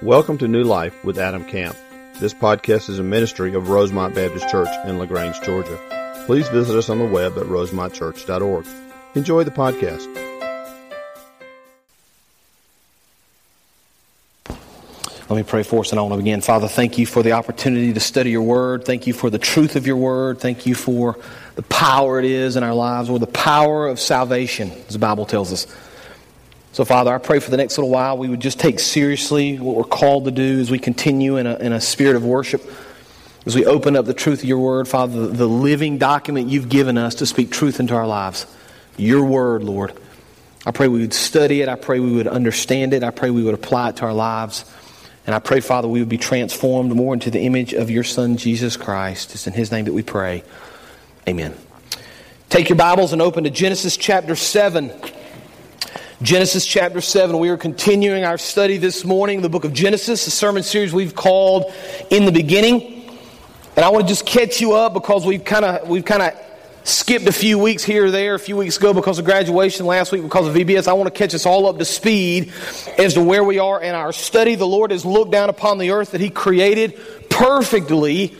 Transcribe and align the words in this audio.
Welcome 0.00 0.38
to 0.38 0.48
New 0.48 0.64
Life 0.64 1.04
with 1.04 1.18
Adam 1.18 1.44
Camp. 1.44 1.76
This 2.18 2.34
podcast 2.34 2.88
is 2.88 2.98
a 2.98 3.04
ministry 3.04 3.54
of 3.54 3.68
Rosemont 3.68 4.14
Baptist 4.14 4.48
Church 4.48 4.68
in 4.86 4.98
LaGrange, 4.98 5.40
Georgia. 5.42 6.24
Please 6.26 6.48
visit 6.48 6.76
us 6.76 6.88
on 6.88 6.98
the 6.98 7.04
web 7.04 7.36
at 7.38 7.44
rosemontchurch.org. 7.44 8.66
Enjoy 9.14 9.44
the 9.44 9.50
podcast. 9.50 10.08
Let 15.28 15.36
me 15.36 15.42
pray 15.44 15.62
for 15.62 15.80
us 15.80 15.92
and 15.92 16.00
I 16.00 16.02
want 16.02 16.14
to 16.14 16.18
begin. 16.18 16.40
Father, 16.40 16.68
thank 16.68 16.98
you 16.98 17.06
for 17.06 17.22
the 17.22 17.32
opportunity 17.32 17.92
to 17.92 18.00
study 18.00 18.30
your 18.30 18.42
word. 18.42 18.84
Thank 18.84 19.06
you 19.06 19.12
for 19.12 19.30
the 19.30 19.38
truth 19.38 19.76
of 19.76 19.86
your 19.86 19.96
word. 19.96 20.40
Thank 20.40 20.66
you 20.66 20.74
for 20.74 21.18
the 21.54 21.62
power 21.62 22.18
it 22.18 22.24
is 22.24 22.56
in 22.56 22.64
our 22.64 22.74
lives, 22.74 23.08
or 23.08 23.18
the 23.18 23.26
power 23.26 23.86
of 23.86 24.00
salvation, 24.00 24.72
as 24.88 24.94
the 24.94 24.98
Bible 24.98 25.26
tells 25.26 25.52
us. 25.52 25.66
So, 26.72 26.86
Father, 26.86 27.14
I 27.14 27.18
pray 27.18 27.38
for 27.38 27.50
the 27.50 27.58
next 27.58 27.76
little 27.76 27.90
while 27.90 28.16
we 28.16 28.28
would 28.28 28.40
just 28.40 28.58
take 28.58 28.80
seriously 28.80 29.58
what 29.58 29.76
we're 29.76 29.84
called 29.84 30.24
to 30.24 30.30
do 30.30 30.58
as 30.58 30.70
we 30.70 30.78
continue 30.78 31.36
in 31.36 31.46
a, 31.46 31.56
in 31.56 31.74
a 31.74 31.80
spirit 31.82 32.16
of 32.16 32.24
worship. 32.24 32.62
As 33.44 33.54
we 33.54 33.66
open 33.66 33.94
up 33.94 34.06
the 34.06 34.14
truth 34.14 34.38
of 34.38 34.46
your 34.46 34.58
word, 34.58 34.88
Father, 34.88 35.26
the, 35.26 35.34
the 35.34 35.46
living 35.46 35.98
document 35.98 36.48
you've 36.48 36.70
given 36.70 36.96
us 36.96 37.16
to 37.16 37.26
speak 37.26 37.50
truth 37.50 37.78
into 37.78 37.94
our 37.94 38.06
lives. 38.06 38.46
Your 38.96 39.22
word, 39.22 39.62
Lord. 39.64 39.92
I 40.64 40.70
pray 40.70 40.88
we 40.88 41.00
would 41.00 41.12
study 41.12 41.60
it. 41.60 41.68
I 41.68 41.74
pray 41.74 42.00
we 42.00 42.12
would 42.12 42.26
understand 42.26 42.94
it. 42.94 43.04
I 43.04 43.10
pray 43.10 43.28
we 43.28 43.42
would 43.42 43.54
apply 43.54 43.90
it 43.90 43.96
to 43.96 44.06
our 44.06 44.14
lives. 44.14 44.64
And 45.26 45.34
I 45.34 45.40
pray, 45.40 45.60
Father, 45.60 45.88
we 45.88 45.98
would 45.98 46.08
be 46.08 46.18
transformed 46.18 46.94
more 46.94 47.12
into 47.12 47.30
the 47.30 47.40
image 47.40 47.74
of 47.74 47.90
your 47.90 48.04
Son, 48.04 48.38
Jesus 48.38 48.78
Christ. 48.78 49.34
It's 49.34 49.46
in 49.46 49.52
his 49.52 49.70
name 49.70 49.84
that 49.84 49.92
we 49.92 50.02
pray. 50.02 50.42
Amen. 51.28 51.54
Take 52.48 52.70
your 52.70 52.76
Bibles 52.76 53.12
and 53.12 53.20
open 53.20 53.44
to 53.44 53.50
Genesis 53.50 53.98
chapter 53.98 54.34
7. 54.34 54.90
Genesis 56.22 56.64
chapter 56.64 57.00
7. 57.00 57.36
We 57.36 57.48
are 57.48 57.56
continuing 57.56 58.22
our 58.22 58.38
study 58.38 58.76
this 58.76 59.04
morning, 59.04 59.42
the 59.42 59.48
book 59.48 59.64
of 59.64 59.72
Genesis, 59.72 60.24
a 60.28 60.30
sermon 60.30 60.62
series 60.62 60.92
we've 60.92 61.16
called 61.16 61.64
In 62.10 62.26
the 62.26 62.30
Beginning. 62.30 63.10
And 63.74 63.84
I 63.84 63.88
want 63.88 64.04
to 64.04 64.08
just 64.08 64.24
catch 64.24 64.60
you 64.60 64.74
up 64.74 64.94
because 64.94 65.26
we've 65.26 65.44
kind 65.44 65.64
of 65.64 65.88
we've 65.88 66.04
kind 66.04 66.22
of 66.22 66.34
skipped 66.84 67.26
a 67.26 67.32
few 67.32 67.58
weeks 67.58 67.82
here 67.82 68.06
or 68.06 68.10
there, 68.12 68.36
a 68.36 68.38
few 68.38 68.56
weeks 68.56 68.76
ago 68.76 68.94
because 68.94 69.18
of 69.18 69.24
graduation, 69.24 69.84
last 69.84 70.12
week 70.12 70.22
because 70.22 70.46
of 70.46 70.54
VBS. 70.54 70.86
I 70.86 70.92
want 70.92 71.12
to 71.12 71.18
catch 71.18 71.34
us 71.34 71.44
all 71.44 71.66
up 71.66 71.78
to 71.78 71.84
speed 71.84 72.52
as 72.98 73.14
to 73.14 73.22
where 73.24 73.42
we 73.42 73.58
are 73.58 73.82
in 73.82 73.96
our 73.96 74.12
study. 74.12 74.54
The 74.54 74.64
Lord 74.64 74.92
has 74.92 75.04
looked 75.04 75.32
down 75.32 75.50
upon 75.50 75.78
the 75.78 75.90
earth 75.90 76.12
that 76.12 76.20
He 76.20 76.30
created 76.30 77.00
perfectly. 77.30 78.36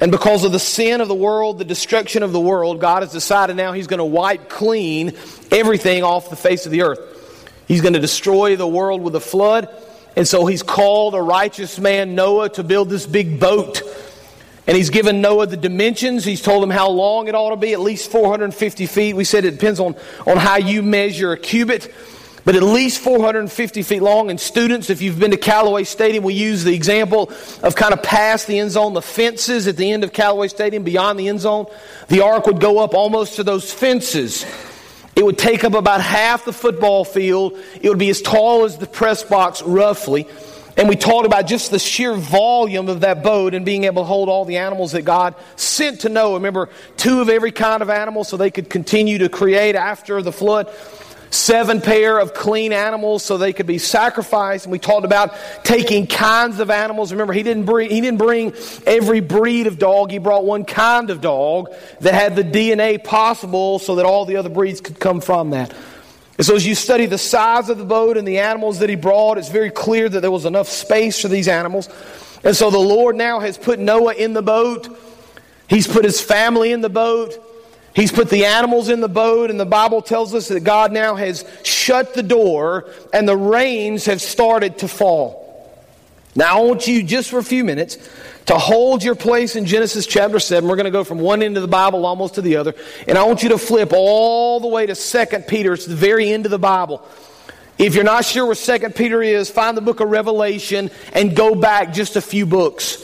And 0.00 0.10
because 0.10 0.44
of 0.44 0.52
the 0.52 0.58
sin 0.58 1.02
of 1.02 1.08
the 1.08 1.14
world, 1.14 1.58
the 1.58 1.64
destruction 1.64 2.22
of 2.22 2.32
the 2.32 2.40
world, 2.40 2.80
God 2.80 3.02
has 3.02 3.12
decided 3.12 3.56
now 3.56 3.72
He's 3.72 3.86
going 3.86 3.98
to 3.98 4.04
wipe 4.04 4.48
clean 4.48 5.12
everything 5.50 6.02
off 6.02 6.30
the 6.30 6.36
face 6.36 6.64
of 6.64 6.72
the 6.72 6.82
earth. 6.82 7.09
He's 7.70 7.82
going 7.82 7.92
to 7.92 8.00
destroy 8.00 8.56
the 8.56 8.66
world 8.66 9.00
with 9.00 9.14
a 9.14 9.20
flood. 9.20 9.68
And 10.16 10.26
so 10.26 10.44
He's 10.44 10.64
called 10.64 11.14
a 11.14 11.22
righteous 11.22 11.78
man, 11.78 12.16
Noah, 12.16 12.48
to 12.48 12.64
build 12.64 12.90
this 12.90 13.06
big 13.06 13.38
boat. 13.38 13.82
And 14.66 14.76
He's 14.76 14.90
given 14.90 15.20
Noah 15.20 15.46
the 15.46 15.56
dimensions. 15.56 16.24
He's 16.24 16.42
told 16.42 16.64
him 16.64 16.70
how 16.70 16.90
long 16.90 17.28
it 17.28 17.36
ought 17.36 17.50
to 17.50 17.56
be, 17.56 17.72
at 17.72 17.78
least 17.78 18.10
450 18.10 18.86
feet. 18.86 19.14
We 19.14 19.22
said 19.22 19.44
it 19.44 19.52
depends 19.52 19.78
on, 19.78 19.94
on 20.26 20.36
how 20.36 20.56
you 20.56 20.82
measure 20.82 21.30
a 21.30 21.38
cubit 21.38 21.94
but 22.42 22.56
at 22.56 22.62
least 22.62 23.00
450 23.02 23.82
feet 23.82 24.00
long. 24.00 24.30
And 24.30 24.40
students, 24.40 24.88
if 24.88 25.02
you've 25.02 25.20
been 25.20 25.30
to 25.30 25.36
Callaway 25.36 25.84
Stadium, 25.84 26.24
we 26.24 26.32
use 26.32 26.64
the 26.64 26.74
example 26.74 27.30
of 27.62 27.76
kind 27.76 27.92
of 27.92 28.02
past 28.02 28.46
the 28.46 28.58
end 28.58 28.70
zone, 28.70 28.94
the 28.94 29.02
fences 29.02 29.68
at 29.68 29.76
the 29.76 29.92
end 29.92 30.04
of 30.04 30.12
Callaway 30.14 30.48
Stadium, 30.48 30.82
beyond 30.82 31.20
the 31.20 31.28
end 31.28 31.40
zone. 31.40 31.66
The 32.08 32.22
ark 32.22 32.46
would 32.46 32.58
go 32.58 32.82
up 32.82 32.94
almost 32.94 33.36
to 33.36 33.44
those 33.44 33.70
fences. 33.70 34.46
It 35.20 35.26
would 35.26 35.36
take 35.36 35.64
up 35.64 35.74
about 35.74 36.00
half 36.00 36.46
the 36.46 36.52
football 36.52 37.04
field. 37.04 37.58
It 37.82 37.90
would 37.90 37.98
be 37.98 38.08
as 38.08 38.22
tall 38.22 38.64
as 38.64 38.78
the 38.78 38.86
press 38.86 39.22
box, 39.22 39.60
roughly. 39.60 40.26
And 40.78 40.88
we 40.88 40.96
talked 40.96 41.26
about 41.26 41.46
just 41.46 41.70
the 41.70 41.78
sheer 41.78 42.14
volume 42.14 42.88
of 42.88 43.00
that 43.00 43.22
boat 43.22 43.52
and 43.52 43.62
being 43.62 43.84
able 43.84 44.00
to 44.00 44.06
hold 44.06 44.30
all 44.30 44.46
the 44.46 44.56
animals 44.56 44.92
that 44.92 45.02
God 45.02 45.34
sent 45.56 46.00
to 46.00 46.08
Noah. 46.08 46.36
Remember, 46.36 46.70
two 46.96 47.20
of 47.20 47.28
every 47.28 47.52
kind 47.52 47.82
of 47.82 47.90
animal 47.90 48.24
so 48.24 48.38
they 48.38 48.50
could 48.50 48.70
continue 48.70 49.18
to 49.18 49.28
create 49.28 49.74
after 49.74 50.22
the 50.22 50.32
flood 50.32 50.72
seven 51.30 51.80
pair 51.80 52.18
of 52.18 52.34
clean 52.34 52.72
animals 52.72 53.24
so 53.24 53.38
they 53.38 53.52
could 53.52 53.66
be 53.66 53.78
sacrificed. 53.78 54.66
And 54.66 54.72
we 54.72 54.78
talked 54.78 55.04
about 55.04 55.34
taking 55.64 56.06
kinds 56.06 56.60
of 56.60 56.70
animals. 56.70 57.12
Remember, 57.12 57.32
he 57.32 57.42
didn't 57.42 57.64
bring, 57.64 57.90
he 57.90 58.00
didn't 58.00 58.18
bring 58.18 58.52
every 58.86 59.20
breed 59.20 59.66
of 59.66 59.78
dog. 59.78 60.10
He 60.10 60.18
brought 60.18 60.44
one 60.44 60.64
kind 60.64 61.10
of 61.10 61.20
dog 61.20 61.72
that 62.00 62.14
had 62.14 62.36
the 62.36 62.44
DNA 62.44 63.02
possible 63.02 63.78
so 63.78 63.96
that 63.96 64.06
all 64.06 64.24
the 64.24 64.36
other 64.36 64.48
breeds 64.48 64.80
could 64.80 64.98
come 64.98 65.20
from 65.20 65.50
that. 65.50 65.72
And 66.36 66.46
so 66.46 66.56
as 66.56 66.66
you 66.66 66.74
study 66.74 67.06
the 67.06 67.18
size 67.18 67.68
of 67.68 67.78
the 67.78 67.84
boat 67.84 68.16
and 68.16 68.26
the 68.26 68.38
animals 68.38 68.78
that 68.78 68.88
he 68.88 68.96
brought, 68.96 69.36
it's 69.36 69.50
very 69.50 69.70
clear 69.70 70.08
that 70.08 70.20
there 70.20 70.30
was 70.30 70.46
enough 70.46 70.68
space 70.68 71.20
for 71.20 71.28
these 71.28 71.48
animals. 71.48 71.88
And 72.42 72.56
so 72.56 72.70
the 72.70 72.78
Lord 72.78 73.14
now 73.14 73.40
has 73.40 73.58
put 73.58 73.78
Noah 73.78 74.14
in 74.14 74.32
the 74.32 74.42
boat. 74.42 74.88
He's 75.68 75.86
put 75.86 76.04
his 76.04 76.20
family 76.20 76.72
in 76.72 76.80
the 76.80 76.88
boat. 76.88 77.34
He's 77.94 78.12
put 78.12 78.30
the 78.30 78.44
animals 78.44 78.88
in 78.88 79.00
the 79.00 79.08
boat, 79.08 79.50
and 79.50 79.58
the 79.58 79.66
Bible 79.66 80.00
tells 80.00 80.34
us 80.34 80.48
that 80.48 80.60
God 80.60 80.92
now 80.92 81.16
has 81.16 81.44
shut 81.64 82.14
the 82.14 82.22
door 82.22 82.88
and 83.12 83.28
the 83.28 83.36
rains 83.36 84.06
have 84.06 84.20
started 84.20 84.78
to 84.78 84.88
fall. 84.88 85.40
Now, 86.36 86.58
I 86.58 86.62
want 86.62 86.86
you 86.86 87.02
just 87.02 87.30
for 87.30 87.38
a 87.38 87.44
few 87.44 87.64
minutes 87.64 87.98
to 88.46 88.56
hold 88.56 89.02
your 89.02 89.16
place 89.16 89.56
in 89.56 89.66
Genesis 89.66 90.06
chapter 90.06 90.38
7. 90.38 90.68
We're 90.68 90.76
going 90.76 90.84
to 90.84 90.92
go 90.92 91.02
from 91.02 91.18
one 91.18 91.42
end 91.42 91.56
of 91.56 91.62
the 91.62 91.68
Bible 91.68 92.06
almost 92.06 92.34
to 92.34 92.42
the 92.42 92.56
other. 92.56 92.74
And 93.08 93.18
I 93.18 93.24
want 93.24 93.42
you 93.42 93.48
to 93.50 93.58
flip 93.58 93.90
all 93.92 94.60
the 94.60 94.68
way 94.68 94.86
to 94.86 94.94
2 94.94 95.38
Peter. 95.48 95.72
It's 95.72 95.86
the 95.86 95.96
very 95.96 96.30
end 96.30 96.46
of 96.46 96.50
the 96.50 96.58
Bible. 96.58 97.04
If 97.78 97.94
you're 97.94 98.04
not 98.04 98.24
sure 98.24 98.46
where 98.46 98.54
2 98.54 98.90
Peter 98.90 99.22
is, 99.22 99.50
find 99.50 99.76
the 99.76 99.80
book 99.80 100.00
of 100.00 100.08
Revelation 100.08 100.90
and 101.12 101.34
go 101.34 101.54
back 101.56 101.92
just 101.92 102.14
a 102.14 102.20
few 102.20 102.46
books. 102.46 102.98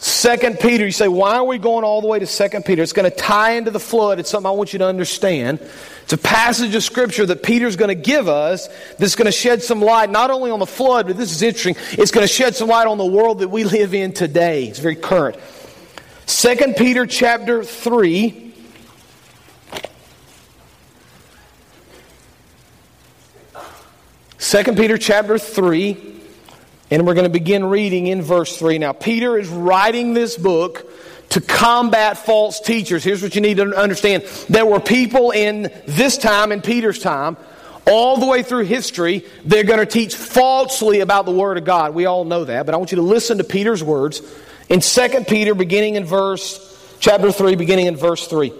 Second 0.00 0.60
Peter, 0.60 0.86
you 0.86 0.92
say, 0.92 1.08
why 1.08 1.34
are 1.34 1.44
we 1.44 1.58
going 1.58 1.84
all 1.84 2.00
the 2.00 2.06
way 2.06 2.18
to 2.18 2.26
Second 2.26 2.64
Peter? 2.64 2.82
It's 2.82 2.94
going 2.94 3.08
to 3.08 3.14
tie 3.14 3.52
into 3.52 3.70
the 3.70 3.78
flood. 3.78 4.18
It's 4.18 4.30
something 4.30 4.48
I 4.48 4.52
want 4.52 4.72
you 4.72 4.78
to 4.78 4.86
understand. 4.86 5.60
It's 6.04 6.14
a 6.14 6.18
passage 6.18 6.74
of 6.74 6.82
scripture 6.82 7.26
that 7.26 7.42
Peter's 7.42 7.76
going 7.76 7.90
to 7.90 7.94
give 7.94 8.26
us 8.26 8.68
that's 8.96 9.14
going 9.14 9.26
to 9.26 9.32
shed 9.32 9.62
some 9.62 9.82
light 9.82 10.08
not 10.08 10.30
only 10.30 10.50
on 10.50 10.58
the 10.58 10.66
flood, 10.66 11.06
but 11.06 11.18
this 11.18 11.30
is 11.30 11.42
interesting. 11.42 11.76
It's 12.00 12.10
going 12.10 12.26
to 12.26 12.32
shed 12.32 12.56
some 12.56 12.68
light 12.68 12.86
on 12.86 12.96
the 12.96 13.04
world 13.04 13.40
that 13.40 13.48
we 13.48 13.64
live 13.64 13.92
in 13.92 14.14
today. 14.14 14.68
It's 14.68 14.78
very 14.78 14.96
current. 14.96 15.36
Second 16.24 16.76
Peter 16.76 17.04
chapter 17.04 17.62
3. 17.62 18.54
Second 24.38 24.78
Peter 24.78 24.96
chapter 24.96 25.38
3 25.38 26.09
and 26.90 27.06
we're 27.06 27.14
going 27.14 27.24
to 27.24 27.30
begin 27.30 27.64
reading 27.64 28.06
in 28.06 28.22
verse 28.22 28.56
3. 28.56 28.78
Now, 28.78 28.92
Peter 28.92 29.38
is 29.38 29.48
writing 29.48 30.14
this 30.14 30.36
book 30.36 30.90
to 31.30 31.40
combat 31.40 32.18
false 32.18 32.60
teachers. 32.60 33.04
Here's 33.04 33.22
what 33.22 33.34
you 33.34 33.40
need 33.40 33.58
to 33.58 33.76
understand 33.76 34.24
there 34.48 34.66
were 34.66 34.80
people 34.80 35.30
in 35.30 35.72
this 35.86 36.18
time, 36.18 36.50
in 36.52 36.60
Peter's 36.60 36.98
time, 36.98 37.36
all 37.86 38.18
the 38.18 38.26
way 38.26 38.42
through 38.42 38.64
history, 38.64 39.24
they're 39.44 39.64
going 39.64 39.78
to 39.78 39.86
teach 39.86 40.14
falsely 40.14 41.00
about 41.00 41.24
the 41.26 41.32
Word 41.32 41.58
of 41.58 41.64
God. 41.64 41.94
We 41.94 42.06
all 42.06 42.24
know 42.24 42.44
that, 42.44 42.66
but 42.66 42.74
I 42.74 42.78
want 42.78 42.92
you 42.92 42.96
to 42.96 43.02
listen 43.02 43.38
to 43.38 43.44
Peter's 43.44 43.82
words 43.82 44.22
in 44.68 44.80
2 44.80 45.24
Peter, 45.26 45.54
beginning 45.54 45.96
in 45.96 46.04
verse, 46.04 46.96
chapter 47.00 47.32
3, 47.32 47.56
beginning 47.56 47.86
in 47.86 47.96
verse 47.96 48.26
3. 48.26 48.52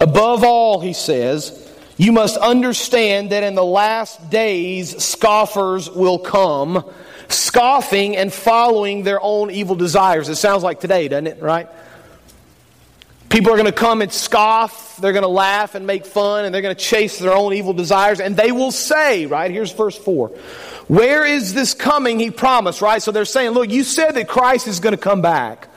Above 0.00 0.44
all, 0.44 0.80
he 0.80 0.92
says, 0.92 1.69
you 2.00 2.12
must 2.12 2.38
understand 2.38 3.28
that 3.28 3.42
in 3.42 3.54
the 3.54 3.62
last 3.62 4.30
days, 4.30 5.04
scoffers 5.04 5.90
will 5.90 6.18
come, 6.18 6.82
scoffing 7.28 8.16
and 8.16 8.32
following 8.32 9.02
their 9.02 9.20
own 9.22 9.50
evil 9.50 9.76
desires. 9.76 10.30
It 10.30 10.36
sounds 10.36 10.62
like 10.62 10.80
today, 10.80 11.08
doesn't 11.08 11.26
it? 11.26 11.42
Right? 11.42 11.68
People 13.28 13.52
are 13.52 13.56
going 13.56 13.66
to 13.66 13.72
come 13.72 14.00
and 14.00 14.10
scoff. 14.10 14.96
They're 14.96 15.12
going 15.12 15.24
to 15.24 15.28
laugh 15.28 15.74
and 15.74 15.86
make 15.86 16.06
fun, 16.06 16.46
and 16.46 16.54
they're 16.54 16.62
going 16.62 16.74
to 16.74 16.82
chase 16.82 17.18
their 17.18 17.34
own 17.34 17.52
evil 17.52 17.74
desires. 17.74 18.18
And 18.18 18.34
they 18.34 18.50
will 18.50 18.72
say, 18.72 19.26
right? 19.26 19.50
Here's 19.50 19.72
verse 19.72 19.98
4. 19.98 20.28
Where 20.88 21.26
is 21.26 21.52
this 21.52 21.74
coming 21.74 22.18
he 22.18 22.30
promised, 22.30 22.80
right? 22.80 23.02
So 23.02 23.12
they're 23.12 23.26
saying, 23.26 23.50
look, 23.50 23.68
you 23.68 23.84
said 23.84 24.12
that 24.12 24.26
Christ 24.26 24.68
is 24.68 24.80
going 24.80 24.96
to 24.96 25.02
come 25.02 25.20
back. 25.20 25.68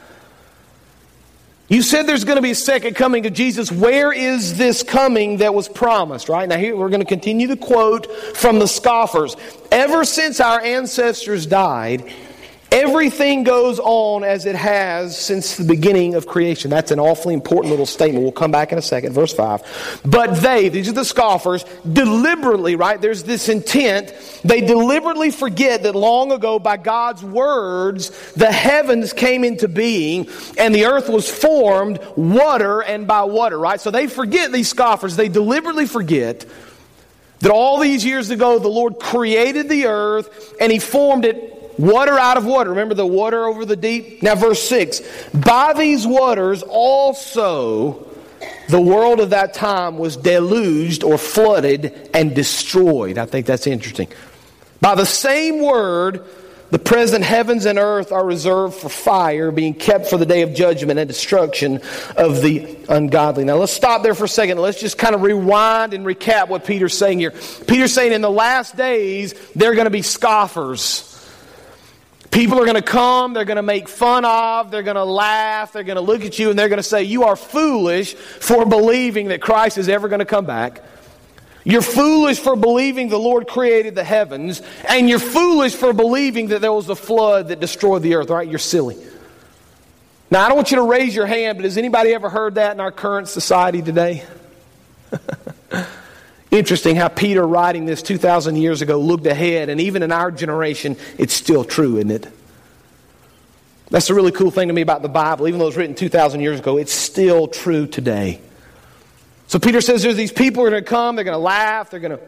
You 1.69 1.81
said 1.81 2.04
there's 2.04 2.25
going 2.25 2.36
to 2.36 2.42
be 2.42 2.51
a 2.51 2.56
second 2.56 2.95
coming 2.95 3.25
of 3.25 3.33
Jesus. 3.33 3.71
Where 3.71 4.12
is 4.12 4.57
this 4.57 4.83
coming 4.83 5.38
that 5.38 5.54
was 5.54 5.69
promised? 5.69 6.27
Right? 6.27 6.48
Now, 6.48 6.57
here 6.57 6.75
we're 6.75 6.89
going 6.89 7.01
to 7.01 7.06
continue 7.06 7.48
the 7.48 7.57
quote 7.57 8.12
from 8.36 8.60
the 8.60 8.68
scoffers. 8.68 9.38
Ever 9.71 10.04
since 10.04 10.39
our 10.39 10.60
ancestors 10.60 11.45
died, 11.45 12.12
Everything 12.73 13.43
goes 13.43 13.79
on 13.79 14.23
as 14.23 14.47
it 14.47 14.55
has 14.55 15.15
since 15.15 15.57
the 15.57 15.63
beginning 15.63 16.15
of 16.15 16.25
creation. 16.25 16.71
That's 16.71 16.89
an 16.89 16.99
awfully 16.99 17.35
important 17.35 17.69
little 17.69 17.85
statement. 17.85 18.23
We'll 18.23 18.31
come 18.31 18.49
back 18.49 18.71
in 18.71 18.79
a 18.79 18.81
second. 18.81 19.13
Verse 19.13 19.31
5. 19.31 20.01
But 20.03 20.37
they, 20.37 20.69
these 20.69 20.89
are 20.89 20.93
the 20.93 21.05
scoffers, 21.05 21.65
deliberately, 21.91 22.75
right? 22.75 22.99
There's 22.99 23.21
this 23.21 23.47
intent. 23.47 24.11
They 24.43 24.61
deliberately 24.61 25.29
forget 25.29 25.83
that 25.83 25.93
long 25.93 26.31
ago, 26.31 26.57
by 26.57 26.77
God's 26.77 27.23
words, 27.23 28.09
the 28.33 28.51
heavens 28.51 29.13
came 29.13 29.43
into 29.43 29.67
being 29.67 30.27
and 30.57 30.73
the 30.73 30.85
earth 30.85 31.09
was 31.09 31.29
formed 31.29 31.99
water 32.15 32.81
and 32.81 33.05
by 33.05 33.21
water, 33.25 33.59
right? 33.59 33.79
So 33.79 33.91
they 33.91 34.07
forget, 34.07 34.51
these 34.51 34.69
scoffers, 34.69 35.15
they 35.15 35.29
deliberately 35.29 35.85
forget 35.85 36.43
That 37.41 37.51
all 37.51 37.77
these 37.77 38.03
years 38.03 38.31
ago, 38.31 38.57
the 38.57 38.67
Lord 38.67 38.99
created 38.99 39.69
the 39.69 39.85
earth 39.85 40.55
and 40.59 40.71
He 40.71 40.79
formed 40.79 41.25
it 41.25 41.52
water 41.77 42.17
out 42.17 42.37
of 42.37 42.45
water. 42.45 42.69
Remember 42.69 42.95
the 42.95 43.05
water 43.05 43.45
over 43.45 43.65
the 43.65 43.75
deep? 43.75 44.21
Now, 44.23 44.35
verse 44.35 44.61
6 44.67 45.01
By 45.33 45.73
these 45.73 46.05
waters 46.07 46.63
also 46.63 48.07
the 48.69 48.81
world 48.81 49.19
of 49.19 49.31
that 49.31 49.53
time 49.53 49.97
was 49.97 50.15
deluged 50.15 51.03
or 51.03 51.17
flooded 51.17 52.09
and 52.13 52.35
destroyed. 52.35 53.17
I 53.17 53.25
think 53.25 53.45
that's 53.45 53.67
interesting. 53.67 54.07
By 54.79 54.95
the 54.95 55.05
same 55.05 55.61
word, 55.61 56.25
the 56.71 56.79
present 56.79 57.23
heavens 57.23 57.65
and 57.65 57.77
earth 57.77 58.11
are 58.11 58.25
reserved 58.25 58.73
for 58.75 58.89
fire, 58.89 59.51
being 59.51 59.75
kept 59.75 60.07
for 60.07 60.17
the 60.17 60.25
day 60.25 60.41
of 60.41 60.55
judgment 60.55 60.97
and 60.97 61.07
destruction 61.07 61.81
of 62.17 62.41
the 62.41 62.77
ungodly. 62.89 63.43
Now 63.43 63.57
let's 63.57 63.73
stop 63.73 64.01
there 64.01 64.15
for 64.15 64.23
a 64.23 64.27
second. 64.27 64.57
Let's 64.57 64.79
just 64.79 64.97
kind 64.97 65.13
of 65.13 65.21
rewind 65.21 65.93
and 65.93 66.05
recap 66.05 66.47
what 66.47 66.65
Peter's 66.65 66.97
saying 66.97 67.19
here. 67.19 67.31
Peter's 67.67 67.93
saying 67.93 68.11
in 68.11 68.21
the 68.21 68.31
last 68.31 68.75
days, 68.75 69.35
there 69.55 69.71
are 69.71 69.75
going 69.75 69.85
to 69.85 69.91
be 69.91 70.01
scoffers. 70.01 71.12
People 72.33 72.59
are 72.59 72.65
going 72.65 72.75
to 72.75 72.81
come, 72.81 73.33
they're 73.33 73.45
going 73.45 73.57
to 73.57 73.62
make 73.62 73.88
fun 73.88 74.25
of, 74.25 74.71
they're 74.71 74.81
going 74.81 74.95
to 74.95 75.03
laugh, 75.03 75.71
they're 75.71 75.83
going 75.83 75.97
to 75.97 76.01
look 76.01 76.25
at 76.25 76.39
you, 76.39 76.50
and 76.50 76.57
they're 76.57 76.68
going 76.68 76.77
to 76.77 76.83
say, 76.83 77.03
You 77.03 77.25
are 77.25 77.35
foolish 77.35 78.15
for 78.15 78.65
believing 78.65 79.27
that 79.27 79.39
Christ 79.39 79.77
is 79.77 79.88
ever 79.88 80.07
going 80.07 80.18
to 80.18 80.25
come 80.25 80.45
back. 80.45 80.81
You're 81.63 81.83
foolish 81.83 82.39
for 82.39 82.56
believing 82.56 83.07
the 83.07 83.19
Lord 83.19 83.47
created 83.47 83.94
the 83.94 84.03
heavens, 84.03 84.63
and 84.89 85.07
you're 85.07 85.19
foolish 85.19 85.75
for 85.75 85.94
believing 85.94 86.47
that 86.47 86.59
there 86.59 86.74
was 86.74 86.89
a 86.89 86.95
flood 86.95 87.50
that 87.50 87.59
destroyed 87.59 88.01
the 88.01 88.15
earth, 88.15 88.31
right? 88.31 88.50
You're 88.50 88.57
silly. 88.57 88.97
Now, 90.31 90.44
I 90.44 90.47
don't 90.47 90.57
want 90.57 90.71
you 90.71 90.77
to 90.77 90.83
raise 90.83 91.15
your 91.15 91.27
hand, 91.27 91.59
but 91.59 91.65
has 91.65 91.77
anybody 91.77 92.13
ever 92.15 92.30
heard 92.30 92.56
that 92.56 92.71
in 92.71 92.80
our 92.80 92.91
current 92.91 93.27
society 93.27 93.83
today? 93.83 94.25
Interesting 96.53 96.95
how 96.95 97.07
Peter, 97.07 97.45
writing 97.45 97.88
this 97.88 98.03
2,000 98.03 98.57
years 98.57 98.83
ago, 98.83 99.00
looked 99.00 99.25
ahead, 99.25 99.69
and 99.69 99.81
even 99.81 100.03
in 100.03 100.11
our 100.11 100.29
generation, 100.29 100.97
it's 101.17 101.33
still 101.33 101.63
true, 101.63 101.97
isn't 101.97 102.11
it? 102.11 102.27
That's 103.89 104.07
the 104.07 104.13
really 104.13 104.31
cool 104.31 104.51
thing 104.51 104.67
to 104.67 104.73
me 104.73 104.81
about 104.81 105.01
the 105.01 105.09
Bible. 105.09 105.47
Even 105.47 105.57
though 105.57 105.65
it 105.65 105.69
was 105.69 105.77
written 105.77 105.95
2,000 105.95 106.41
years 106.41 106.59
ago, 106.59 106.77
it's 106.77 106.94
still 106.94 107.47
true 107.47 107.88
today. 107.88 108.39
So 109.47 109.57
Peter 109.57 109.81
says 109.81 110.03
there's 110.03 110.15
these 110.15 110.31
people 110.31 110.61
who 110.61 110.67
are 110.67 110.69
going 110.69 110.83
to 110.83 110.89
come, 110.89 111.15
they're 111.15 111.25
going 111.25 111.33
to 111.33 111.39
laugh, 111.39 111.89
they're 111.89 112.00
going 112.00 112.17
to 112.17 112.23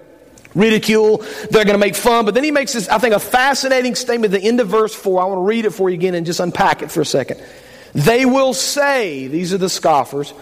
ridicule, 0.56 1.20
they're 1.52 1.64
going 1.64 1.76
to 1.76 1.78
make 1.78 1.96
fun. 1.96 2.26
But 2.26 2.34
then 2.34 2.44
he 2.44 2.50
makes 2.50 2.74
this, 2.74 2.90
I 2.90 2.98
think, 2.98 3.14
a 3.14 3.20
fascinating 3.20 3.94
statement 3.94 4.34
at 4.34 4.42
the 4.42 4.48
end 4.48 4.60
of 4.60 4.70
verse 4.70 4.96
4. 4.96 5.22
I 5.22 5.26
want 5.26 5.38
to 5.38 5.44
read 5.44 5.66
it 5.66 5.72
for 5.72 5.88
you 5.88 5.94
again 5.94 6.16
and 6.16 6.26
just 6.26 6.40
unpack 6.40 6.82
it 6.82 6.90
for 6.90 7.02
a 7.02 7.06
second. 7.06 7.44
They 7.94 8.26
will 8.26 8.56
say, 8.56 9.28
these 9.28 9.54
are 9.54 9.60
the 9.60 9.70
scoffers, 9.70 10.34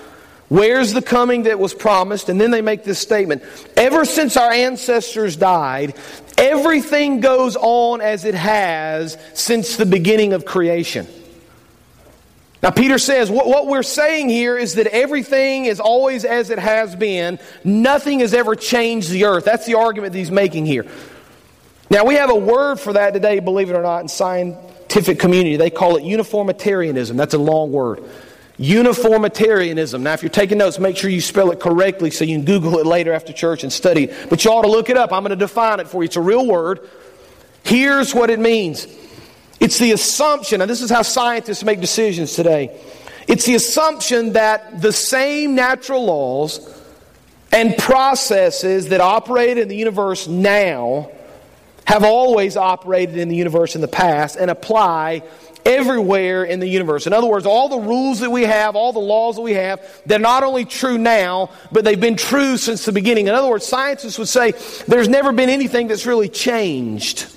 where's 0.54 0.94
the 0.94 1.02
coming 1.02 1.44
that 1.44 1.58
was 1.58 1.74
promised? 1.74 2.30
And 2.30 2.40
then 2.40 2.52
they 2.52 2.62
make 2.62 2.84
this 2.84 3.00
statement 3.00 3.44
Ever 3.76 4.06
since 4.06 4.38
our 4.38 4.52
ancestors 4.52 5.36
died, 5.36 5.96
everything 6.38 7.20
goes 7.20 7.56
on 7.56 8.02
as 8.02 8.26
it 8.26 8.36
has 8.36 9.18
since 9.34 9.78
the 9.78 9.86
beginning 9.86 10.34
of 10.34 10.46
creation. 10.46 11.08
Now, 12.62 12.72
Peter 12.72 12.98
says 12.98 13.30
what, 13.30 13.46
what, 13.46 13.68
we're 13.68 13.84
saying 13.84 14.30
here 14.30 14.58
is 14.58 14.76
that 14.76 14.88
everything 14.88 15.66
is 15.66 15.82
always 15.82 16.24
as 16.24 16.50
it 16.50 16.60
has 16.60 16.96
been. 16.96 17.40
Nothing 17.66 18.22
has 18.22 18.34
ever 18.34 18.56
changed 18.56 19.10
the 19.10 19.26
earth. 19.26 19.44
That's 19.44 19.66
the 19.66 19.74
argument 19.74 20.14
that 20.14 20.20
he's 20.20 20.32
making 20.32 20.66
here. 20.66 20.86
Now, 21.90 22.06
we 22.06 22.16
have 22.16 22.30
a 22.30 22.36
word 22.36 22.80
for 22.80 22.94
that 22.94 23.14
today, 23.14 23.40
believe 23.40 23.70
it 23.70 23.76
or 23.76 23.82
not, 23.82 24.00
in 24.02 24.08
scientific 24.08 25.20
community. 25.20 25.58
They 25.58 25.70
call 25.70 25.98
it 25.98 26.04
uniformitarianism. 26.04 27.18
That's 27.18 27.34
a 27.34 27.38
long 27.38 27.74
word. 27.74 28.02
Uniformitarianism. 28.58 30.04
Now, 30.04 30.14
if 30.14 30.22
you're 30.22 30.30
taking 30.30 30.60
notes, 30.60 30.78
make 30.78 30.96
sure 30.96 31.10
you 31.10 31.22
spell 31.22 31.52
it 31.52 31.60
correctly 31.60 32.12
so 32.12 32.24
you 32.24 32.38
can 32.38 32.46
Google 32.46 32.78
it 32.80 32.86
later 32.86 33.14
after 33.14 33.34
church 33.34 33.64
and 33.64 33.74
study. 33.74 34.12
But 34.30 34.46
you 34.46 34.52
ought 34.52 34.62
to 34.62 34.70
look 34.70 34.90
it 34.90 34.98
up. 34.98 35.12
I'm 35.12 35.24
going 35.24 35.32
to 35.32 35.36
define 35.36 35.80
it 35.80 35.88
for 35.88 36.04
you. 36.04 36.06
It's 36.06 36.16
a 36.16 36.22
real 36.22 36.46
word. 36.46 36.88
Here's 37.64 38.14
what 38.14 38.30
it 38.30 38.40
means 38.40 38.88
it's 39.60 39.80
the 39.80 39.94
assumption, 39.94 40.62
and 40.62 40.70
this 40.70 40.82
is 40.82 40.90
how 40.90 41.04
scientists 41.04 41.64
make 41.64 41.80
decisions 41.80 42.34
today. 42.34 42.80
It's 43.28 43.46
the 43.46 43.56
assumption 43.56 44.34
that 44.34 44.82
the 44.82 44.92
same 44.92 45.56
natural 45.56 46.06
laws 46.06 46.70
and 47.52 47.78
processes 47.78 48.90
that 48.90 49.00
operate 49.00 49.58
in 49.58 49.70
the 49.70 49.76
universe 49.76 50.28
now 50.28 51.10
have 51.86 52.04
always 52.04 52.58
operated 52.58 53.18
in 53.18 53.30
the 53.30 53.36
universe 53.36 53.76
in 53.76 53.82
the 53.82 53.88
past 53.88 54.36
and 54.36 54.50
apply 54.52 55.24
everywhere 55.66 56.44
in 56.44 56.60
the 56.60 56.68
universe. 56.68 57.08
In 57.08 57.14
other 57.14 57.28
words, 57.28 57.46
all 57.46 57.70
the 57.70 57.80
rules 57.80 58.20
that 58.20 58.30
we 58.30 58.44
have, 58.44 58.76
all 58.76 58.94
the 58.94 59.00
laws 59.00 59.36
that 59.36 59.42
we 59.42 59.54
have, 59.54 59.82
they're 60.06 60.20
not 60.20 60.44
only 60.44 60.66
true 60.66 60.98
now, 60.98 61.50
but 61.72 61.86
they've 61.86 62.00
been 62.00 62.18
true 62.18 62.58
since 62.58 62.86
the 62.86 62.92
beginning. 62.92 63.28
In 63.28 63.34
other 63.34 63.50
words, 63.50 63.66
scientists 63.66 64.20
would 64.20 64.28
say 64.28 64.52
there's 64.88 65.08
never 65.08 65.32
been 65.32 65.50
anything 65.50 65.88
that's 65.88 66.06
really 66.06 66.30
changed. 66.30 67.28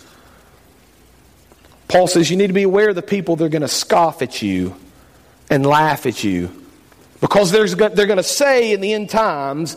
Paul 1.89 2.09
says 2.09 2.31
you 2.31 2.37
need 2.37 2.49
to 2.49 2.53
be 2.53 2.65
aware 2.65 2.89
of 2.89 2.97
the 2.97 3.03
people 3.03 3.37
that 3.37 3.45
are 3.45 3.49
going 3.49 3.63
to 3.63 3.69
scoff 3.69 4.23
at 4.23 4.43
you 4.43 4.75
and 5.49 5.65
laugh 5.65 6.07
at 6.07 6.25
you. 6.25 6.51
Because 7.21 7.51
they're 7.51 7.67
going 7.67 8.17
to 8.17 8.23
say 8.23 8.73
in 8.73 8.81
the 8.81 8.93
end 8.93 9.09
times 9.09 9.77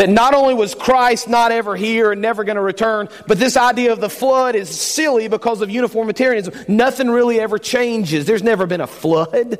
that 0.00 0.08
not 0.08 0.32
only 0.32 0.54
was 0.54 0.74
Christ 0.74 1.28
not 1.28 1.52
ever 1.52 1.76
here 1.76 2.10
and 2.10 2.22
never 2.22 2.42
going 2.42 2.56
to 2.56 2.62
return, 2.62 3.10
but 3.26 3.38
this 3.38 3.58
idea 3.58 3.92
of 3.92 4.00
the 4.00 4.08
flood 4.08 4.54
is 4.54 4.70
silly 4.70 5.28
because 5.28 5.60
of 5.60 5.68
uniformitarianism. 5.68 6.54
Nothing 6.68 7.10
really 7.10 7.38
ever 7.38 7.58
changes. 7.58 8.24
There's 8.24 8.42
never 8.42 8.66
been 8.66 8.80
a 8.80 8.86
flood. 8.86 9.58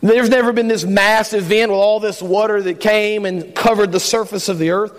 There's 0.00 0.30
never 0.30 0.54
been 0.54 0.68
this 0.68 0.84
mass 0.84 1.34
event 1.34 1.70
with 1.70 1.78
all 1.78 2.00
this 2.00 2.22
water 2.22 2.62
that 2.62 2.80
came 2.80 3.26
and 3.26 3.54
covered 3.54 3.92
the 3.92 4.00
surface 4.00 4.48
of 4.48 4.58
the 4.58 4.70
earth. 4.70 4.98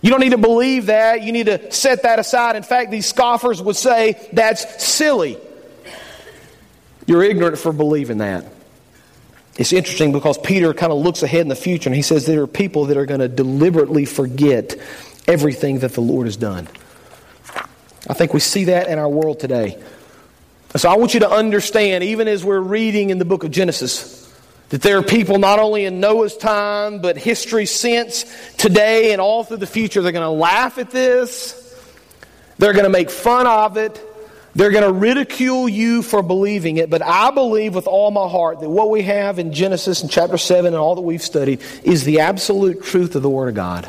You 0.00 0.10
don't 0.10 0.20
need 0.20 0.30
to 0.30 0.38
believe 0.38 0.86
that. 0.86 1.22
You 1.22 1.32
need 1.32 1.46
to 1.46 1.72
set 1.72 2.04
that 2.04 2.20
aside. 2.20 2.54
In 2.54 2.62
fact, 2.62 2.92
these 2.92 3.06
scoffers 3.06 3.60
would 3.60 3.74
say 3.74 4.28
that's 4.32 4.84
silly. 4.84 5.38
You're 7.04 7.24
ignorant 7.24 7.58
for 7.58 7.72
believing 7.72 8.18
that. 8.18 8.44
It's 9.58 9.72
interesting 9.72 10.12
because 10.12 10.38
Peter 10.38 10.72
kind 10.72 10.92
of 10.92 10.98
looks 10.98 11.24
ahead 11.24 11.40
in 11.40 11.48
the 11.48 11.56
future 11.56 11.88
and 11.88 11.96
he 11.96 12.02
says 12.02 12.24
there 12.24 12.42
are 12.42 12.46
people 12.46 12.86
that 12.86 12.96
are 12.96 13.06
going 13.06 13.20
to 13.20 13.28
deliberately 13.28 14.04
forget 14.04 14.76
everything 15.26 15.80
that 15.80 15.92
the 15.94 16.00
Lord 16.00 16.28
has 16.28 16.36
done. 16.36 16.68
I 18.08 18.14
think 18.14 18.32
we 18.32 18.40
see 18.40 18.64
that 18.64 18.86
in 18.86 19.00
our 19.00 19.08
world 19.08 19.40
today. 19.40 19.82
So 20.76 20.88
I 20.88 20.96
want 20.96 21.12
you 21.12 21.20
to 21.20 21.30
understand, 21.30 22.04
even 22.04 22.28
as 22.28 22.44
we're 22.44 22.60
reading 22.60 23.10
in 23.10 23.18
the 23.18 23.24
book 23.24 23.42
of 23.42 23.50
Genesis, 23.50 24.32
that 24.68 24.80
there 24.80 24.98
are 24.98 25.02
people 25.02 25.38
not 25.38 25.58
only 25.58 25.86
in 25.86 25.98
Noah's 25.98 26.36
time, 26.36 27.00
but 27.00 27.16
history 27.16 27.66
since, 27.66 28.24
today, 28.58 29.12
and 29.12 29.20
all 29.20 29.42
through 29.42 29.56
the 29.56 29.66
future. 29.66 30.02
They're 30.02 30.12
going 30.12 30.22
to 30.22 30.30
laugh 30.30 30.78
at 30.78 30.90
this. 30.90 31.64
They're 32.58 32.74
going 32.74 32.84
to 32.84 32.90
make 32.90 33.10
fun 33.10 33.46
of 33.46 33.76
it. 33.76 34.00
They're 34.58 34.72
going 34.72 34.82
to 34.82 34.92
ridicule 34.92 35.68
you 35.68 36.02
for 36.02 36.20
believing 36.20 36.78
it. 36.78 36.90
But 36.90 37.00
I 37.00 37.30
believe 37.30 37.76
with 37.76 37.86
all 37.86 38.10
my 38.10 38.26
heart 38.26 38.58
that 38.58 38.68
what 38.68 38.90
we 38.90 39.02
have 39.02 39.38
in 39.38 39.52
Genesis 39.52 40.02
and 40.02 40.10
chapter 40.10 40.36
7 40.36 40.66
and 40.66 40.74
all 40.74 40.96
that 40.96 41.02
we've 41.02 41.22
studied 41.22 41.62
is 41.84 42.02
the 42.02 42.18
absolute 42.18 42.82
truth 42.82 43.14
of 43.14 43.22
the 43.22 43.30
Word 43.30 43.50
of 43.50 43.54
God. 43.54 43.88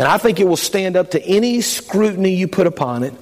And 0.00 0.08
I 0.08 0.18
think 0.18 0.40
it 0.40 0.48
will 0.48 0.56
stand 0.56 0.96
up 0.96 1.12
to 1.12 1.22
any 1.24 1.60
scrutiny 1.60 2.34
you 2.34 2.48
put 2.48 2.66
upon 2.66 3.04
it. 3.04 3.14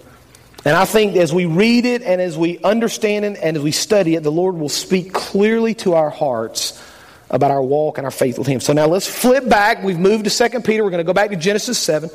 And 0.64 0.74
I 0.74 0.86
think 0.86 1.14
as 1.16 1.30
we 1.30 1.44
read 1.44 1.84
it 1.84 2.00
and 2.00 2.22
as 2.22 2.38
we 2.38 2.58
understand 2.60 3.26
it 3.26 3.38
and 3.42 3.58
as 3.58 3.62
we 3.62 3.70
study 3.70 4.14
it, 4.14 4.22
the 4.22 4.32
Lord 4.32 4.54
will 4.54 4.70
speak 4.70 5.12
clearly 5.12 5.74
to 5.74 5.92
our 5.92 6.08
hearts 6.08 6.82
about 7.28 7.50
our 7.50 7.62
walk 7.62 7.98
and 7.98 8.06
our 8.06 8.10
faith 8.10 8.38
with 8.38 8.46
Him. 8.46 8.60
So 8.60 8.72
now 8.72 8.86
let's 8.86 9.06
flip 9.06 9.46
back. 9.46 9.82
We've 9.82 9.98
moved 9.98 10.24
to 10.24 10.48
2 10.48 10.60
Peter. 10.60 10.84
We're 10.84 10.90
going 10.90 11.04
to 11.04 11.04
go 11.04 11.12
back 11.12 11.28
to 11.32 11.36
Genesis 11.36 11.78
7. 11.78 12.08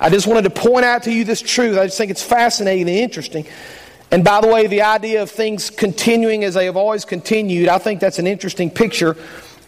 I 0.00 0.10
just 0.10 0.26
wanted 0.26 0.42
to 0.42 0.50
point 0.50 0.84
out 0.84 1.04
to 1.04 1.12
you 1.12 1.24
this 1.24 1.40
truth. 1.40 1.78
I 1.78 1.86
just 1.86 1.98
think 1.98 2.10
it's 2.10 2.22
fascinating 2.22 2.88
and 2.88 2.98
interesting. 2.98 3.46
And 4.10 4.24
by 4.24 4.40
the 4.40 4.48
way, 4.48 4.66
the 4.66 4.82
idea 4.82 5.22
of 5.22 5.30
things 5.30 5.70
continuing 5.70 6.44
as 6.44 6.54
they 6.54 6.66
have 6.66 6.76
always 6.76 7.04
continued, 7.04 7.68
I 7.68 7.78
think 7.78 8.00
that's 8.00 8.18
an 8.18 8.26
interesting 8.26 8.70
picture 8.70 9.16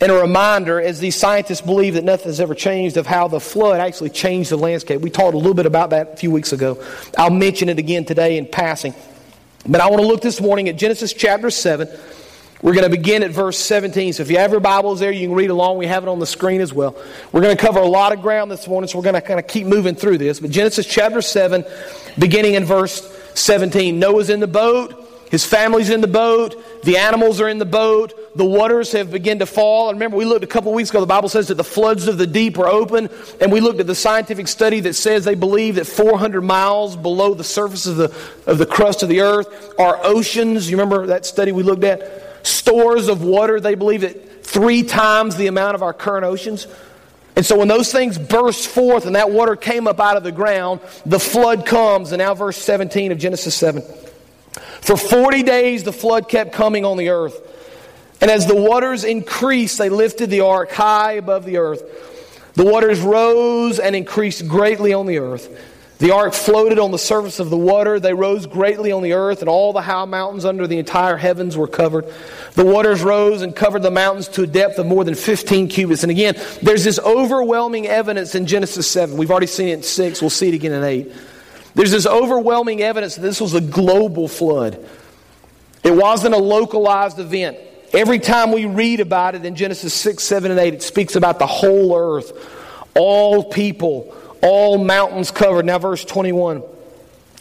and 0.01 0.13
a 0.13 0.15
reminder 0.15 0.81
as 0.81 1.01
these 1.01 1.17
scientists 1.17 1.63
believe 1.63 1.95
that 1.95 2.05
nothing 2.05 2.27
has 2.27 2.41
ever 2.41 2.55
changed 2.55 2.97
of 2.97 3.07
how 3.07 3.29
the 3.29 3.41
flood 3.41 3.81
actually 3.81 4.11
changed 4.11 4.51
the 4.51 4.57
landscape. 4.59 5.01
We 5.01 5.11
talked 5.11 5.35
a 5.35 5.39
little 5.39 5.55
bit 5.55 5.67
about 5.67 5.91
that 5.91 6.13
a 6.13 6.17
few 6.17 6.31
weeks 6.31 6.53
ago. 6.53 6.83
I'll 7.17 7.31
mention 7.31 7.69
it 7.69 7.79
again 7.79 8.05
today 8.05 8.37
in 8.37 8.47
passing. 8.47 8.95
But 9.67 9.81
I 9.81 9.89
want 9.89 10.03
to 10.03 10.07
look 10.07 10.21
this 10.21 10.41
morning 10.41 10.69
at 10.69 10.77
Genesis 10.77 11.13
chapter 11.13 11.51
7. 11.51 11.89
We're 12.67 12.75
going 12.75 12.83
to 12.83 12.91
begin 12.91 13.23
at 13.23 13.31
verse 13.31 13.61
17. 13.61 14.15
So 14.15 14.25
if 14.25 14.29
you 14.29 14.39
have 14.39 14.51
your 14.51 14.59
Bibles 14.59 14.99
there, 14.99 15.13
you 15.13 15.29
can 15.29 15.37
read 15.37 15.51
along. 15.51 15.79
We 15.79 15.87
have 15.87 16.03
it 16.03 16.09
on 16.09 16.19
the 16.19 16.27
screen 16.27 16.61
as 16.61 16.75
well. 16.75 16.97
We're 17.31 17.41
going 17.41 17.57
to 17.57 17.63
cover 17.63 17.79
a 17.79 17.87
lot 17.87 18.13
of 18.13 18.21
ground 18.21 18.51
this 18.51 18.67
morning, 18.67 18.89
so 18.89 18.99
we're 18.99 19.05
going 19.05 19.15
to 19.15 19.21
kind 19.21 19.39
of 19.39 19.47
keep 19.47 19.69
moving 19.69 19.95
through 19.95 20.19
this. 20.19 20.41
But 20.41 20.51
Genesis 20.51 20.85
chapter 20.85 21.23
7, 21.23 21.65
beginning 22.19 22.55
in 22.55 22.65
verse 22.65 23.09
17. 23.35 24.01
Noah's 24.01 24.31
in 24.31 24.41
the 24.41 24.49
boat. 24.49 25.01
His 25.31 25.47
family's 25.47 25.91
in 25.91 26.01
the 26.01 26.09
boat. 26.09 26.83
The 26.83 26.97
animals 26.97 27.41
are 27.41 27.49
in 27.49 27.59
the 27.59 27.65
boat. 27.65 28.35
The 28.35 28.45
waters 28.45 28.91
have 28.91 29.13
begun 29.13 29.39
to 29.39 29.47
fall. 29.47 29.89
And 29.89 29.97
remember, 29.97 30.17
we 30.17 30.25
looked 30.25 30.43
a 30.43 30.49
couple 30.49 30.73
weeks 30.73 30.91
ago, 30.91 30.99
the 30.99 31.07
Bible 31.07 31.29
says 31.29 31.47
that 31.47 31.55
the 31.55 31.63
floods 31.63 32.09
of 32.09 32.19
the 32.19 32.27
deep 32.27 32.59
were 32.59 32.67
open. 32.67 33.11
And 33.41 33.53
we 33.53 33.61
looked 33.61 33.79
at 33.79 33.87
the 33.87 33.95
scientific 33.95 34.49
study 34.49 34.81
that 34.81 34.95
says 34.95 35.25
they 35.25 35.37
believe 35.37 35.77
that 35.77 35.87
400 35.87 36.43
miles 36.43 36.97
below 36.97 37.33
the 37.33 37.45
surface 37.45 37.87
of 37.87 37.95
the, 37.95 38.13
of 38.45 38.59
the 38.59 38.67
crust 38.67 39.05
of 39.05 39.09
the 39.09 39.21
earth 39.21 39.79
are 39.79 40.01
oceans. 40.03 40.69
You 40.69 40.77
remember 40.77 41.07
that 41.07 41.27
study 41.27 41.53
we 41.53 41.63
looked 41.63 41.85
at? 41.85 42.26
Stores 42.47 43.09
of 43.09 43.23
water. 43.23 43.61
They 43.61 43.75
believe 43.75 44.03
that 44.03 44.45
three 44.45 44.83
times 44.83 45.37
the 45.37 45.49
amount 45.49 45.75
of 45.75 45.83
our 45.83 45.93
current 45.93 46.25
oceans. 46.25 46.67
And 47.35 47.45
so 47.45 47.59
when 47.59 47.69
those 47.69 47.93
things 47.93 48.17
burst 48.17 48.69
forth 48.69 49.05
and 49.05 49.17
that 49.17 49.31
water 49.31 49.57
came 49.57 49.87
up 49.87 50.01
out 50.01 50.17
of 50.17 50.23
the 50.23 50.33
ground, 50.33 50.81
the 51.05 51.21
flood 51.21 51.67
comes. 51.67 52.13
And 52.13 52.21
now, 52.21 52.35
verse 52.35 52.57
17 52.57 53.13
of 53.13 53.19
Genesis 53.19 53.55
7. 53.57 53.83
For 54.81 54.97
40 54.97 55.43
days 55.43 55.83
the 55.83 55.93
flood 55.93 56.29
kept 56.29 56.53
coming 56.53 56.85
on 56.85 56.97
the 56.97 57.11
earth. 57.11 57.43
And 58.21 58.31
as 58.31 58.47
the 58.47 58.57
waters 58.57 59.05
increased, 59.05 59.77
they 59.79 59.91
lifted 59.91 60.31
the 60.31 60.41
ark 60.41 60.71
high 60.71 61.13
above 61.13 61.45
the 61.45 61.59
earth. 61.59 62.53
The 62.55 62.65
waters 62.65 63.01
rose 63.01 63.79
and 63.79 63.95
increased 63.95 64.49
greatly 64.49 64.95
on 64.95 65.07
the 65.07 65.19
earth. 65.19 65.51
The 65.99 66.11
ark 66.11 66.35
floated 66.35 66.79
on 66.79 66.91
the 66.91 66.99
surface 66.99 67.41
of 67.41 67.49
the 67.49 67.57
water. 67.57 67.99
They 67.99 68.13
rose 68.13 68.47
greatly 68.47 68.93
on 68.93 69.03
the 69.03 69.15
earth, 69.15 69.41
and 69.41 69.49
all 69.49 69.73
the 69.73 69.81
high 69.81 70.05
mountains 70.05 70.45
under 70.45 70.67
the 70.67 70.79
entire 70.79 71.17
heavens 71.17 71.57
were 71.57 71.67
covered. 71.67 72.05
The 72.53 72.67
waters 72.67 73.03
rose 73.03 73.41
and 73.41 73.57
covered 73.57 73.83
the 73.83 73.91
mountains 73.91 74.29
to 74.29 74.43
a 74.43 74.47
depth 74.47 74.79
of 74.79 74.87
more 74.87 75.05
than 75.05 75.15
15 75.15 75.69
cubits. 75.69 76.03
And 76.03 76.11
again, 76.11 76.37
there's 76.63 76.85
this 76.85 76.99
overwhelming 76.99 77.87
evidence 77.87 78.35
in 78.35 78.47
Genesis 78.47 78.87
7. 78.91 79.17
We've 79.17 79.31
already 79.31 79.47
seen 79.47 79.69
it 79.69 79.75
in 79.75 79.83
6. 79.83 80.21
We'll 80.21 80.29
see 80.29 80.49
it 80.49 80.55
again 80.55 80.73
in 80.73 80.85
8. 80.85 81.13
There's 81.75 81.93
this 81.93 82.07
overwhelming 82.07 82.83
evidence 82.83 83.15
that 83.15 83.23
this 83.23 83.41
was 83.41 83.55
a 83.55 83.61
global 83.63 84.29
flood. 84.29 84.87
It 85.83 85.95
wasn't 85.95 86.35
a 86.35 86.39
localized 86.39 87.19
event. 87.19 87.57
Every 87.95 88.19
time 88.19 88.53
we 88.53 88.67
read 88.67 89.01
about 89.01 89.35
it 89.35 89.47
in 89.47 89.55
Genesis 89.57 89.95
6, 89.95 90.23
7, 90.23 90.51
and 90.51 90.61
8, 90.61 90.75
it 90.75 90.83
speaks 90.83 91.17
about 91.17 91.39
the 91.39 91.47
whole 91.47 91.97
earth, 91.97 92.33
all 92.95 93.45
people 93.45 94.15
all 94.43 94.79
mountains 94.79 95.31
covered. 95.31 95.65
Now, 95.65 95.79
verse 95.79 96.05
21. 96.05 96.63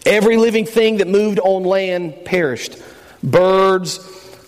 Every 0.06 0.38
living 0.38 0.66
thing 0.66 0.98
that 0.98 1.08
moved 1.08 1.40
on 1.40 1.64
land 1.64 2.25
perished 2.25 2.78
birds, 3.24 4.00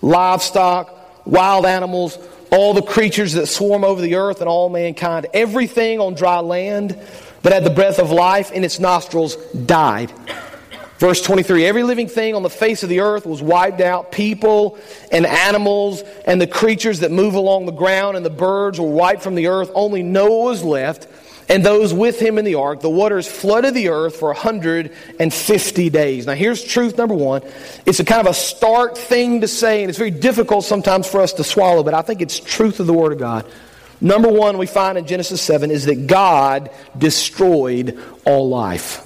livestock, 0.04 1.26
wild 1.26 1.66
animals, 1.66 2.18
all 2.52 2.74
the 2.74 2.82
creatures 2.82 3.34
that 3.34 3.48
swarm 3.48 3.84
over 3.84 4.02
the 4.02 4.16
earth, 4.16 4.40
and 4.40 4.48
all 4.48 4.70
mankind. 4.70 5.28
Everything 5.34 6.00
on 6.00 6.14
dry 6.14 6.40
land 6.40 6.98
that 7.42 7.54
had 7.54 7.64
the 7.64 7.70
breath 7.70 8.00
of 8.00 8.12
life 8.12 8.52
in 8.52 8.64
its 8.64 8.80
nostrils 8.80 9.36
died. 9.66 10.12
Verse 11.00 11.22
23 11.22 11.66
Every 11.66 11.84
living 11.84 12.08
thing 12.08 12.36
on 12.36 12.44
the 12.44 12.50
face 12.50 12.84
of 12.84 12.90
the 12.90 13.02
earth 13.02 13.26
was 13.26 13.42
wiped 13.42 13.82
out. 13.82 14.12
People 14.12 14.78
and 15.12 15.26
animals 15.26 16.04
and 16.26 16.42
the 16.42 16.48
creatures 16.48 17.00
that 17.00 17.12
move 17.12 17.36
along 17.36 17.66
the 17.66 17.72
ground 17.72 18.18
and 18.18 18.26
the 18.26 18.32
birds 18.32 18.80
were 18.80 18.90
wiped 18.90 19.22
from 19.22 19.36
the 19.36 19.48
earth. 19.48 19.72
Only 19.74 20.04
Noah 20.04 20.46
was 20.46 20.64
left 20.64 21.08
and 21.50 21.66
those 21.66 21.94
with 21.94 22.20
him 22.20 22.38
in 22.38 22.46
the 22.46 22.56
ark, 22.56 22.82
the 22.82 22.90
waters 22.90 23.28
flooded 23.28 23.74
the 23.74 23.90
earth 23.90 24.18
for 24.18 24.30
150 24.30 25.90
days. 25.90 26.26
Now, 26.26 26.34
here's 26.34 26.64
truth 26.64 26.98
number 26.98 27.16
one. 27.16 27.42
It's 27.86 28.00
a 28.00 28.06
kind 28.06 28.20
of 28.20 28.28
a 28.28 28.34
stark 28.34 28.98
thing 28.98 29.42
to 29.42 29.48
say, 29.48 29.82
and 29.82 29.90
it's 29.90 29.98
very 29.98 30.12
difficult 30.12 30.66
sometimes 30.66 31.08
for 31.08 31.22
us 31.22 31.34
to 31.34 31.44
swallow, 31.44 31.84
but 31.84 31.94
I 31.94 32.02
think 32.02 32.22
it's 32.22 32.40
truth 32.40 32.80
of 32.80 32.88
the 32.88 32.94
Word 32.94 33.14
of 33.14 33.20
God. 33.20 33.46
Number 34.02 34.30
one, 34.30 34.58
we 34.58 34.68
find 34.68 34.98
in 34.98 35.08
Genesis 35.08 35.42
7 35.42 35.72
is 35.72 35.86
that 35.86 36.06
God 36.06 36.70
destroyed 36.98 37.98
all 38.26 38.50
life. 38.50 39.04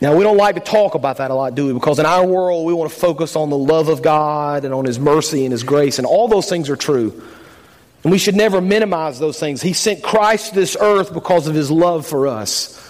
Now, 0.00 0.14
we 0.14 0.22
don't 0.22 0.36
like 0.36 0.54
to 0.56 0.60
talk 0.60 0.94
about 0.94 1.16
that 1.18 1.30
a 1.30 1.34
lot, 1.34 1.54
do 1.54 1.66
we? 1.66 1.72
Because 1.72 1.98
in 1.98 2.06
our 2.06 2.24
world, 2.24 2.66
we 2.66 2.74
want 2.74 2.90
to 2.92 2.96
focus 2.96 3.34
on 3.34 3.50
the 3.50 3.56
love 3.56 3.88
of 3.88 4.02
God 4.02 4.64
and 4.64 4.72
on 4.72 4.84
His 4.84 4.98
mercy 4.98 5.44
and 5.44 5.52
His 5.52 5.64
grace, 5.64 5.98
and 5.98 6.06
all 6.06 6.28
those 6.28 6.48
things 6.48 6.70
are 6.70 6.76
true. 6.76 7.22
And 8.06 8.12
we 8.12 8.18
should 8.18 8.36
never 8.36 8.60
minimize 8.60 9.18
those 9.18 9.40
things. 9.40 9.60
He 9.60 9.72
sent 9.72 10.00
Christ 10.00 10.50
to 10.50 10.54
this 10.54 10.76
earth 10.80 11.12
because 11.12 11.48
of 11.48 11.56
his 11.56 11.72
love 11.72 12.06
for 12.06 12.28
us. 12.28 12.80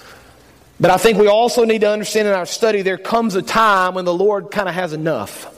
But 0.78 0.90
I 0.90 0.99
think 0.99 1.16
we 1.16 1.26
also 1.26 1.64
need 1.64 1.80
to 1.80 1.90
understand 1.90 2.28
in 2.28 2.35
our 2.35 2.44
study 2.44 2.82
there 2.82 2.99
comes 2.99 3.35
a 3.35 3.40
time 3.40 3.94
when 3.94 4.04
the 4.04 4.12
Lord 4.12 4.50
kind 4.50 4.68
of 4.68 4.75
has 4.75 4.92
enough. 4.92 5.50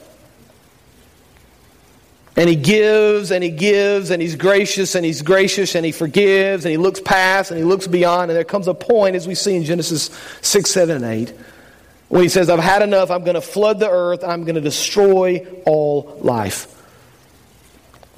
And 2.37 2.47
he 2.47 2.55
gives 2.55 3.33
and 3.33 3.43
he 3.43 3.49
gives 3.49 4.11
and 4.11 4.21
he's 4.21 4.37
gracious 4.37 4.95
and 4.95 5.03
he's 5.03 5.21
gracious 5.21 5.75
and 5.75 5.85
he 5.85 5.91
forgives 5.91 6.63
and 6.63 6.71
he 6.71 6.77
looks 6.77 7.01
past 7.01 7.51
and 7.51 7.57
he 7.57 7.65
looks 7.65 7.85
beyond. 7.85 8.31
And 8.31 8.37
there 8.37 8.45
comes 8.45 8.69
a 8.69 8.73
point, 8.73 9.17
as 9.17 9.27
we 9.27 9.35
see 9.35 9.57
in 9.57 9.65
Genesis 9.65 10.09
6, 10.39 10.71
7, 10.71 11.03
and 11.03 11.03
8, 11.03 11.33
when 12.07 12.23
he 12.23 12.29
says, 12.29 12.49
I've 12.49 12.59
had 12.61 12.81
enough. 12.81 13.11
I'm 13.11 13.25
going 13.25 13.35
to 13.35 13.41
flood 13.41 13.81
the 13.81 13.89
earth. 13.89 14.23
I'm 14.23 14.45
going 14.45 14.55
to 14.55 14.61
destroy 14.61 15.45
all 15.65 16.17
life. 16.21 16.78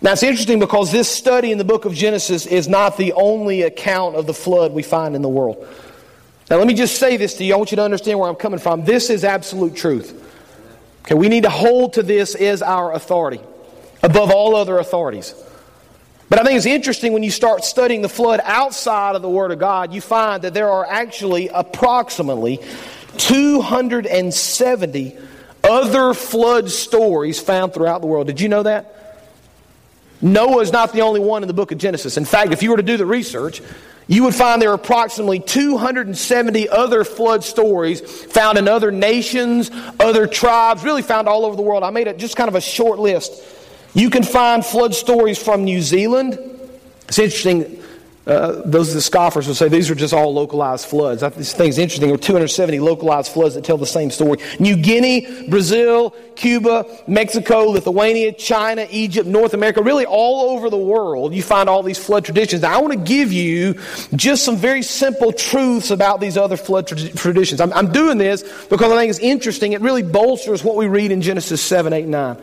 Now, 0.04 0.14
it's 0.14 0.24
interesting 0.24 0.60
because 0.60 0.92
this 0.92 1.08
study 1.08 1.52
in 1.52 1.60
the 1.60 1.64
book 1.64 1.86
of 1.86 1.94
Genesis 1.94 2.48
is 2.48 2.68
not 2.68 2.98
the 2.98 3.14
only 3.14 3.62
account 3.62 4.16
of 4.16 4.26
the 4.26 4.34
flood 4.34 4.74
we 4.74 4.82
find 4.82 5.16
in 5.16 5.22
the 5.22 5.30
world. 5.30 5.68
Now, 6.50 6.58
let 6.58 6.66
me 6.66 6.74
just 6.74 6.98
say 6.98 7.18
this 7.18 7.36
to 7.36 7.44
you. 7.44 7.54
I 7.54 7.58
want 7.58 7.72
you 7.72 7.76
to 7.76 7.84
understand 7.84 8.18
where 8.18 8.28
I'm 8.28 8.36
coming 8.36 8.60
from. 8.60 8.84
This 8.84 9.12
is 9.12 9.24
absolute 9.24 9.76
truth. 9.76 10.18
Okay, 11.04 11.14
we 11.14 11.30
need 11.30 11.44
to 11.44 11.52
hold 11.52 11.94
to 11.94 12.04
this 12.04 12.34
as 12.34 12.64
our 12.64 12.94
authority 12.94 13.40
above 14.02 14.32
all 14.32 14.56
other 14.56 14.80
authorities. 14.80 15.36
But 16.30 16.40
I 16.40 16.44
think 16.44 16.58
it's 16.58 16.66
interesting 16.66 17.14
when 17.14 17.24
you 17.24 17.30
start 17.30 17.64
studying 17.64 18.02
the 18.02 18.10
flood 18.10 18.40
outside 18.44 19.16
of 19.16 19.22
the 19.22 19.30
Word 19.30 19.52
of 19.52 19.60
God, 19.60 19.94
you 19.94 20.02
find 20.02 20.42
that 20.44 20.56
there 20.56 20.70
are 20.70 20.86
actually 20.86 21.50
approximately 21.50 22.60
270 23.18 25.18
other 25.64 26.14
flood 26.16 26.72
stories 26.72 27.40
found 27.40 27.74
throughout 27.74 28.02
the 28.02 28.08
world. 28.08 28.28
Did 28.28 28.42
you 28.42 28.50
know 28.50 28.64
that? 28.64 28.98
Noah 30.22 30.62
is 30.62 30.72
not 30.72 30.94
the 30.94 31.02
only 31.02 31.20
one 31.20 31.44
in 31.44 31.48
the 31.48 31.54
book 31.54 31.72
of 31.72 31.78
Genesis. 31.78 32.18
In 32.18 32.26
fact, 32.26 32.54
if 32.54 32.62
you 32.62 32.72
were 32.72 32.78
to 32.78 32.84
do 32.84 32.98
the 32.98 33.06
research, 33.06 33.62
you 34.08 34.24
would 34.24 34.36
find 34.36 34.62
there 34.62 34.72
are 34.72 34.76
approximately 34.76 35.40
270 35.40 36.70
other 36.70 37.04
flood 37.04 37.44
stories 37.44 38.02
found 38.02 38.58
in 38.58 38.68
other 38.68 38.92
nations, 38.92 39.72
other 40.00 40.28
tribes, 40.28 40.84
really 40.84 41.02
found 41.02 41.28
all 41.28 41.46
over 41.46 41.56
the 41.56 41.62
world. 41.62 41.84
I 41.84 41.92
made 41.92 42.08
it 42.08 42.18
just 42.18 42.36
kind 42.36 42.48
of 42.48 42.56
a 42.56 42.62
short 42.62 43.00
list. 43.00 43.32
You 43.94 44.10
can 44.10 44.24
find 44.24 44.66
flood 44.66 44.94
stories 44.94 45.42
from 45.42 45.64
New 45.64 45.82
Zealand. 45.82 46.38
It's 47.08 47.20
interesting. 47.20 47.81
Uh, 48.28 48.62
those 48.66 48.90
of 48.90 48.94
the 48.94 49.02
scoffers 49.02 49.48
will 49.48 49.56
say 49.56 49.68
these 49.68 49.90
are 49.90 49.96
just 49.96 50.14
all 50.14 50.32
localized 50.32 50.86
floods. 50.86 51.22
This 51.22 51.54
thing's 51.54 51.80
interesting. 51.80 52.08
There 52.08 52.16
are 52.16 52.20
270 52.20 52.80
localized 52.80 53.32
floods 53.32 53.56
that 53.56 53.64
tell 53.64 53.80
the 53.80 53.88
same 53.88 54.12
story. 54.12 54.38
New 54.60 54.76
Guinea, 54.76 55.50
Brazil, 55.50 56.12
Cuba, 56.36 56.86
Mexico, 57.08 57.62
Lithuania, 57.64 58.32
China, 58.32 58.86
Egypt, 58.92 59.28
North 59.28 59.56
America, 59.56 59.82
really 59.82 60.06
all 60.06 60.52
over 60.52 60.70
the 60.70 60.78
world, 60.78 61.34
you 61.34 61.42
find 61.42 61.68
all 61.68 61.82
these 61.82 61.98
flood 61.98 62.24
traditions. 62.24 62.62
Now, 62.62 62.78
I 62.78 62.82
want 62.82 62.94
to 62.94 63.00
give 63.00 63.34
you 63.34 63.80
just 64.16 64.46
some 64.46 64.56
very 64.56 64.84
simple 64.84 65.34
truths 65.34 65.90
about 65.90 66.20
these 66.20 66.38
other 66.38 66.58
flood 66.58 66.86
tra- 66.86 67.10
traditions. 67.10 67.60
I'm, 67.60 67.74
I'm 67.74 67.92
doing 67.92 68.20
this 68.20 68.44
because 68.68 68.92
I 68.92 68.98
think 68.98 69.10
it's 69.10 69.20
interesting. 69.20 69.74
It 69.74 69.82
really 69.82 70.04
bolsters 70.04 70.64
what 70.64 70.76
we 70.76 70.86
read 70.86 71.12
in 71.12 71.24
Genesis 71.24 71.60
7, 71.60 71.92
8, 71.92 72.08
9. 72.08 72.38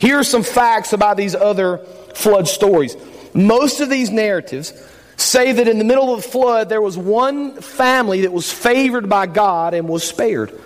Here 0.00 0.18
are 0.18 0.24
some 0.24 0.42
facts 0.42 0.92
about 0.92 1.16
these 1.16 1.34
other 1.34 1.78
flood 2.14 2.46
stories. 2.46 2.94
Most 3.32 3.80
of 3.80 3.88
these 3.88 4.10
narratives 4.10 4.72
say 5.16 5.52
that 5.52 5.68
in 5.68 5.78
the 5.78 5.84
middle 5.84 6.14
of 6.14 6.22
the 6.22 6.28
flood, 6.28 6.68
there 6.68 6.82
was 6.82 6.96
one 6.98 7.60
family 7.60 8.22
that 8.22 8.32
was 8.32 8.52
favored 8.52 9.08
by 9.08 9.26
God 9.26 9.74
and 9.74 9.88
was 9.88 10.04
spared. 10.04 10.58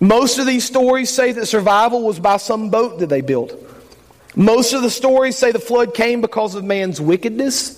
Most 0.00 0.38
of 0.38 0.46
these 0.46 0.64
stories 0.64 1.10
say 1.10 1.32
that 1.32 1.46
survival 1.46 2.02
was 2.02 2.18
by 2.18 2.38
some 2.38 2.70
boat 2.70 3.00
that 3.00 3.08
they 3.08 3.20
built. 3.20 3.52
Most 4.34 4.72
of 4.72 4.82
the 4.82 4.90
stories 4.90 5.36
say 5.36 5.52
the 5.52 5.58
flood 5.58 5.94
came 5.94 6.20
because 6.20 6.54
of 6.54 6.64
man's 6.64 7.00
wickedness. 7.00 7.76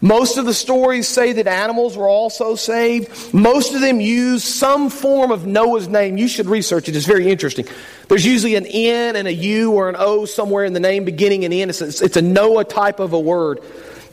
Most 0.00 0.36
of 0.36 0.44
the 0.44 0.52
stories 0.52 1.08
say 1.08 1.32
that 1.32 1.46
animals 1.46 1.96
were 1.96 2.08
also 2.08 2.56
saved. 2.56 3.32
Most 3.32 3.74
of 3.74 3.80
them 3.80 4.00
use 4.00 4.44
some 4.44 4.90
form 4.90 5.30
of 5.30 5.46
Noah's 5.46 5.88
name. 5.88 6.18
You 6.18 6.28
should 6.28 6.46
research 6.46 6.88
it, 6.88 6.96
it's 6.96 7.06
very 7.06 7.30
interesting. 7.30 7.66
There's 8.08 8.26
usually 8.26 8.56
an 8.56 8.66
N 8.66 9.16
and 9.16 9.26
a 9.26 9.32
U 9.32 9.72
or 9.72 9.88
an 9.88 9.96
O 9.98 10.26
somewhere 10.26 10.64
in 10.64 10.72
the 10.72 10.80
name 10.80 11.04
beginning 11.04 11.44
and 11.44 11.54
end. 11.54 11.70
It's, 11.70 11.80
it's 11.80 12.16
a 12.16 12.22
Noah 12.22 12.64
type 12.64 12.98
of 12.98 13.12
a 13.12 13.20
word. 13.20 13.60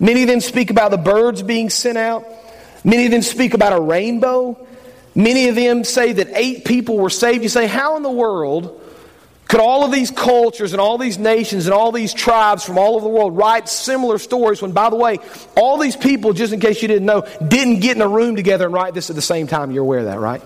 Many 0.02 0.24
of 0.24 0.28
them 0.28 0.42
speak 0.42 0.72
about 0.72 0.90
the 0.90 0.98
birds 0.98 1.44
being 1.44 1.70
sent 1.70 1.98
out. 1.98 2.26
Many 2.84 3.06
of 3.06 3.12
them 3.12 3.22
speak 3.22 3.54
about 3.54 3.72
a 3.72 3.80
rainbow. 3.80 4.58
Many 5.14 5.48
of 5.48 5.56
them 5.56 5.84
say 5.84 6.12
that 6.12 6.30
eight 6.34 6.66
people 6.66 6.98
were 6.98 7.12
saved. 7.12 7.44
You 7.44 7.50
say, 7.50 7.68
how 7.68 7.98
in 7.98 8.04
the 8.04 8.10
world 8.10 8.82
could 9.48 9.60
all 9.60 9.86
of 9.86 9.92
these 9.92 10.10
cultures 10.10 10.72
and 10.72 10.82
all 10.82 10.98
these 10.98 11.20
nations 11.20 11.68
and 11.68 11.74
all 11.74 11.92
these 11.92 12.16
tribes 12.16 12.64
from 12.64 12.80
all 12.80 12.96
over 12.96 13.04
the 13.04 13.12
world 13.12 13.38
write 13.38 13.70
similar 13.70 14.18
stories 14.18 14.60
when, 14.60 14.72
by 14.72 14.90
the 14.90 14.96
way, 14.96 15.20
all 15.56 15.78
these 15.78 15.96
people, 15.96 16.34
just 16.34 16.52
in 16.52 16.60
case 16.60 16.82
you 16.82 16.88
didn't 16.88 17.06
know, 17.06 17.28
didn't 17.48 17.82
get 17.82 17.96
in 17.96 18.02
a 18.02 18.08
room 18.08 18.36
together 18.36 18.66
and 18.66 18.74
write 18.74 18.96
this 18.96 19.12
at 19.12 19.16
the 19.16 19.22
same 19.22 19.46
time? 19.46 19.70
You're 19.70 19.84
aware 19.84 20.00
of 20.00 20.06
that, 20.06 20.20
right? 20.20 20.42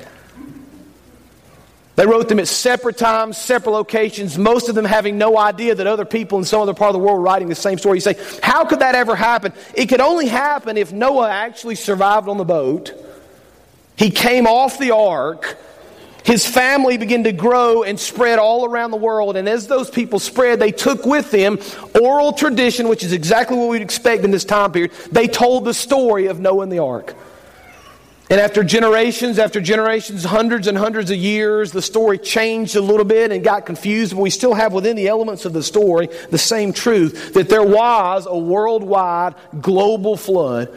They 1.95 2.05
wrote 2.05 2.27
them 2.27 2.39
at 2.39 2.47
separate 2.47 2.97
times, 2.97 3.37
separate 3.37 3.71
locations, 3.71 4.37
most 4.37 4.67
of 4.67 4.75
them 4.75 4.83
having 4.83 5.17
no 5.17 5.37
idea 5.37 5.75
that 5.75 5.87
other 5.87 6.03
people 6.03 6.37
in 6.37 6.43
some 6.43 6.61
other 6.61 6.73
part 6.73 6.89
of 6.89 6.93
the 6.93 6.99
world 6.99 7.19
were 7.19 7.23
writing 7.23 7.47
the 7.47 7.55
same 7.55 7.77
story. 7.77 7.97
You 7.97 8.01
say, 8.01 8.17
how 8.43 8.65
could 8.65 8.79
that 8.79 8.95
ever 8.95 9.15
happen? 9.15 9.53
It 9.73 9.87
could 9.87 10.01
only 10.01 10.27
happen 10.27 10.77
if 10.77 10.91
Noah 10.91 11.29
actually 11.29 11.75
survived 11.75 12.27
on 12.27 12.37
the 12.37 12.43
boat. 12.43 12.93
He 13.95 14.11
came 14.11 14.45
off 14.45 14.77
the 14.77 14.91
ark. 14.91 15.57
His 16.25 16.45
family 16.45 16.97
began 16.97 17.23
to 17.25 17.31
grow 17.31 17.83
and 17.83 17.99
spread 17.99 18.39
all 18.39 18.65
around 18.65 18.91
the 18.91 18.97
world. 18.97 19.37
And 19.37 19.47
as 19.47 19.67
those 19.67 19.89
people 19.89 20.19
spread, 20.19 20.59
they 20.59 20.71
took 20.71 21.05
with 21.05 21.31
them 21.31 21.59
oral 22.01 22.33
tradition, 22.33 22.89
which 22.89 23.03
is 23.03 23.13
exactly 23.13 23.55
what 23.55 23.69
we'd 23.69 23.83
expect 23.83 24.25
in 24.25 24.31
this 24.31 24.43
time 24.43 24.71
period. 24.71 24.91
They 25.11 25.27
told 25.27 25.63
the 25.63 25.73
story 25.73 26.25
of 26.25 26.39
Noah 26.39 26.63
and 26.63 26.71
the 26.71 26.79
ark. 26.79 27.15
And 28.27 28.39
after 28.39 28.63
generations, 28.63 29.37
after 29.37 29.61
generations, 29.61 30.23
hundreds 30.23 30.67
and 30.67 30.75
hundreds 30.75 31.11
of 31.11 31.17
years, 31.17 31.71
the 31.71 31.81
story 31.81 32.17
changed 32.17 32.75
a 32.75 32.81
little 32.81 33.05
bit 33.05 33.31
and 33.31 33.43
got 33.43 33.67
confused, 33.67 34.15
but 34.15 34.21
we 34.21 34.31
still 34.31 34.55
have 34.55 34.73
within 34.73 34.95
the 34.95 35.07
elements 35.07 35.45
of 35.45 35.53
the 35.53 35.61
story 35.61 36.09
the 36.31 36.37
same 36.39 36.73
truth 36.73 37.33
that 37.33 37.49
there 37.49 37.61
was 37.61 38.25
a 38.25 38.37
worldwide 38.37 39.35
global 39.61 40.17
flood 40.17 40.75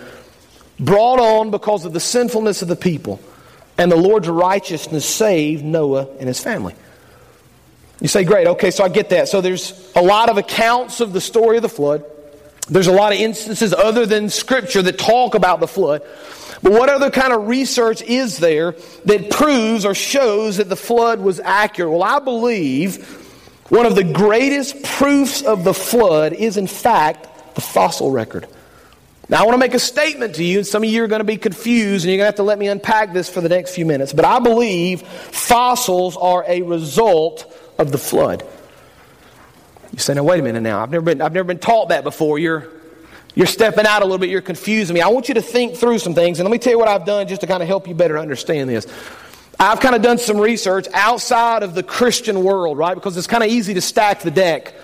brought 0.78 1.19
on 1.19 1.50
because 1.50 1.87
of 1.87 1.95
the 1.95 2.00
sinfulness 2.00 2.61
of 2.61 2.69
the 2.69 2.76
people, 2.76 3.19
and 3.78 3.90
the 3.90 3.97
Lord's 3.97 4.28
righteousness 4.28 5.07
saved 5.07 5.64
Noah 5.64 6.07
and 6.19 6.28
his 6.28 6.40
family. 6.40 6.75
You 8.00 8.09
say, 8.09 8.25
great, 8.25 8.47
okay, 8.47 8.71
so 8.71 8.85
I 8.85 8.88
get 8.90 9.09
that. 9.09 9.28
So 9.28 9.40
there's 9.40 9.90
a 9.97 10.02
lot 10.02 10.28
of 10.28 10.37
accounts 10.37 11.00
of 11.00 11.14
the 11.14 11.21
story 11.21 11.57
of 11.57 11.62
the 11.62 11.69
flood. 11.69 12.05
There's 12.69 12.87
a 12.87 12.93
lot 12.93 13.12
of 13.12 13.19
instances 13.19 13.73
other 13.73 14.05
than 14.05 14.28
Scripture 14.28 14.83
that 14.83 14.99
talk 14.99 15.35
about 15.35 15.61
the 15.61 15.67
flood. 15.67 16.02
But 16.62 16.72
what 16.72 16.88
other 16.88 17.10
kind 17.10 17.32
of 17.32 17.46
research 17.48 18.02
is 18.02 18.38
there 18.38 18.74
that 19.04 19.30
proves 19.30 19.84
or 19.84 19.94
shows 19.94 20.56
that 20.56 20.68
the 20.68 20.76
flood 20.76 21.20
was 21.20 21.40
accurate? 21.40 21.90
Well, 21.90 22.02
I 22.02 22.18
believe 22.18 23.06
one 23.68 23.86
of 23.86 23.94
the 23.94 24.04
greatest 24.04 24.82
proofs 24.82 25.42
of 25.42 25.62
the 25.64 25.74
flood 25.74 26.32
is, 26.32 26.56
in 26.56 26.66
fact, 26.66 27.54
the 27.54 27.60
fossil 27.60 28.10
record. 28.10 28.48
Now, 29.28 29.42
I 29.42 29.44
want 29.44 29.54
to 29.54 29.58
make 29.58 29.74
a 29.74 29.78
statement 29.78 30.36
to 30.36 30.44
you, 30.44 30.58
and 30.58 30.66
some 30.66 30.82
of 30.82 30.88
you 30.88 31.04
are 31.04 31.06
going 31.06 31.20
to 31.20 31.24
be 31.24 31.36
confused, 31.36 32.04
and 32.04 32.10
you're 32.10 32.16
going 32.16 32.24
to 32.24 32.28
have 32.28 32.36
to 32.36 32.42
let 32.44 32.58
me 32.58 32.66
unpack 32.68 33.12
this 33.12 33.28
for 33.28 33.42
the 33.42 33.50
next 33.50 33.74
few 33.74 33.84
minutes. 33.84 34.14
But 34.14 34.24
I 34.24 34.38
believe 34.38 35.02
fossils 35.02 36.16
are 36.16 36.44
a 36.48 36.62
result 36.62 37.44
of 37.78 37.92
the 37.92 37.98
flood. 37.98 38.42
You 39.92 39.98
say, 39.98 40.14
now, 40.14 40.24
wait 40.24 40.40
a 40.40 40.42
minute 40.42 40.62
now. 40.62 40.80
I've 40.80 40.90
never 40.90 41.04
been, 41.04 41.20
I've 41.20 41.34
never 41.34 41.46
been 41.46 41.58
taught 41.58 41.90
that 41.90 42.04
before. 42.04 42.38
You're 42.38 42.68
you're 43.38 43.47
stepping 43.47 43.87
out 43.87 44.02
a 44.02 44.04
little 44.04 44.18
bit, 44.18 44.30
you're 44.30 44.40
confusing 44.40 44.95
me. 44.95 45.00
I 45.00 45.07
want 45.07 45.28
you 45.28 45.35
to 45.35 45.42
think 45.42 45.76
through 45.76 46.00
some 46.00 46.12
things, 46.12 46.40
and 46.40 46.45
let 46.45 46.50
me 46.50 46.59
tell 46.59 46.73
you 46.73 46.78
what 46.80 46.88
I've 46.88 47.04
done 47.04 47.28
just 47.28 47.42
to 47.42 47.47
kind 47.47 47.62
of 47.62 47.68
help 47.68 47.87
you 47.87 47.95
better 47.95 48.18
understand 48.18 48.68
this. 48.68 48.85
I've 49.61 49.78
kind 49.78 49.95
of 49.95 50.02
done 50.02 50.18
some 50.18 50.38
research 50.38 50.88
outside 50.92 51.62
of 51.62 51.73
the 51.76 51.85
Christian 51.85 52.42
world, 52.42 52.78
right? 52.78 52.97
Because 52.97 53.16
it's 53.16 53.28
kind 53.28 53.45
of 53.45 53.49
easy 53.49 53.75
to 53.75 53.80
stack 53.80 54.23
the 54.23 54.33
deck. 54.33 54.75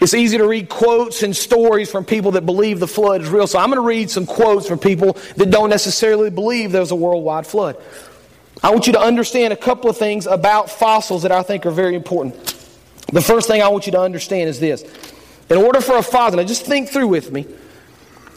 It's 0.00 0.14
easy 0.14 0.38
to 0.38 0.46
read 0.46 0.68
quotes 0.68 1.24
and 1.24 1.34
stories 1.34 1.90
from 1.90 2.04
people 2.04 2.30
that 2.32 2.46
believe 2.46 2.78
the 2.78 2.86
flood 2.86 3.20
is 3.20 3.28
real. 3.28 3.48
So 3.48 3.58
I'm 3.58 3.66
going 3.68 3.82
to 3.82 3.86
read 3.86 4.10
some 4.10 4.26
quotes 4.26 4.68
from 4.68 4.78
people 4.78 5.14
that 5.36 5.50
don't 5.50 5.68
necessarily 5.68 6.30
believe 6.30 6.70
there's 6.70 6.92
a 6.92 6.96
worldwide 6.96 7.48
flood. 7.48 7.76
I 8.62 8.70
want 8.70 8.86
you 8.86 8.92
to 8.92 9.00
understand 9.00 9.52
a 9.52 9.56
couple 9.56 9.90
of 9.90 9.96
things 9.96 10.26
about 10.26 10.70
fossils 10.70 11.22
that 11.22 11.32
I 11.32 11.42
think 11.42 11.66
are 11.66 11.72
very 11.72 11.96
important. 11.96 12.36
The 13.12 13.20
first 13.20 13.48
thing 13.48 13.60
I 13.60 13.66
want 13.70 13.86
you 13.86 13.92
to 13.92 14.00
understand 14.00 14.48
is 14.48 14.60
this. 14.60 14.84
In 15.50 15.56
order 15.56 15.80
for 15.80 15.96
a 15.96 16.02
fossil, 16.02 16.36
now 16.36 16.44
just 16.44 16.64
think 16.64 16.88
through 16.88 17.08
with 17.08 17.32
me. 17.32 17.44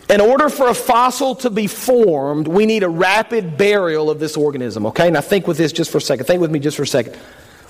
In 0.10 0.22
order 0.22 0.50
for 0.50 0.70
a 0.70 0.74
fossil 0.74 1.36
to 1.36 1.50
be 1.50 1.68
formed, 1.68 2.48
we 2.48 2.66
need 2.66 2.84
a 2.84 2.90
rapid 2.90 3.58
burial 3.58 4.10
of 4.12 4.20
this 4.20 4.38
organism. 4.38 4.86
Okay? 4.88 5.10
Now 5.10 5.22
think 5.22 5.48
with 5.48 5.58
this 5.58 5.72
just 5.72 5.92
for 5.92 5.98
a 5.98 6.02
second. 6.02 6.26
Think 6.26 6.42
with 6.42 6.52
me 6.52 6.60
just 6.60 6.78
for 6.78 6.84
a 6.84 6.88
second. 6.88 7.16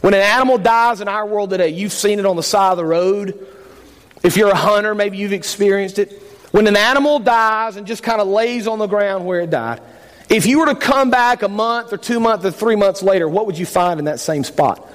When 0.01 0.13
an 0.13 0.21
animal 0.21 0.57
dies 0.57 1.01
in 1.01 1.07
our 1.07 1.25
world 1.25 1.49
today, 1.49 1.69
you've 1.69 1.93
seen 1.93 2.19
it 2.19 2.25
on 2.25 2.35
the 2.35 2.43
side 2.43 2.71
of 2.71 2.77
the 2.77 2.85
road. 2.85 3.47
If 4.21 4.35
you're 4.37 4.49
a 4.49 4.55
hunter, 4.55 4.93
maybe 4.93 5.17
you've 5.17 5.33
experienced 5.33 5.97
it. 5.97 6.21
When 6.51 6.67
an 6.67 6.75
animal 6.75 7.19
dies 7.19 7.77
and 7.77 7.87
just 7.87 8.03
kind 8.03 8.21
of 8.21 8.27
lays 8.27 8.67
on 8.67 8.79
the 8.79 8.87
ground 8.87 9.25
where 9.25 9.41
it 9.41 9.49
died, 9.49 9.81
if 10.29 10.45
you 10.45 10.59
were 10.59 10.65
to 10.67 10.75
come 10.75 11.09
back 11.09 11.41
a 11.43 11.47
month 11.47 11.93
or 11.93 11.97
two 11.97 12.19
months 12.19 12.45
or 12.45 12.51
three 12.51 12.75
months 12.75 13.01
later, 13.01 13.29
what 13.29 13.45
would 13.45 13.57
you 13.57 13.65
find 13.65 13.99
in 13.99 14.05
that 14.05 14.19
same 14.19 14.43
spot? 14.43 14.85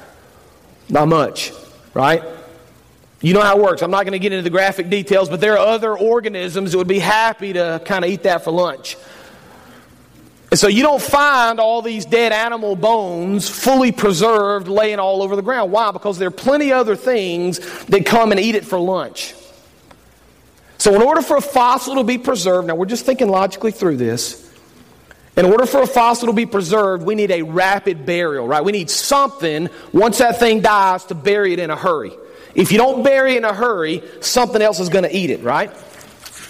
Not 0.88 1.08
much, 1.08 1.52
right? 1.94 2.22
You 3.22 3.34
know 3.34 3.42
how 3.42 3.58
it 3.58 3.62
works. 3.62 3.82
I'm 3.82 3.90
not 3.90 4.04
going 4.04 4.12
to 4.12 4.18
get 4.18 4.32
into 4.32 4.42
the 4.42 4.50
graphic 4.50 4.88
details, 4.88 5.28
but 5.28 5.40
there 5.40 5.52
are 5.58 5.66
other 5.66 5.96
organisms 5.96 6.72
that 6.72 6.78
would 6.78 6.88
be 6.88 6.98
happy 6.98 7.52
to 7.52 7.82
kind 7.84 8.04
of 8.04 8.10
eat 8.10 8.22
that 8.22 8.44
for 8.44 8.50
lunch. 8.50 8.96
And 10.50 10.58
so 10.58 10.66
you 10.66 10.82
don't 10.82 11.02
find 11.02 11.60
all 11.60 11.80
these 11.82 12.04
dead 12.06 12.32
animal 12.32 12.74
bones 12.74 13.48
fully 13.48 13.92
preserved 13.92 14.68
laying 14.68 14.98
all 14.98 15.22
over 15.22 15.36
the 15.36 15.42
ground. 15.42 15.70
Why? 15.70 15.92
Because 15.92 16.18
there 16.18 16.28
are 16.28 16.32
plenty 16.32 16.72
other 16.72 16.96
things 16.96 17.58
that 17.86 18.04
come 18.04 18.32
and 18.32 18.40
eat 18.40 18.54
it 18.54 18.64
for 18.64 18.78
lunch. 18.78 19.34
So, 20.78 20.94
in 20.94 21.02
order 21.02 21.20
for 21.20 21.36
a 21.36 21.42
fossil 21.42 21.96
to 21.96 22.04
be 22.04 22.16
preserved, 22.16 22.66
now 22.66 22.74
we're 22.74 22.86
just 22.86 23.04
thinking 23.04 23.28
logically 23.28 23.70
through 23.70 23.98
this. 23.98 24.50
In 25.36 25.44
order 25.44 25.66
for 25.66 25.82
a 25.82 25.86
fossil 25.86 26.28
to 26.28 26.32
be 26.32 26.46
preserved, 26.46 27.04
we 27.04 27.14
need 27.14 27.30
a 27.30 27.42
rapid 27.42 28.06
burial, 28.06 28.48
right? 28.48 28.64
We 28.64 28.72
need 28.72 28.88
something, 28.90 29.68
once 29.92 30.18
that 30.18 30.40
thing 30.40 30.62
dies, 30.62 31.04
to 31.04 31.14
bury 31.14 31.52
it 31.52 31.58
in 31.58 31.70
a 31.70 31.76
hurry. 31.76 32.12
If 32.54 32.72
you 32.72 32.78
don't 32.78 33.02
bury 33.02 33.36
in 33.36 33.44
a 33.44 33.54
hurry, 33.54 34.02
something 34.20 34.60
else 34.60 34.80
is 34.80 34.88
going 34.88 35.04
to 35.04 35.16
eat 35.16 35.30
it, 35.30 35.42
right? 35.42 35.70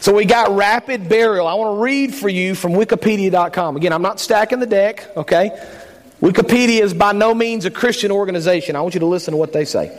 So 0.01 0.15
we 0.15 0.25
got 0.25 0.57
rapid 0.57 1.09
burial. 1.09 1.47
I 1.47 1.55
want 1.55 1.77
to 1.77 1.83
read 1.83 2.15
for 2.15 2.29
you 2.29 2.55
from 2.55 2.73
Wikipedia.com. 2.73 3.77
Again, 3.77 3.93
I'm 3.93 4.01
not 4.01 4.19
stacking 4.19 4.59
the 4.59 4.67
deck, 4.67 5.15
okay? 5.17 5.51
Wikipedia 6.23 6.81
is 6.81 6.95
by 6.95 7.13
no 7.13 7.35
means 7.35 7.67
a 7.67 7.71
Christian 7.71 8.11
organization. 8.11 8.77
I 8.77 8.81
want 8.81 8.95
you 8.95 9.01
to 9.01 9.07
listen 9.07 9.33
to 9.33 9.39
what 9.39 9.53
they 9.53 9.67
say. 9.67 9.91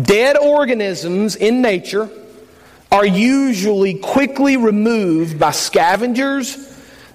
Dead 0.00 0.36
organisms 0.36 1.34
in 1.34 1.62
nature 1.62 2.10
are 2.92 3.06
usually 3.06 3.94
quickly 3.94 4.56
removed 4.56 5.38
by 5.38 5.50
scavengers, 5.50 6.56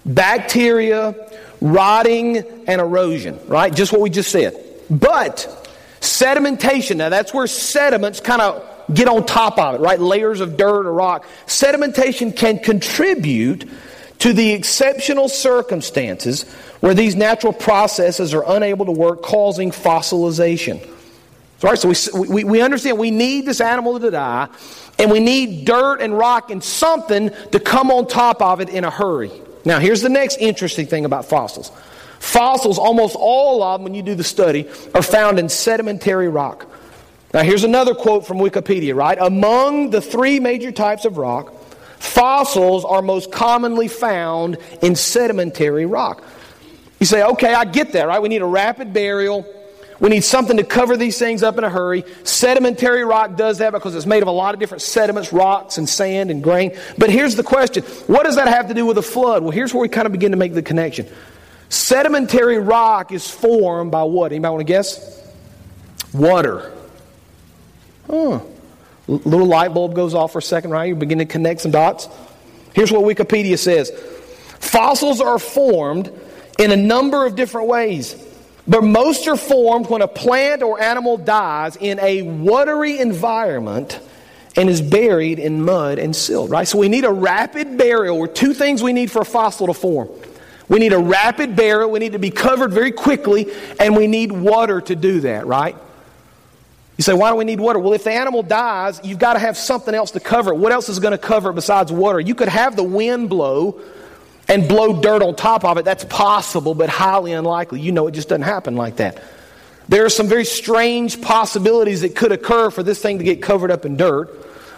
bacteria, 0.05 1.15
rotting, 1.61 2.37
and 2.67 2.81
erosion, 2.81 3.39
right? 3.47 3.73
Just 3.73 3.91
what 3.91 4.01
we 4.01 4.09
just 4.09 4.31
said. 4.31 4.55
But 4.89 5.62
Sedimentation, 6.03 6.97
now 6.97 7.07
that's 7.07 7.33
where 7.33 7.47
sediments 7.47 8.19
kind 8.19 8.41
of 8.41 8.69
get 8.93 9.07
on 9.07 9.25
top 9.25 9.57
of 9.57 9.75
it, 9.75 9.77
right? 9.79 10.01
Layers 10.01 10.41
of 10.41 10.57
dirt 10.57 10.85
or 10.85 10.91
rock. 10.91 11.25
Sedimentation 11.45 12.35
can 12.35 12.59
contribute 12.59 13.69
to 14.19 14.33
the 14.33 14.51
exceptional 14.51 15.29
circumstances 15.29 16.43
where 16.81 16.93
these 16.93 17.15
natural 17.15 17.53
processes 17.53 18.33
are 18.33 18.43
unable 18.45 18.85
to 18.85 18.91
work, 18.91 19.21
causing 19.21 19.71
fossilization. 19.71 20.85
All 21.63 21.69
right, 21.69 21.79
so 21.79 21.87
we, 22.19 22.27
we, 22.27 22.43
we 22.43 22.61
understand 22.61 22.97
we 22.97 23.09
need 23.09 23.45
this 23.45 23.61
animal 23.61 23.97
to 23.97 24.11
die, 24.11 24.49
and 24.99 25.09
we 25.09 25.21
need 25.21 25.63
dirt 25.63 26.01
and 26.01 26.17
rock 26.17 26.51
and 26.51 26.61
something 26.61 27.31
to 27.53 27.59
come 27.61 27.89
on 27.91 28.07
top 28.07 28.41
of 28.41 28.59
it 28.59 28.67
in 28.67 28.83
a 28.83 28.89
hurry. 28.89 29.31
Now, 29.63 29.79
here's 29.79 30.01
the 30.01 30.09
next 30.09 30.39
interesting 30.39 30.85
thing 30.85 31.05
about 31.05 31.23
fossils. 31.23 31.71
Fossils, 32.23 32.79
almost 32.79 33.17
all 33.19 33.61
of 33.61 33.79
them, 33.79 33.83
when 33.83 33.93
you 33.93 34.01
do 34.01 34.15
the 34.15 34.23
study, 34.23 34.65
are 34.95 35.03
found 35.03 35.39
in 35.39 35.49
sedimentary 35.49 36.29
rock. 36.29 36.65
Now, 37.33 37.43
here's 37.43 37.65
another 37.65 37.93
quote 37.93 38.25
from 38.25 38.37
Wikipedia, 38.37 38.95
right? 38.95 39.17
Among 39.19 39.89
the 39.89 39.99
three 39.99 40.39
major 40.39 40.71
types 40.71 41.03
of 41.03 41.17
rock, 41.17 41.53
fossils 41.99 42.85
are 42.85 43.01
most 43.01 43.29
commonly 43.29 43.89
found 43.89 44.57
in 44.81 44.95
sedimentary 44.95 45.85
rock. 45.85 46.23
You 47.01 47.05
say, 47.05 47.23
okay, 47.23 47.53
I 47.53 47.65
get 47.65 47.91
that, 47.91 48.07
right? 48.07 48.21
We 48.21 48.29
need 48.29 48.41
a 48.41 48.45
rapid 48.45 48.93
burial. 48.93 49.45
We 49.99 50.09
need 50.09 50.23
something 50.23 50.55
to 50.57 50.63
cover 50.63 50.95
these 50.95 51.19
things 51.19 51.43
up 51.43 51.57
in 51.57 51.65
a 51.65 51.69
hurry. 51.69 52.05
Sedimentary 52.23 53.03
rock 53.03 53.35
does 53.35 53.57
that 53.57 53.73
because 53.73 53.95
it's 53.95 54.05
made 54.05 54.21
of 54.21 54.29
a 54.29 54.31
lot 54.31 54.53
of 54.53 54.61
different 54.61 54.81
sediments, 54.81 55.33
rocks, 55.33 55.77
and 55.77 55.87
sand 55.89 56.31
and 56.31 56.41
grain. 56.41 56.75
But 56.97 57.09
here's 57.09 57.35
the 57.35 57.43
question 57.43 57.83
what 58.07 58.23
does 58.23 58.37
that 58.37 58.47
have 58.47 58.69
to 58.69 58.73
do 58.73 58.85
with 58.85 58.97
a 58.97 59.03
flood? 59.03 59.43
Well, 59.43 59.51
here's 59.51 59.73
where 59.73 59.81
we 59.81 59.89
kind 59.89 60.05
of 60.05 60.13
begin 60.13 60.31
to 60.31 60.37
make 60.37 60.53
the 60.53 60.63
connection. 60.63 61.05
Sedimentary 61.73 62.59
rock 62.59 63.11
is 63.11 63.27
formed 63.27 63.89
by 63.89 64.03
what? 64.03 64.31
Anybody 64.31 64.51
want 64.51 64.59
to 64.59 64.71
guess? 64.71 65.27
Water. 66.13 66.71
Huh. 68.05 68.41
Little 69.07 69.47
light 69.47 69.73
bulb 69.73 69.95
goes 69.95 70.13
off 70.13 70.33
for 70.33 70.37
a 70.37 70.41
second, 70.41 70.69
right? 70.69 70.85
You 70.85 70.95
begin 70.95 71.17
to 71.17 71.25
connect 71.25 71.61
some 71.61 71.71
dots. 71.71 72.07
Here's 72.75 72.91
what 72.91 73.01
Wikipedia 73.01 73.57
says 73.57 73.89
Fossils 74.59 75.19
are 75.19 75.39
formed 75.39 76.11
in 76.59 76.71
a 76.71 76.75
number 76.75 77.25
of 77.25 77.35
different 77.35 77.67
ways, 77.67 78.23
but 78.67 78.83
most 78.83 79.27
are 79.27 79.35
formed 79.35 79.89
when 79.89 80.03
a 80.03 80.07
plant 80.07 80.61
or 80.61 80.79
animal 80.79 81.17
dies 81.17 81.75
in 81.75 81.99
a 82.01 82.21
watery 82.21 82.99
environment 82.99 83.99
and 84.55 84.69
is 84.69 84.79
buried 84.79 85.39
in 85.39 85.65
mud 85.65 85.97
and 85.97 86.15
silt, 86.15 86.51
right? 86.51 86.67
So 86.67 86.77
we 86.77 86.87
need 86.87 87.03
a 87.03 87.11
rapid 87.11 87.79
burial. 87.79 88.19
Where 88.19 88.27
two 88.27 88.53
things 88.53 88.83
we 88.83 88.93
need 88.93 89.09
for 89.09 89.23
a 89.23 89.25
fossil 89.25 89.65
to 89.65 89.73
form 89.73 90.09
we 90.69 90.79
need 90.79 90.93
a 90.93 90.99
rapid 90.99 91.55
burial. 91.55 91.91
We 91.91 91.99
need 91.99 92.13
to 92.13 92.19
be 92.19 92.31
covered 92.31 92.71
very 92.71 92.91
quickly, 92.91 93.51
and 93.79 93.95
we 93.95 94.07
need 94.07 94.31
water 94.31 94.81
to 94.81 94.95
do 94.95 95.21
that, 95.21 95.45
right? 95.45 95.75
You 96.97 97.01
say, 97.03 97.13
why 97.13 97.31
do 97.31 97.35
we 97.35 97.43
need 97.43 97.59
water? 97.59 97.79
Well, 97.79 97.93
if 97.93 98.03
the 98.03 98.11
animal 98.11 98.43
dies, 98.43 99.01
you've 99.03 99.19
got 99.19 99.33
to 99.33 99.39
have 99.39 99.57
something 99.57 99.93
else 99.93 100.11
to 100.11 100.19
cover 100.19 100.51
it. 100.51 100.57
What 100.57 100.71
else 100.71 100.89
is 100.89 100.99
going 100.99 101.11
to 101.11 101.17
cover 101.17 101.49
it 101.49 101.53
besides 101.53 101.91
water? 101.91 102.19
You 102.19 102.35
could 102.35 102.49
have 102.49 102.75
the 102.75 102.83
wind 102.83 103.29
blow 103.29 103.81
and 104.47 104.67
blow 104.67 105.01
dirt 105.01 105.21
on 105.21 105.35
top 105.35 105.65
of 105.65 105.77
it. 105.77 105.85
That's 105.85 106.05
possible, 106.05 106.75
but 106.75 106.89
highly 106.89 107.31
unlikely. 107.33 107.81
You 107.81 107.91
know 107.91 108.07
it 108.07 108.11
just 108.11 108.29
doesn't 108.29 108.43
happen 108.43 108.75
like 108.75 108.97
that. 108.97 109.23
There 109.89 110.05
are 110.05 110.09
some 110.09 110.27
very 110.27 110.45
strange 110.45 111.19
possibilities 111.21 112.01
that 112.01 112.15
could 112.15 112.31
occur 112.31 112.69
for 112.69 112.83
this 112.83 113.01
thing 113.01 113.17
to 113.17 113.23
get 113.23 113.41
covered 113.41 113.71
up 113.71 113.85
in 113.85 113.97
dirt. 113.97 114.29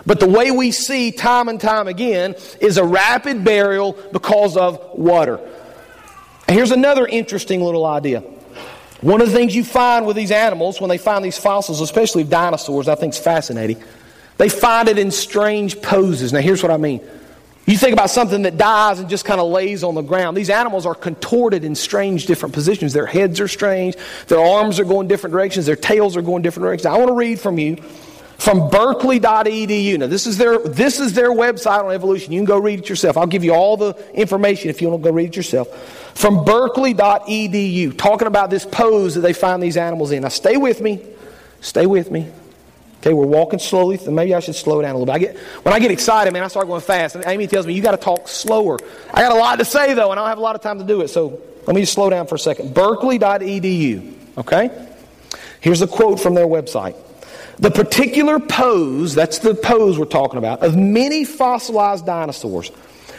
But 0.05 0.19
the 0.19 0.29
way 0.29 0.51
we 0.51 0.71
see 0.71 1.11
time 1.11 1.49
and 1.49 1.59
time 1.59 1.87
again 1.87 2.35
is 2.61 2.77
a 2.77 2.83
rapid 2.83 3.43
burial 3.43 3.93
because 4.13 4.55
of 4.55 4.79
water. 4.93 5.39
Here's 6.47 6.71
another 6.71 7.07
interesting 7.07 7.61
little 7.61 7.85
idea. 7.85 8.21
One 9.01 9.21
of 9.21 9.27
the 9.29 9.33
things 9.33 9.55
you 9.55 9.63
find 9.63 10.05
with 10.05 10.15
these 10.15 10.31
animals 10.31 10.79
when 10.79 10.89
they 10.89 10.97
find 10.97 11.23
these 11.23 11.37
fossils, 11.37 11.81
especially 11.81 12.23
of 12.23 12.29
dinosaurs, 12.29 12.87
I 12.87 12.95
think 12.95 13.13
is 13.13 13.19
fascinating. 13.19 13.83
They 14.37 14.49
find 14.49 14.87
it 14.87 14.97
in 14.97 15.11
strange 15.11 15.81
poses. 15.81 16.33
Now, 16.33 16.39
here's 16.39 16.61
what 16.61 16.71
I 16.71 16.77
mean. 16.77 17.01
You 17.65 17.77
think 17.77 17.93
about 17.93 18.11
something 18.11 18.43
that 18.43 18.57
dies 18.57 18.99
and 18.99 19.09
just 19.09 19.25
kind 19.25 19.41
of 19.41 19.47
lays 19.47 19.83
on 19.83 19.95
the 19.95 20.03
ground. 20.03 20.37
These 20.37 20.51
animals 20.51 20.85
are 20.85 20.93
contorted 20.93 21.63
in 21.63 21.73
strange 21.73 22.27
different 22.27 22.53
positions. 22.53 22.93
Their 22.93 23.07
heads 23.07 23.39
are 23.39 23.47
strange, 23.47 23.95
their 24.27 24.39
arms 24.39 24.79
are 24.79 24.85
going 24.85 25.07
different 25.07 25.31
directions, 25.33 25.65
their 25.65 25.75
tails 25.75 26.15
are 26.15 26.21
going 26.21 26.43
different 26.43 26.65
directions. 26.65 26.85
I 26.85 26.97
want 26.97 27.09
to 27.09 27.15
read 27.15 27.39
from 27.39 27.57
you 27.57 27.77
from 28.37 28.69
berkeley.edu. 28.69 29.97
Now, 29.97 30.07
this 30.07 30.27
is, 30.27 30.37
their, 30.37 30.59
this 30.59 30.99
is 30.99 31.13
their 31.13 31.31
website 31.31 31.83
on 31.83 31.91
evolution. 31.91 32.33
You 32.33 32.39
can 32.39 32.45
go 32.45 32.59
read 32.59 32.79
it 32.79 32.89
yourself. 32.89 33.17
I'll 33.17 33.25
give 33.25 33.43
you 33.43 33.53
all 33.53 33.77
the 33.77 33.95
information 34.13 34.69
if 34.69 34.81
you 34.81 34.89
want 34.89 35.01
to 35.03 35.09
go 35.09 35.15
read 35.15 35.29
it 35.29 35.35
yourself. 35.35 36.04
From 36.15 36.43
berkeley.edu, 36.43 37.97
talking 37.97 38.27
about 38.27 38.49
this 38.49 38.65
pose 38.65 39.15
that 39.15 39.21
they 39.21 39.33
find 39.33 39.61
these 39.61 39.77
animals 39.77 40.11
in. 40.11 40.23
Now, 40.23 40.29
stay 40.29 40.57
with 40.57 40.81
me. 40.81 41.05
Stay 41.61 41.85
with 41.85 42.09
me. 42.09 42.31
Okay, 43.01 43.13
we're 43.13 43.27
walking 43.27 43.59
slowly. 43.59 43.99
Maybe 44.07 44.33
I 44.33 44.39
should 44.39 44.55
slow 44.55 44.81
down 44.81 44.95
a 44.95 44.97
little 44.97 45.05
bit. 45.05 45.11
I 45.13 45.19
get, 45.19 45.37
when 45.63 45.75
I 45.75 45.79
get 45.79 45.91
excited, 45.91 46.33
man, 46.33 46.41
I 46.43 46.47
start 46.47 46.67
going 46.67 46.81
fast. 46.81 47.15
And 47.15 47.23
Amy 47.27 47.45
tells 47.45 47.67
me, 47.67 47.73
you 47.73 47.81
got 47.83 47.91
to 47.91 47.97
talk 47.97 48.27
slower. 48.27 48.79
I 49.13 49.21
got 49.21 49.33
a 49.33 49.35
lot 49.35 49.59
to 49.59 49.65
say, 49.65 49.93
though, 49.93 50.09
and 50.09 50.19
I 50.19 50.23
don't 50.23 50.29
have 50.29 50.37
a 50.39 50.41
lot 50.41 50.55
of 50.55 50.61
time 50.61 50.79
to 50.79 50.85
do 50.85 51.01
it. 51.01 51.09
So 51.09 51.39
let 51.67 51.75
me 51.75 51.81
just 51.81 51.93
slow 51.93 52.09
down 52.09 52.27
for 52.27 52.35
a 52.35 52.39
second. 52.39 52.73
Berkeley.edu. 52.73 54.13
Okay? 54.37 54.87
Here's 55.59 55.81
a 55.81 55.87
quote 55.87 56.19
from 56.19 56.33
their 56.33 56.47
website. 56.47 56.95
The 57.59 57.71
particular 57.71 58.39
pose, 58.39 59.13
that's 59.13 59.39
the 59.39 59.53
pose 59.53 59.99
we're 59.99 60.05
talking 60.05 60.37
about, 60.37 60.63
of 60.63 60.75
many 60.75 61.25
fossilized 61.25 62.05
dinosaurs 62.05 62.71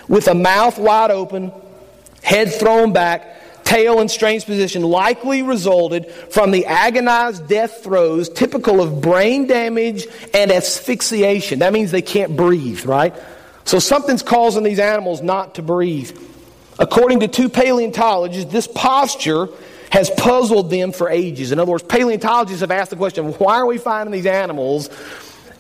with 0.09 0.29
a 0.29 0.35
mouth 0.35 0.79
wide 0.79 1.11
open, 1.11 1.53
head 2.27 2.53
thrown 2.53 2.93
back, 2.93 3.63
tail 3.63 4.01
in 4.01 4.09
strange 4.09 4.45
position 4.45 4.83
likely 4.83 5.43
resulted 5.43 6.11
from 6.11 6.51
the 6.51 6.67
agonized 6.67 7.47
death 7.49 7.85
throes 7.85 8.29
typical 8.29 8.81
of 8.81 9.01
brain 9.01 9.47
damage 9.47 10.07
and 10.35 10.51
asphyxiation. 10.51 11.61
That 11.61 11.73
means 11.73 11.93
they 11.93 12.03
can't 12.03 12.37
breathe, 12.37 12.85
right? 12.85 13.15
So 13.65 13.79
something's 13.79 14.25
causing 14.25 14.65
these 14.65 14.81
animals 14.81 15.23
not 15.23 15.55
to 15.55 15.63
breathe. 15.63 16.19
According 16.81 17.21
to 17.21 17.29
two 17.29 17.49
paleontologists, 17.49 18.53
this 18.53 18.67
posture 18.67 19.47
has 19.93 20.11
puzzled 20.11 20.69
them 20.69 20.91
for 20.91 21.09
ages. 21.09 21.53
In 21.53 21.61
other 21.61 21.71
words, 21.71 21.85
paleontologists 21.85 22.61
have 22.61 22.73
asked 22.73 22.91
the 22.91 22.97
question 22.97 23.25
why 23.35 23.55
are 23.55 23.67
we 23.67 23.79
finding 23.79 24.13
these 24.13 24.27
animals 24.27 24.91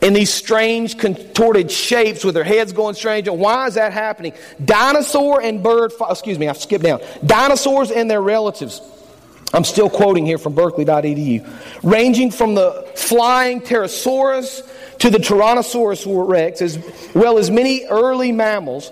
in 0.03 0.13
these 0.13 0.33
strange 0.33 0.99
contorted 0.99 1.71
shapes 1.71 2.25
with 2.25 2.35
their 2.35 2.45
heads 2.45 2.73
going 2.73 2.95
strange. 2.95 3.29
And 3.29 3.39
why 3.39 3.67
is 3.67 3.75
that 3.75 3.93
happening? 3.93 4.35
Dinosaur 4.65 5.41
and 5.41 5.63
bird, 5.63 5.93
excuse 6.09 6.39
me, 6.39 6.49
I 6.49 6.53
skipped 6.53 6.85
down. 6.85 7.01
Dinosaurs 7.25 7.91
and 7.91 8.11
their 8.11 8.23
relatives. 8.23 8.81
I'm 9.53 9.65
still 9.65 9.89
quoting 9.89 10.27
here 10.27 10.39
from 10.39 10.55
berkeley.edu. 10.55 11.49
Ranging 11.83 12.31
from 12.31 12.55
the 12.55 12.91
flying 12.95 13.61
pterosaurus 13.61 14.99
to 14.99 15.11
the 15.11 15.19
Tyrannosaurus 15.19 16.05
rex, 16.29 16.61
as 16.61 16.79
well 17.15 17.39
as 17.39 17.51
many 17.51 17.87
early 17.87 18.33
mammals, 18.33 18.91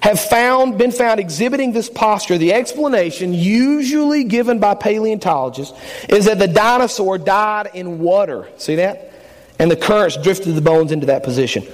have 0.00 0.20
found, 0.20 0.78
been 0.78 0.92
found 0.92 1.18
exhibiting 1.18 1.72
this 1.72 1.90
posture. 1.90 2.38
The 2.38 2.52
explanation, 2.52 3.34
usually 3.34 4.24
given 4.24 4.58
by 4.58 4.74
paleontologists, 4.74 5.76
is 6.08 6.26
that 6.26 6.38
the 6.38 6.46
dinosaur 6.46 7.18
died 7.18 7.70
in 7.74 7.98
water. 7.98 8.48
See 8.56 8.76
that? 8.76 9.12
And 9.58 9.70
the 9.70 9.76
currents 9.76 10.16
drifted 10.16 10.52
the 10.52 10.60
bones 10.60 10.92
into 10.92 11.06
that 11.06 11.22
position. 11.22 11.64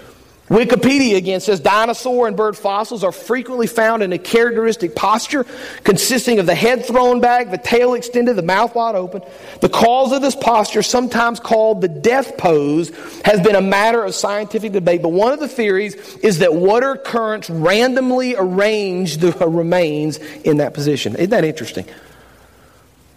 Wikipedia 0.53 1.17
again 1.17 1.41
says 1.41 1.61
dinosaur 1.61 2.27
and 2.29 2.37
bird 2.37 2.59
fossils 2.59 3.03
are 3.05 3.13
frequently 3.13 3.67
found 3.67 4.03
in 4.03 4.13
a 4.13 4.19
characteristic 4.19 4.95
posture 4.95 5.47
consisting 5.83 6.39
of 6.39 6.45
the 6.45 6.55
head 6.55 6.85
thrown 6.85 7.21
back, 7.21 7.51
the 7.51 7.57
tail 7.57 7.95
extended, 7.95 8.37
the 8.37 8.43
mouth 8.43 8.75
wide 8.75 8.95
open. 8.95 9.23
The 9.61 9.71
cause 9.71 10.13
of 10.13 10.21
this 10.21 10.37
posture, 10.37 10.83
sometimes 10.83 11.41
called 11.41 11.81
the 11.81 11.89
death 11.89 12.37
pose, 12.37 12.91
has 13.25 13.41
been 13.41 13.55
a 13.55 13.63
matter 13.63 14.05
of 14.05 14.15
scientific 14.15 14.73
debate. 14.73 15.01
But 15.01 15.11
one 15.11 15.33
of 15.33 15.41
the 15.41 15.49
theories 15.49 15.95
is 16.19 16.41
that 16.41 16.55
water 16.55 16.97
currents 16.97 17.49
randomly 17.49 18.35
arrange 18.37 19.19
the 19.19 19.43
uh, 19.43 19.47
remains 19.47 20.19
in 20.19 20.59
that 20.59 20.75
position. 20.75 21.15
Isn't 21.15 21.31
that 21.31 21.45
interesting? 21.45 21.87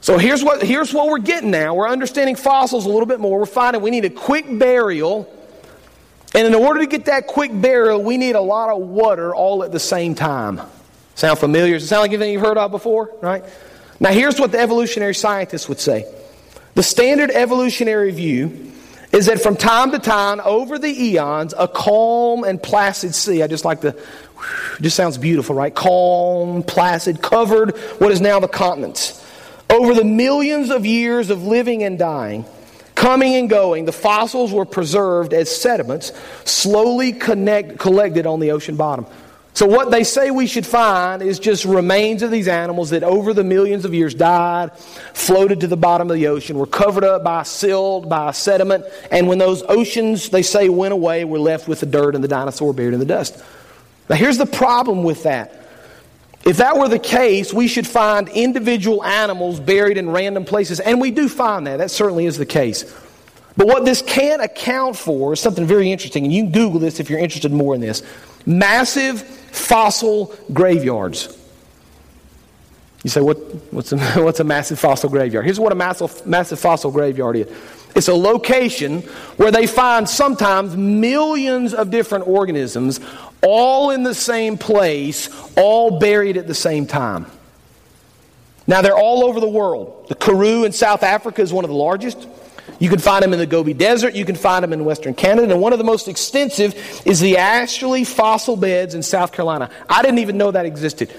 So 0.06 0.20
here's 0.20 0.44
what, 0.44 0.62
here's 0.62 0.94
what 0.94 1.08
we're 1.08 1.18
getting 1.18 1.50
now. 1.50 1.74
We're 1.74 1.90
understanding 1.90 2.36
fossils 2.36 2.86
a 2.86 2.90
little 2.90 3.08
bit 3.08 3.20
more. 3.20 3.40
We're 3.40 3.48
finding 3.48 3.82
we 3.82 3.90
need 3.90 4.06
a 4.06 4.12
quick 4.12 4.46
burial. 4.60 5.28
And 6.36 6.46
in 6.46 6.54
order 6.54 6.82
to 6.82 6.86
get 6.86 7.06
that 7.06 7.26
quick 7.26 7.50
burial, 7.52 8.04
we 8.04 8.18
need 8.18 8.36
a 8.36 8.40
lot 8.40 8.70
of 8.70 8.84
water 8.84 9.34
all 9.34 9.64
at 9.64 9.72
the 9.72 9.80
same 9.80 10.14
time. 10.14 10.62
Sound 11.16 11.40
familiar? 11.40 11.74
Does 11.74 11.86
it 11.86 11.88
sound 11.88 12.02
like 12.02 12.12
anything 12.12 12.34
you've 12.34 12.44
heard 12.44 12.60
of 12.60 12.70
before? 12.70 13.16
Right? 13.20 13.44
Now, 14.00 14.12
here's 14.12 14.40
what 14.40 14.52
the 14.52 14.60
evolutionary 14.60 15.16
scientists 15.16 15.68
would 15.68 15.80
say 15.80 16.06
the 16.76 16.84
standard 16.84 17.32
evolutionary 17.32 18.12
view 18.12 18.74
is 19.12 19.26
that 19.26 19.42
from 19.42 19.58
time 19.58 19.90
to 19.90 19.98
time, 19.98 20.40
over 20.46 20.78
the 20.78 21.04
eons, 21.04 21.56
a 21.58 21.68
calm 21.68 22.44
and 22.44 22.62
placid 22.62 23.16
sea, 23.16 23.42
I 23.42 23.48
just 23.48 23.66
like 23.66 23.82
the, 23.82 24.00
just 24.82 24.96
sounds 24.96 25.18
beautiful, 25.18 25.56
right? 25.56 25.74
Calm, 25.74 26.62
placid, 26.62 27.24
covered 27.24 27.76
what 27.98 28.12
is 28.12 28.22
now 28.22 28.40
the 28.40 28.48
continents. 28.48 29.24
Over 29.70 29.94
the 29.94 30.04
millions 30.04 30.70
of 30.70 30.86
years 30.86 31.30
of 31.30 31.44
living 31.44 31.84
and 31.84 31.98
dying, 31.98 32.46
coming 32.94 33.36
and 33.36 33.50
going, 33.50 33.86
the 33.86 33.92
fossils 33.92 34.54
were 34.54 34.66
preserved 34.66 35.34
as 35.34 35.56
sediments, 35.56 36.12
slowly 36.44 37.12
connect, 37.14 37.78
collected 37.80 38.26
on 38.26 38.40
the 38.40 38.52
ocean 38.52 38.76
bottom. 38.76 39.06
So, 39.56 39.66
what 39.66 39.90
they 39.90 40.04
say 40.04 40.32
we 40.32 40.48
should 40.48 40.66
find 40.66 41.22
is 41.22 41.40
just 41.40 41.64
remains 41.64 42.22
of 42.24 42.30
these 42.30 42.50
animals 42.50 42.90
that 42.90 43.04
over 43.04 43.34
the 43.34 43.44
millions 43.44 43.86
of 43.86 43.94
years 43.94 44.14
died, 44.14 44.78
floated 45.14 45.62
to 45.62 45.68
the 45.68 45.78
bottom 45.78 46.12
of 46.12 46.16
the 46.18 46.28
ocean, 46.28 46.58
were 46.58 46.68
covered 46.68 47.06
up 47.06 47.24
by 47.24 47.44
silt, 47.44 48.10
by 48.10 48.32
sediment, 48.32 48.84
and 49.12 49.30
when 49.30 49.38
those 49.38 49.64
oceans, 49.70 50.28
they 50.28 50.42
say, 50.42 50.68
went 50.68 50.92
away, 50.92 51.24
we're 51.24 51.40
left 51.40 51.70
with 51.70 51.80
the 51.80 51.86
dirt 51.86 52.16
and 52.16 52.24
the 52.24 52.28
dinosaur 52.28 52.74
buried 52.74 52.94
in 52.94 53.00
the 53.00 53.06
dust. 53.06 53.42
Now, 54.10 54.18
here's 54.18 54.38
the 54.38 54.46
problem 54.46 55.04
with 55.04 55.24
that. 55.24 55.65
If 56.46 56.58
that 56.58 56.78
were 56.78 56.88
the 56.88 57.00
case, 57.00 57.52
we 57.52 57.68
should 57.68 57.88
find 57.88 58.30
individual 58.30 59.04
animals 59.04 59.60
buried 59.60 59.98
in 59.98 60.12
random 60.12 60.46
places, 60.46 60.80
and 60.80 61.02
we 61.02 61.10
do 61.10 61.28
find 61.28 61.66
that. 61.66 61.78
That 61.78 61.90
certainly 61.90 62.28
is 62.28 62.38
the 62.38 62.46
case. 62.46 62.84
But 63.58 63.68
what 63.68 63.84
this 63.84 64.04
can't 64.04 64.44
account 64.44 64.96
for 64.96 65.34
is 65.34 65.40
something 65.40 65.66
very 65.66 65.92
interesting, 65.92 66.24
and 66.24 66.32
you 66.32 66.44
can 66.44 66.52
Google 66.52 66.80
this 66.80 67.00
if 67.00 67.10
you're 67.10 67.20
interested 67.20 67.52
more 67.52 67.74
in 67.74 67.82
this 67.82 68.04
massive 68.46 69.24
fossil 69.24 70.36
graveyards. 70.54 71.36
You 73.04 73.10
say, 73.10 73.22
what, 73.22 73.38
what's, 73.74 73.92
a, 73.92 73.98
what's 74.22 74.40
a 74.40 74.44
massive 74.44 74.78
fossil 74.78 75.10
graveyard? 75.10 75.46
Here's 75.46 75.60
what 75.60 75.72
a 75.72 75.76
massive, 75.76 76.28
massive 76.28 76.60
fossil 76.60 76.92
graveyard 76.92 77.38
is 77.38 77.52
it's 77.96 78.10
a 78.10 78.14
location 78.14 79.02
where 79.38 79.52
they 79.52 79.66
find 79.66 80.08
sometimes 80.08 80.76
millions 80.76 81.74
of 81.74 81.90
different 81.90 82.28
organisms 82.28 83.00
all 83.46 83.92
in 83.92 84.04
the 84.04 84.16
same 84.16 84.58
place, 84.58 85.30
all 85.56 86.00
buried 86.00 86.36
at 86.38 86.48
the 86.48 86.56
same 86.56 86.88
time. 86.88 87.28
Now, 88.68 88.82
they're 88.82 88.98
all 88.98 89.24
over 89.24 89.40
the 89.40 89.48
world. 89.48 90.08
The 90.10 90.16
Karoo 90.16 90.64
in 90.64 90.72
South 90.72 91.04
Africa 91.04 91.42
is 91.42 91.54
one 91.54 91.64
of 91.64 91.70
the 91.70 91.76
largest. 91.76 92.28
You 92.80 92.90
can 92.90 92.98
find 92.98 93.24
them 93.24 93.32
in 93.32 93.40
the 93.40 93.46
Gobi 93.46 93.74
Desert. 93.74 94.16
You 94.16 94.26
can 94.26 94.36
find 94.36 94.64
them 94.64 94.74
in 94.74 94.84
Western 94.84 95.14
Canada. 95.14 95.54
And 95.54 95.62
one 95.62 95.72
of 95.72 95.78
the 95.78 95.86
most 95.86 96.08
extensive 96.08 96.74
is 97.06 97.20
the 97.20 97.38
Ashley 97.38 98.04
fossil 98.04 98.56
beds 98.56 98.96
in 98.96 99.04
South 99.04 99.32
Carolina. 99.32 99.70
I 99.88 100.02
didn't 100.02 100.20
even 100.20 100.38
know 100.38 100.50
that 100.50 100.66
existed. 100.66 101.14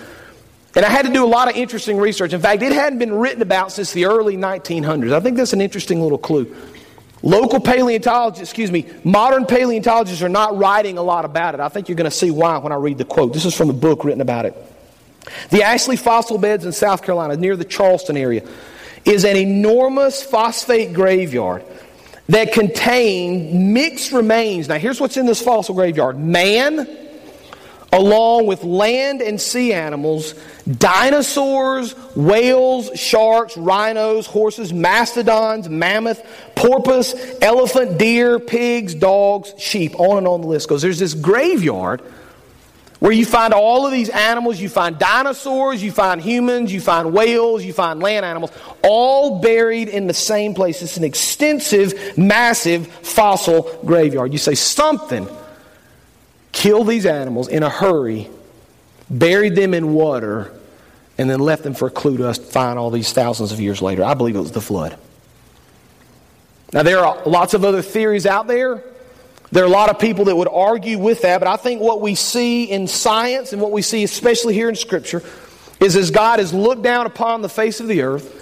And 0.75 0.85
I 0.85 0.91
had 0.91 1.07
to 1.07 1.13
do 1.13 1.25
a 1.25 1.27
lot 1.27 1.49
of 1.49 1.57
interesting 1.57 1.97
research. 1.97 2.33
In 2.33 2.41
fact, 2.41 2.63
it 2.63 2.73
hadn't 2.73 2.99
been 2.99 3.15
written 3.15 3.41
about 3.41 3.73
since 3.73 3.93
the 3.93 4.07
early 4.07 4.37
1900s. 4.37 5.13
I 5.13 5.21
think 5.21 5.37
that's 5.37 5.53
an 5.53 5.61
interesting 5.61 6.03
little 6.03 6.19
clue. 6.19 6.55
Local 7.23 7.61
paleontologists, 7.61 8.43
excuse 8.43 8.71
me, 8.71 8.87
modern 9.03 9.47
paleontologists 9.47 10.23
are 10.23 10.29
not 10.29 10.57
writing 10.57 10.99
a 10.99 11.03
lot 11.03 11.25
about 11.25 11.55
it. 11.55 11.61
I 11.61 11.69
think 11.69 11.89
you're 11.89 11.97
going 11.97 12.11
to 12.11 12.17
see 12.17 12.31
why 12.31 12.59
when 12.59 12.73
I 12.73 12.77
read 12.77 12.99
the 12.99 13.05
quote. 13.05 13.33
This 13.33 13.45
is 13.45 13.57
from 13.57 13.71
a 13.71 13.73
book 13.73 14.05
written 14.05 14.21
about 14.21 14.45
it. 14.45 14.55
The 15.51 15.63
Ashley 15.63 15.97
fossil 15.97 16.39
beds 16.39 16.65
in 16.65 16.73
South 16.73 17.03
Carolina, 17.03 17.37
near 17.37 17.57
the 17.57 17.65
Charleston 17.65 18.17
area, 18.17 18.47
is 19.05 19.25
an 19.25 19.37
enormous 19.37 20.23
phosphate 20.23 20.93
graveyard 20.93 21.65
that 22.29 22.53
contained 22.53 23.73
mixed 23.73 24.13
remains. 24.13 24.69
Now, 24.69 24.79
here's 24.79 25.01
what's 25.01 25.17
in 25.17 25.27
this 25.27 25.41
fossil 25.41 25.75
graveyard 25.75 26.19
man, 26.19 27.06
along 27.97 28.47
with 28.47 28.63
land 28.63 29.23
and 29.23 29.41
sea 29.41 29.73
animals, 29.73 30.35
dinosaurs, 30.71 31.95
whales, 32.15 32.91
sharks, 32.95 33.57
rhinos, 33.57 34.27
horses, 34.27 34.71
mastodons, 34.71 35.69
mammoth, 35.69 36.23
porpoise, 36.55 37.15
elephant, 37.41 37.99
deer, 37.99 38.39
pigs, 38.39 38.95
dogs, 38.95 39.55
sheep, 39.59 39.99
on 39.99 40.19
and 40.19 40.29
on 40.29 40.43
the 40.43 40.47
list 40.47 40.69
goes. 40.69 40.83
There's 40.83 40.99
this 40.99 41.15
graveyard 41.15 42.03
where 42.99 43.13
you 43.13 43.25
find 43.25 43.55
all 43.55 43.87
of 43.87 43.93
these 43.93 44.11
animals. 44.11 44.61
You 44.61 44.69
find 44.69 44.99
dinosaurs, 44.99 45.83
you 45.83 45.91
find 45.91 46.21
humans, 46.21 46.71
you 46.71 46.83
find 46.83 47.15
whales, 47.15 47.65
you 47.65 47.73
find 47.73 48.01
land 48.01 48.27
animals, 48.27 48.51
all 48.83 49.41
buried 49.41 49.89
in 49.89 50.07
the 50.07 50.15
same 50.15 50.53
place. 50.53 50.83
It's 50.83 50.99
an 50.99 51.05
extensive, 51.05 52.19
massive 52.19 52.89
fossil 52.89 53.63
graveyard. 53.87 54.33
You 54.33 54.39
say 54.39 54.55
something 54.55 55.27
killed 56.57 56.87
these 56.87 57.05
animals 57.05 57.49
in 57.49 57.63
a 57.63 57.69
hurry, 57.69 58.31
buried 59.11 59.55
them 59.55 59.75
in 59.75 59.93
water, 59.93 60.51
and 61.19 61.29
then 61.29 61.39
left 61.39 61.63
them 61.63 61.75
for 61.75 61.89
a 61.89 61.91
clue 61.91 62.17
to 62.17 62.27
us 62.27 62.39
to 62.39 62.47
find 62.47 62.79
all 62.79 62.91
these 62.91 63.13
thousands 63.13 63.53
of 63.53 63.61
years 63.61 63.83
later. 63.83 64.03
I 64.03 64.15
believe 64.15 64.37
it 64.37 64.41
was 64.41 64.53
the 64.53 64.63
flood. 64.63 64.99
Now, 66.73 66.83
there 66.83 67.05
are 67.05 67.23
lots 67.27 67.53
of 67.53 67.63
other 67.63 67.83
theories 67.83 68.25
out 68.25 68.47
there. 68.47 68.83
There 69.53 69.65
are 69.65 69.67
a 69.67 69.71
lot 69.71 69.91
of 69.91 69.99
people 69.99 70.25
that 70.25 70.37
would 70.37 70.49
argue 70.49 70.99
with 70.99 71.23
that, 71.23 71.39
but 71.39 71.47
I 71.47 71.57
think 71.57 71.83
what 71.83 72.01
we 72.01 72.15
see 72.15 72.65
in 72.65 72.89
science 72.89 73.53
and 73.53 73.61
what 73.61 73.71
we 73.71 73.83
see 73.83 74.03
especially 74.03 74.55
here 74.55 74.71
in 74.71 74.77
Scripture 74.77 75.23
is 75.79 75.95
as 75.95 76.11
God 76.11 76.39
has 76.39 76.55
looked 76.55 76.83
down 76.83 77.05
upon 77.05 77.43
the 77.43 77.51
face 77.51 77.81
of 77.81 77.87
the 77.87 78.01
earth, 78.01 78.33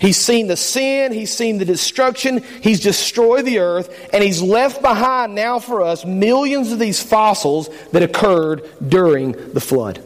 He's 0.00 0.16
seen 0.16 0.46
the 0.46 0.56
sin, 0.56 1.12
He's 1.12 1.34
seen 1.34 1.58
the 1.58 1.64
destruction, 1.64 2.42
He's 2.60 2.80
destroyed 2.80 3.44
the 3.44 3.60
earth, 3.60 4.10
and 4.12 4.22
He's 4.22 4.42
left 4.42 4.82
behind 4.82 5.34
now 5.34 5.58
for 5.58 5.82
us 5.82 6.04
millions 6.04 6.72
of 6.72 6.78
these 6.78 7.02
fossils 7.02 7.70
that 7.92 8.02
occurred 8.02 8.68
during 8.86 9.32
the 9.52 9.60
flood. 9.60 10.02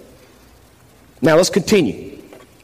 Now 1.23 1.37
let's 1.37 1.51
continue. 1.51 2.11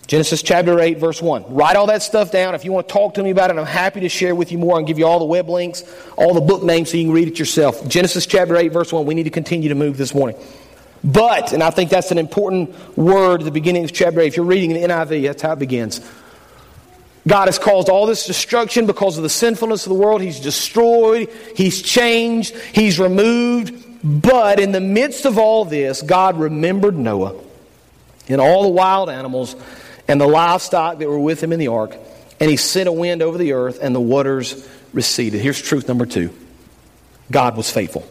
Genesis 0.06 0.40
chapter 0.40 0.78
8, 0.78 0.98
verse 0.98 1.20
1. 1.20 1.52
Write 1.52 1.74
all 1.74 1.88
that 1.88 2.00
stuff 2.00 2.30
down. 2.30 2.54
If 2.54 2.64
you 2.64 2.70
want 2.70 2.86
to 2.86 2.92
talk 2.92 3.14
to 3.14 3.22
me 3.24 3.30
about 3.30 3.50
it, 3.50 3.58
I'm 3.58 3.66
happy 3.66 4.00
to 4.00 4.08
share 4.08 4.36
with 4.36 4.52
you 4.52 4.58
more 4.58 4.78
and 4.78 4.86
give 4.86 5.00
you 5.00 5.06
all 5.06 5.18
the 5.18 5.24
web 5.24 5.48
links, 5.48 5.82
all 6.16 6.32
the 6.32 6.40
book 6.40 6.62
names 6.62 6.90
so 6.90 6.96
you 6.96 7.04
can 7.06 7.12
read 7.12 7.26
it 7.26 7.40
yourself. 7.40 7.88
Genesis 7.88 8.24
chapter 8.24 8.56
8, 8.56 8.68
verse 8.68 8.92
1. 8.92 9.04
We 9.04 9.14
need 9.14 9.24
to 9.24 9.30
continue 9.30 9.68
to 9.68 9.74
move 9.74 9.96
this 9.96 10.14
morning. 10.14 10.40
But, 11.02 11.52
and 11.52 11.60
I 11.60 11.70
think 11.70 11.90
that's 11.90 12.12
an 12.12 12.18
important 12.18 12.96
word 12.96 13.40
at 13.40 13.44
the 13.44 13.50
beginning 13.50 13.82
of 13.82 13.92
chapter 13.92 14.20
8. 14.20 14.28
If 14.28 14.36
you're 14.36 14.46
reading 14.46 14.74
the 14.74 14.80
NIV, 14.80 15.24
that's 15.24 15.42
how 15.42 15.54
it 15.54 15.58
begins. 15.58 16.00
God 17.26 17.46
has 17.46 17.58
caused 17.58 17.88
all 17.88 18.06
this 18.06 18.26
destruction 18.26 18.86
because 18.86 19.16
of 19.16 19.22
the 19.22 19.28
sinfulness 19.28 19.84
of 19.86 19.90
the 19.90 19.98
world. 19.98 20.20
He's 20.20 20.40
destroyed, 20.40 21.28
He's 21.56 21.82
changed, 21.82 22.54
He's 22.72 22.98
removed. 22.98 23.84
But 24.04 24.60
in 24.60 24.70
the 24.70 24.80
midst 24.80 25.24
of 25.24 25.36
all 25.36 25.64
this, 25.64 26.02
God 26.02 26.38
remembered 26.38 26.96
Noah 26.96 27.34
and 28.28 28.40
all 28.40 28.62
the 28.62 28.68
wild 28.68 29.10
animals 29.10 29.56
and 30.06 30.20
the 30.20 30.26
livestock 30.28 30.98
that 30.98 31.08
were 31.08 31.18
with 31.18 31.42
him 31.42 31.52
in 31.52 31.58
the 31.58 31.68
ark, 31.68 31.96
and 32.38 32.48
he 32.48 32.56
sent 32.56 32.88
a 32.88 32.92
wind 32.92 33.22
over 33.22 33.38
the 33.38 33.52
earth, 33.52 33.78
and 33.82 33.94
the 33.94 34.00
waters 34.00 34.68
receded. 34.92 35.40
Here's 35.40 35.60
truth 35.60 35.88
number 35.88 36.06
two 36.06 36.32
God 37.30 37.56
was 37.56 37.70
faithful. 37.70 38.08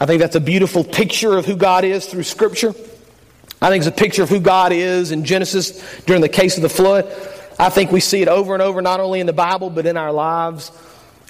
I 0.00 0.06
think 0.06 0.20
that's 0.20 0.36
a 0.36 0.40
beautiful 0.40 0.84
picture 0.84 1.36
of 1.36 1.44
who 1.44 1.56
God 1.56 1.84
is 1.84 2.06
through 2.06 2.24
Scripture. 2.24 2.74
I 3.60 3.68
think 3.68 3.82
it's 3.82 3.86
a 3.86 3.92
picture 3.92 4.22
of 4.22 4.28
who 4.28 4.40
God 4.40 4.72
is 4.72 5.12
in 5.12 5.24
Genesis 5.24 6.00
during 6.06 6.22
the 6.22 6.28
case 6.28 6.56
of 6.56 6.62
the 6.62 6.68
flood. 6.68 7.04
I 7.62 7.68
think 7.68 7.92
we 7.92 8.00
see 8.00 8.20
it 8.22 8.26
over 8.26 8.54
and 8.54 8.62
over, 8.62 8.82
not 8.82 8.98
only 8.98 9.20
in 9.20 9.26
the 9.28 9.32
Bible, 9.32 9.70
but 9.70 9.86
in 9.86 9.96
our 9.96 10.10
lives. 10.10 10.72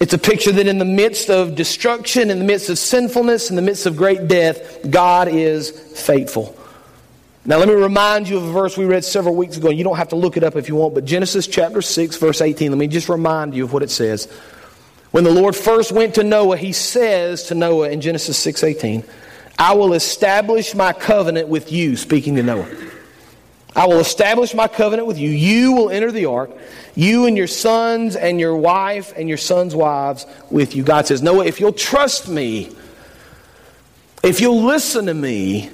It's 0.01 0.14
a 0.14 0.18
picture 0.18 0.51
that 0.51 0.66
in 0.66 0.79
the 0.79 0.87
midst 0.87 1.29
of 1.29 1.55
destruction, 1.55 2.31
in 2.31 2.38
the 2.38 2.45
midst 2.47 2.71
of 2.71 2.79
sinfulness, 2.79 3.51
in 3.51 3.57
the 3.57 3.61
midst 3.61 3.85
of 3.85 3.99
great 3.99 4.29
death, 4.29 4.90
God 4.90 5.29
is 5.29 5.68
faithful. 5.71 6.57
Now, 7.45 7.59
let 7.59 7.68
me 7.68 7.75
remind 7.75 8.31
you 8.31 8.38
of 8.38 8.45
a 8.45 8.51
verse 8.51 8.79
we 8.79 8.87
read 8.87 9.05
several 9.05 9.37
weeks 9.37 9.59
ago. 9.59 9.68
and 9.68 9.77
You 9.77 9.85
don't 9.85 9.99
have 9.99 10.09
to 10.09 10.16
look 10.16 10.38
it 10.38 10.42
up 10.42 10.57
if 10.57 10.71
you 10.71 10.75
want, 10.75 10.95
but 10.95 11.05
Genesis 11.05 11.47
chapter 11.47 11.83
6, 11.83 12.16
verse 12.16 12.40
18. 12.40 12.71
Let 12.71 12.79
me 12.79 12.87
just 12.87 13.11
remind 13.11 13.55
you 13.55 13.64
of 13.64 13.75
what 13.75 13.83
it 13.83 13.90
says. 13.90 14.25
When 15.11 15.25
the 15.25 15.31
Lord 15.31 15.55
first 15.55 15.92
went 15.92 16.14
to 16.14 16.25
Noah, 16.25 16.57
he 16.57 16.73
says 16.73 17.42
to 17.49 17.55
Noah 17.55 17.90
in 17.90 18.01
Genesis 18.01 18.38
6 18.38 18.62
18, 18.62 19.05
I 19.59 19.75
will 19.75 19.92
establish 19.92 20.75
my 20.75 20.95
covenant 20.95 21.49
with 21.49 21.71
you, 21.71 21.95
speaking 21.99 22.37
to 22.37 22.42
Noah. 22.42 22.91
I 23.74 23.87
will 23.87 24.00
establish 24.00 24.54
my 24.54 24.68
covenant 24.68 25.08
with 25.08 25.18
you. 25.18 25.30
You 25.30 25.72
will 25.72 25.90
enter 25.90 26.12
the 26.12 26.26
ark, 26.26 26.50
you 26.94 27.26
and 27.26 27.37
your 27.37 27.46
sons 27.46 28.16
and 28.16 28.38
your 28.38 28.56
wife 28.56 29.12
and 29.16 29.28
your 29.28 29.38
sons' 29.38 29.74
wives 29.74 30.26
with 30.50 30.76
you. 30.76 30.82
God 30.82 31.06
says, 31.06 31.22
Noah, 31.22 31.46
if 31.46 31.58
you'll 31.58 31.72
trust 31.72 32.28
me, 32.28 32.70
if 34.22 34.40
you'll 34.40 34.62
listen 34.62 35.06
to 35.06 35.14
me, 35.14 35.70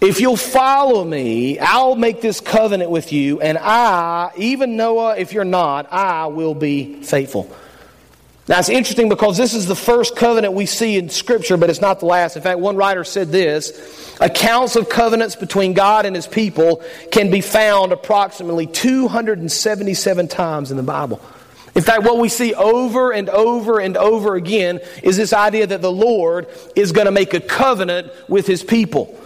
if 0.00 0.20
you'll 0.20 0.36
follow 0.36 1.04
me, 1.04 1.58
I'll 1.58 1.94
make 1.94 2.20
this 2.20 2.40
covenant 2.40 2.90
with 2.90 3.12
you, 3.12 3.40
and 3.40 3.56
I, 3.56 4.32
even 4.36 4.76
Noah, 4.76 5.16
if 5.16 5.32
you're 5.32 5.44
not, 5.44 5.92
I 5.92 6.26
will 6.26 6.54
be 6.54 7.02
faithful. 7.02 7.54
Now, 8.52 8.58
it's 8.58 8.68
interesting 8.68 9.08
because 9.08 9.38
this 9.38 9.54
is 9.54 9.64
the 9.64 9.74
first 9.74 10.14
covenant 10.14 10.52
we 10.52 10.66
see 10.66 10.98
in 10.98 11.08
Scripture, 11.08 11.56
but 11.56 11.70
it's 11.70 11.80
not 11.80 12.00
the 12.00 12.04
last. 12.04 12.36
In 12.36 12.42
fact, 12.42 12.58
one 12.58 12.76
writer 12.76 13.02
said 13.02 13.32
this 13.32 14.14
accounts 14.20 14.76
of 14.76 14.90
covenants 14.90 15.36
between 15.36 15.72
God 15.72 16.04
and 16.04 16.14
his 16.14 16.26
people 16.26 16.82
can 17.10 17.30
be 17.30 17.40
found 17.40 17.92
approximately 17.92 18.66
277 18.66 20.28
times 20.28 20.70
in 20.70 20.76
the 20.76 20.82
Bible. 20.82 21.22
In 21.74 21.80
fact, 21.80 22.02
what 22.02 22.18
we 22.18 22.28
see 22.28 22.52
over 22.52 23.10
and 23.10 23.30
over 23.30 23.80
and 23.80 23.96
over 23.96 24.34
again 24.34 24.80
is 25.02 25.16
this 25.16 25.32
idea 25.32 25.66
that 25.68 25.80
the 25.80 25.90
Lord 25.90 26.46
is 26.76 26.92
going 26.92 27.06
to 27.06 27.10
make 27.10 27.32
a 27.32 27.40
covenant 27.40 28.12
with 28.28 28.46
his 28.46 28.62
people. 28.62 29.18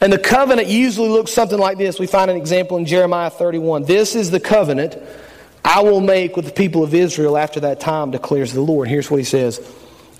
And 0.00 0.12
the 0.12 0.18
covenant 0.18 0.66
usually 0.66 1.10
looks 1.10 1.30
something 1.30 1.60
like 1.60 1.78
this. 1.78 2.00
We 2.00 2.08
find 2.08 2.28
an 2.28 2.36
example 2.36 2.76
in 2.76 2.86
Jeremiah 2.86 3.30
31. 3.30 3.84
This 3.84 4.16
is 4.16 4.32
the 4.32 4.40
covenant 4.40 4.96
I 5.64 5.82
will 5.82 6.00
make 6.00 6.36
with 6.36 6.46
the 6.46 6.52
people 6.52 6.82
of 6.82 6.94
Israel 6.94 7.36
after 7.36 7.60
that 7.60 7.80
time, 7.80 8.10
declares 8.10 8.52
the 8.52 8.60
Lord. 8.60 8.88
Here's 8.88 9.10
what 9.10 9.18
he 9.18 9.24
says 9.24 9.60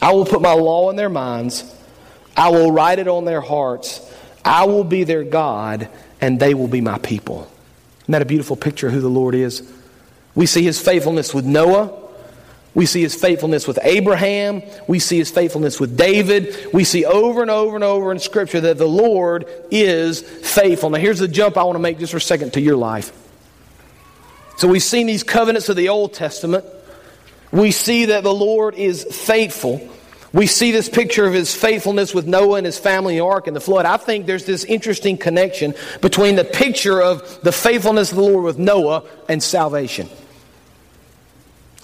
I 0.01 0.13
will 0.13 0.25
put 0.25 0.43
my 0.43 0.53
law 0.53 0.91
in 0.91 0.97
their 0.97 1.09
minds, 1.09 1.65
I 2.37 2.51
will 2.51 2.73
write 2.73 2.99
it 2.99 3.09
on 3.09 3.25
their 3.25 3.41
hearts, 3.41 4.01
I 4.45 4.67
will 4.67 4.85
be 4.85 5.05
their 5.05 5.25
God, 5.25 5.89
and 6.21 6.39
they 6.39 6.55
will 6.55 6.69
be 6.69 6.81
my 6.81 6.99
people. 6.99 7.51
Isn't 8.03 8.13
that 8.13 8.23
a 8.23 8.27
beautiful 8.27 8.57
picture 8.57 8.89
of 8.89 8.93
who 8.93 9.01
the 9.01 9.09
Lord 9.09 9.35
is? 9.35 9.71
We 10.35 10.47
see 10.47 10.63
his 10.63 10.81
faithfulness 10.81 11.35
with 11.35 11.45
Noah. 11.45 11.99
We 12.75 12.87
see 12.87 13.03
his 13.03 13.15
faithfulness 13.15 13.69
with 13.69 13.79
Abraham. 13.83 14.63
We 14.89 14.99
see 14.99 15.19
his 15.19 15.31
faithfulness 15.31 15.79
with 15.79 15.97
David. 15.97 16.73
We 16.73 16.85
see 16.85 17.05
over 17.05 17.43
and 17.43 17.51
over 17.51 17.75
and 17.75 17.85
over 17.85 18.11
in 18.11 18.19
Scripture 18.19 18.63
that 18.63 18.79
the 18.79 18.89
Lord 18.89 19.47
is 19.71 20.23
faithful. 20.23 20.89
Now, 20.89 20.99
here's 20.99 21.19
the 21.19 21.29
jump 21.29 21.59
I 21.59 21.65
want 21.65 21.77
to 21.77 21.81
make 21.81 21.99
just 21.99 22.13
for 22.13 22.17
a 22.17 22.21
second 22.21 22.55
to 22.55 22.61
your 22.61 22.77
life. 22.77 23.13
So, 24.57 24.69
we've 24.69 24.83
seen 24.83 25.07
these 25.07 25.23
covenants 25.23 25.69
of 25.69 25.77
the 25.77 25.89
Old 25.89 26.15
Testament. 26.15 26.65
We 27.51 27.71
see 27.71 28.07
that 28.07 28.23
the 28.23 28.33
Lord 28.33 28.75
is 28.75 29.05
faithful. 29.05 29.89
We 30.33 30.47
see 30.47 30.73
this 30.73 30.89
picture 30.89 31.27
of 31.27 31.35
his 31.35 31.55
faithfulness 31.55 32.15
with 32.15 32.27
Noah 32.27 32.57
and 32.57 32.67
his 32.67 32.79
family, 32.79 33.17
the 33.17 33.25
ark, 33.25 33.47
and 33.47 33.55
the 33.55 33.61
flood. 33.61 33.85
I 33.85 33.99
think 33.99 34.25
there's 34.25 34.47
this 34.47 34.65
interesting 34.65 35.19
connection 35.19 35.75
between 36.01 36.37
the 36.37 36.45
picture 36.45 37.03
of 37.03 37.43
the 37.43 37.53
faithfulness 37.53 38.11
of 38.11 38.17
the 38.17 38.23
Lord 38.23 38.45
with 38.45 38.59
Noah 38.59 39.05
and 39.29 39.43
salvation. 39.43 40.09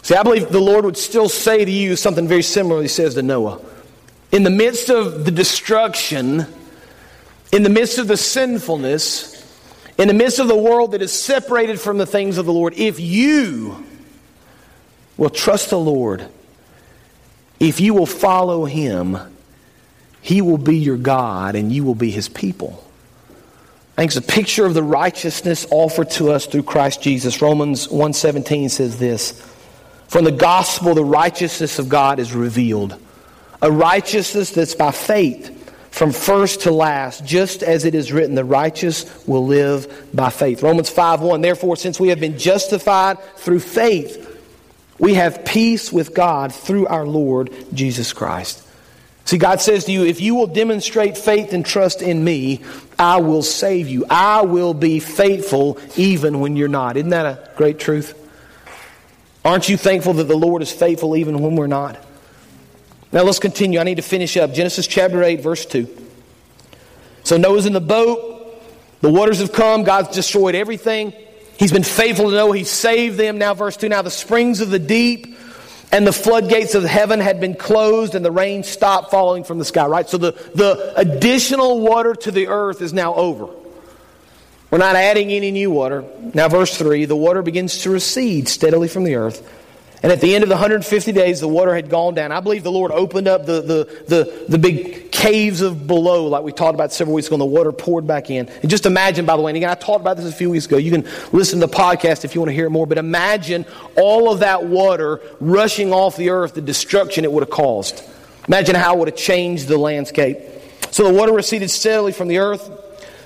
See, 0.03 0.15
I 0.15 0.23
believe 0.23 0.49
the 0.49 0.61
Lord 0.61 0.87
would 0.87 0.97
still 0.97 1.29
say 1.29 1.63
to 1.63 1.71
you 1.71 1.95
something 1.95 2.27
very 2.27 2.43
similar 2.43 2.81
he 2.81 2.89
says 2.89 3.15
to 3.15 3.23
Noah. 3.23 3.61
In 4.33 4.43
the 4.43 4.51
midst 4.51 4.89
of 4.89 5.27
the 5.27 5.31
destruction, 5.31 6.47
in 7.53 7.63
the 7.63 7.69
midst 7.69 7.99
of 7.99 8.09
the 8.09 8.17
sinfulness, 8.17 9.38
in 9.99 10.09
the 10.09 10.15
midst 10.15 10.39
of 10.39 10.47
the 10.47 10.57
world 10.57 10.93
that 10.93 11.03
is 11.03 11.13
separated 11.13 11.81
from 11.81 11.99
the 11.99 12.07
things 12.07 12.39
of 12.39 12.47
the 12.47 12.53
Lord, 12.53 12.75
if 12.77 13.01
you 13.01 13.85
will 15.17 15.31
trust 15.31 15.71
the 15.71 15.79
Lord, 15.79 16.29
if 17.59 17.81
you 17.81 17.95
will 17.95 18.07
follow 18.07 18.65
Him, 18.65 19.19
He 20.23 20.41
will 20.41 20.59
be 20.59 20.79
your 20.79 20.97
God 20.97 21.57
and 21.57 21.73
you 21.73 21.83
will 21.83 21.97
be 21.97 22.13
His 22.13 22.29
people. 22.29 22.85
I 23.97 24.03
think 24.03 24.11
it's 24.11 24.17
a 24.17 24.33
picture 24.33 24.65
of 24.65 24.75
the 24.75 24.83
righteousness 24.83 25.67
offered 25.73 26.11
to 26.13 26.31
us 26.31 26.47
through 26.47 26.63
Christ 26.63 27.03
Jesus. 27.03 27.43
Romans 27.43 27.89
1:17 27.89 28.71
says 28.71 29.01
this. 29.01 29.45
From 30.07 30.25
the 30.25 30.33
gospel, 30.33 30.95
the 30.95 31.05
righteousness 31.05 31.81
of 31.81 31.89
God 31.89 32.21
is 32.21 32.33
revealed. 32.33 32.95
A 33.61 33.71
righteousness 33.71 34.53
that's 34.53 34.77
by 34.77 34.93
faith 34.93 35.58
from 35.99 36.13
first 36.13 36.61
to 36.61 36.71
last, 36.71 37.25
just 37.25 37.65
as 37.65 37.85
it 37.85 37.93
is 37.93 38.13
written, 38.13 38.37
the 38.37 38.45
righteous 38.45 39.27
will 39.27 39.45
live 39.45 40.09
by 40.15 40.31
faith. 40.31 40.63
Romans 40.63 40.89
5 40.89 41.23
1. 41.23 41.41
Therefore, 41.41 41.75
since 41.75 41.99
we 41.99 42.11
have 42.11 42.21
been 42.21 42.39
justified 42.39 43.19
through 43.39 43.59
faith, 43.59 44.41
we 45.01 45.15
have 45.15 45.45
peace 45.45 45.93
with 45.93 46.15
God 46.15 46.55
through 46.55 46.87
our 46.87 47.05
Lord 47.05 47.53
Jesus 47.75 48.13
Christ. 48.13 48.63
See, 49.25 49.39
God 49.39 49.61
says 49.61 49.87
to 49.87 49.93
you, 49.93 50.05
if 50.05 50.21
you 50.21 50.37
will 50.37 50.47
demonstrate 50.47 51.19
faith 51.19 51.53
and 51.53 51.67
trust 51.67 52.01
in 52.01 52.23
me, 52.23 52.61
I 52.97 53.21
will 53.21 53.43
save 53.43 53.89
you. 53.89 54.07
I 54.09 54.43
will 54.43 54.75
be 54.75 55.01
faithful 55.01 55.81
even 55.97 56.39
when 56.39 56.55
you're 56.55 56.69
not. 56.69 56.97
Isn't 56.97 57.11
that 57.11 57.27
a 57.27 57.51
great 57.57 57.81
truth? 57.81 58.15
Aren't 59.45 59.69
you 59.69 59.77
thankful 59.77 60.13
that 60.13 60.29
the 60.29 60.37
Lord 60.37 60.63
is 60.63 60.71
faithful 60.71 61.17
even 61.17 61.41
when 61.41 61.57
we're 61.57 61.67
not? 61.67 61.99
Now 63.13 63.23
let's 63.23 63.39
continue. 63.39 63.79
I 63.79 63.85
need 63.85 63.97
to 63.97 64.03
finish 64.03 64.37
up. 64.37 64.53
Genesis 64.53 64.87
chapter 64.87 65.23
8, 65.23 65.41
verse 65.41 65.65
2. 65.65 66.07
So 67.25 67.37
Noah's 67.37 67.67
in 67.67 67.73
the 67.73 67.81
boat. 67.81 68.35
The 69.01 69.11
waters 69.11 69.39
have 69.41 69.53
come. 69.53 69.85
God's 69.85 70.15
destroyed 70.15 70.55
everything. 70.55 71.13
He's 71.59 71.73
been 71.73 71.85
faithful 71.85 72.31
to 72.31 72.37
Noah. 72.37 72.57
He 72.57 72.65
saved 72.65 73.17
them. 73.17 73.39
Now, 73.39 73.55
verse 73.55 73.77
2. 73.77 73.89
Now 73.89 74.03
the 74.03 74.11
springs 74.11 74.61
of 74.61 74.71
the 74.71 74.79
deep 74.79 75.37
and 75.91 76.07
the 76.07 76.13
floodgates 76.13 76.75
of 76.75 76.85
heaven 76.85 77.21
had 77.21 77.41
been 77.41 77.55
closed 77.55 78.15
and 78.15 78.25
the 78.25 78.31
rain 78.31 78.63
stopped 78.63 79.11
falling 79.11 79.45
from 79.45 79.59
the 79.59 79.65
sky, 79.65 79.87
right? 79.87 80.09
So 80.09 80.19
the, 80.19 80.33
the 80.55 80.93
additional 80.97 81.81
water 81.81 82.15
to 82.15 82.31
the 82.31 82.49
earth 82.49 82.83
is 82.83 82.93
now 82.93 83.15
over. 83.15 83.49
We're 84.71 84.79
not 84.79 84.97
adding 84.97 85.31
any 85.31 85.51
new 85.51 85.71
water. 85.71 86.05
Now, 86.35 86.49
verse 86.49 86.77
3 86.77 87.07
the 87.07 87.17
water 87.17 87.43
begins 87.43 87.79
to 87.79 87.91
recede 87.91 88.49
steadily 88.49 88.89
from 88.89 89.05
the 89.05 89.15
earth, 89.15 89.43
And 90.03 90.13
at 90.13 90.21
the 90.21 90.35
end 90.35 90.45
of 90.45 90.49
the 90.49 90.55
150 90.55 91.13
days, 91.13 91.41
the 91.41 91.49
water 91.49 91.75
had 91.75 91.91
gone 91.91 92.15
down. 92.15 92.31
I 92.31 92.39
believe 92.39 92.63
the 92.63 92.71
Lord 92.71 92.93
opened 92.93 93.27
up 93.27 93.47
the, 93.47 93.61
the, 93.61 94.05
the, 94.07 94.45
the, 94.49 94.59
big 94.59 95.11
caves 95.11 95.61
of 95.61 95.89
below, 95.89 96.27
like 96.27 96.45
we 96.45 96.53
talked 96.53 96.75
about 96.75 96.93
several 96.93 97.17
weeks 97.17 97.27
ago, 97.27 97.35
and 97.35 97.41
the 97.41 97.47
water 97.47 97.73
poured 97.73 98.07
back 98.07 98.31
in. 98.31 98.49
And 98.49 98.71
just 98.71 98.87
imagine, 98.87 99.27
by 99.27 99.37
the 99.37 99.43
way, 99.43 99.51
and 99.51 99.57
again, 99.57 99.71
I 99.71 99.75
talked 99.75 100.01
about 100.01 100.17
this 100.17 100.33
a 100.33 100.37
few 100.37 100.51
weeks 100.51 100.67
ago. 100.67 100.77
You 100.77 100.93
can 100.93 101.09
listen 101.33 101.59
to 101.59 101.67
the 101.67 101.73
podcast 101.73 102.25
if 102.25 102.37
you 102.37 102.41
want 102.41 102.51
to 102.51 102.55
hear 102.55 102.67
it 102.67 102.71
more, 102.71 102.87
but 102.87 102.97
imagine 102.97 103.67
all 103.97 104.33
of 104.33 104.41
that 104.41 104.67
water 104.67 105.21
rushing 105.41 105.93
off 105.93 106.17
the 106.17 106.31
earth, 106.31 106.55
the 106.55 106.61
destruction 106.61 107.25
it 107.25 107.33
would 107.33 107.43
have 107.43 107.51
caused. 107.51 108.05
Imagine 108.47 108.77
how 108.77 108.95
it 108.95 108.99
would 109.01 109.09
have 109.09 109.17
changed 109.17 109.67
the 109.67 109.79
landscape. 109.79 110.39
So 110.93 111.05
the 111.09 111.13
water 111.13 111.33
receded 111.33 111.71
steadily 111.71 112.13
from 112.13 112.29
the 112.29 112.39
earth. 112.39 112.71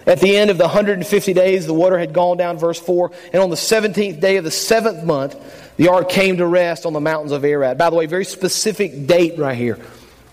At 0.07 0.21
the 0.21 0.37
end 0.37 0.51
of 0.51 0.59
the 0.59 0.65
150 0.65 1.33
days, 1.33 1.67
the 1.67 1.75
water 1.75 1.97
had 1.97 2.13
gone 2.13 2.37
down, 2.37 2.59
verse 2.59 2.81
4. 2.81 3.13
And 3.33 3.43
on 3.43 3.51
the 3.51 3.57
17th 3.57 4.21
day 4.21 4.37
of 4.37 4.45
the 4.45 4.51
seventh 4.51 5.05
month, 5.05 5.37
the 5.83 5.91
ark 5.91 6.09
came 6.09 6.37
to 6.37 6.47
rest 6.47 6.87
on 6.87 6.93
the 6.93 7.01
mountains 7.01 7.33
of 7.33 7.45
Ararat. 7.45 7.77
By 7.77 7.91
the 7.91 7.97
way, 7.97 8.07
very 8.07 8.25
specific 8.25 9.09
date 9.09 9.37
right 9.37 9.59
here. 9.59 9.81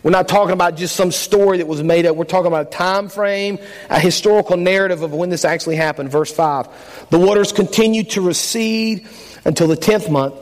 We're 0.04 0.12
not 0.12 0.28
talking 0.28 0.54
about 0.54 0.78
just 0.78 0.96
some 0.96 1.12
story 1.12 1.58
that 1.58 1.66
was 1.66 1.82
made 1.82 2.06
up. 2.06 2.16
We're 2.16 2.26
talking 2.26 2.46
about 2.46 2.68
a 2.68 2.70
time 2.70 3.10
frame, 3.10 3.58
a 3.90 4.00
historical 4.00 4.58
narrative 4.58 5.02
of 5.02 5.12
when 5.12 5.32
this 5.32 5.46
actually 5.46 5.78
happened. 5.78 6.12
Verse 6.12 6.32
5. 6.32 7.08
The 7.10 7.18
waters 7.18 7.52
continued 7.52 8.12
to 8.12 8.22
recede 8.22 9.08
until 9.44 9.68
the 9.68 9.76
10th 9.76 10.12
month. 10.12 10.36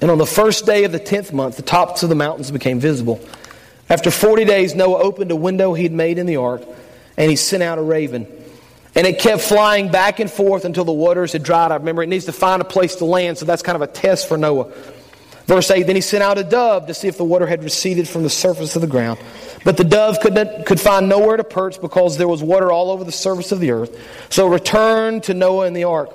And 0.00 0.10
on 0.10 0.16
the 0.16 0.24
first 0.24 0.64
day 0.64 0.84
of 0.84 0.92
the 0.92 1.00
10th 1.00 1.34
month, 1.34 1.56
the 1.56 1.62
tops 1.62 2.02
of 2.02 2.08
the 2.08 2.14
mountains 2.14 2.50
became 2.50 2.80
visible. 2.80 3.20
After 3.90 4.10
40 4.10 4.46
days, 4.46 4.74
Noah 4.74 5.02
opened 5.02 5.30
a 5.30 5.36
window 5.36 5.74
he 5.74 5.82
had 5.82 5.92
made 5.92 6.16
in 6.16 6.24
the 6.24 6.36
ark, 6.36 6.62
and 7.18 7.28
he 7.28 7.36
sent 7.36 7.62
out 7.62 7.76
a 7.76 7.82
raven. 7.82 8.26
And 8.94 9.06
it 9.06 9.18
kept 9.18 9.42
flying 9.42 9.90
back 9.90 10.20
and 10.20 10.30
forth 10.30 10.64
until 10.64 10.84
the 10.84 10.92
waters 10.92 11.32
had 11.32 11.42
dried 11.42 11.72
up. 11.72 11.80
Remember, 11.80 12.02
it 12.02 12.08
needs 12.08 12.26
to 12.26 12.32
find 12.32 12.60
a 12.60 12.64
place 12.64 12.96
to 12.96 13.06
land, 13.06 13.38
so 13.38 13.46
that's 13.46 13.62
kind 13.62 13.76
of 13.76 13.82
a 13.82 13.86
test 13.86 14.28
for 14.28 14.36
Noah. 14.36 14.70
Verse 15.46 15.70
8 15.70 15.86
Then 15.86 15.96
he 15.96 16.02
sent 16.02 16.22
out 16.22 16.38
a 16.38 16.44
dove 16.44 16.86
to 16.86 16.94
see 16.94 17.08
if 17.08 17.16
the 17.16 17.24
water 17.24 17.46
had 17.46 17.64
receded 17.64 18.08
from 18.08 18.22
the 18.22 18.30
surface 18.30 18.76
of 18.76 18.82
the 18.82 18.88
ground. 18.88 19.18
But 19.64 19.76
the 19.76 19.84
dove 19.84 20.20
could, 20.20 20.34
not, 20.34 20.66
could 20.66 20.80
find 20.80 21.08
nowhere 21.08 21.36
to 21.36 21.44
perch 21.44 21.80
because 21.80 22.18
there 22.18 22.28
was 22.28 22.42
water 22.42 22.72
all 22.72 22.90
over 22.90 23.04
the 23.04 23.12
surface 23.12 23.52
of 23.52 23.60
the 23.60 23.70
earth. 23.70 23.96
So 24.30 24.46
returned 24.46 25.24
to 25.24 25.34
Noah 25.34 25.66
in 25.66 25.72
the 25.72 25.84
ark. 25.84 26.10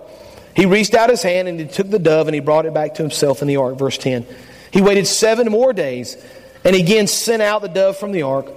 He 0.56 0.66
reached 0.66 0.94
out 0.94 1.10
his 1.10 1.22
hand 1.22 1.48
and 1.48 1.60
he 1.60 1.68
took 1.68 1.90
the 1.90 2.00
dove 2.00 2.28
and 2.28 2.36
he 2.36 2.42
brought 2.42 2.66
it 2.66 2.74
back 2.74 2.96
to 2.96 3.04
himself 3.04 3.42
in 3.42 3.48
the 3.48 3.58
ark. 3.58 3.78
Verse 3.78 3.98
10. 3.98 4.26
He 4.72 4.82
waited 4.82 5.08
seven 5.08 5.50
more 5.50 5.72
days 5.72 6.18
and 6.64 6.76
again 6.76 7.08
sent 7.08 7.42
out 7.42 7.62
the 7.62 7.70
dove 7.70 7.98
from 7.98 8.12
the 8.12 8.24
ark. 8.24 8.48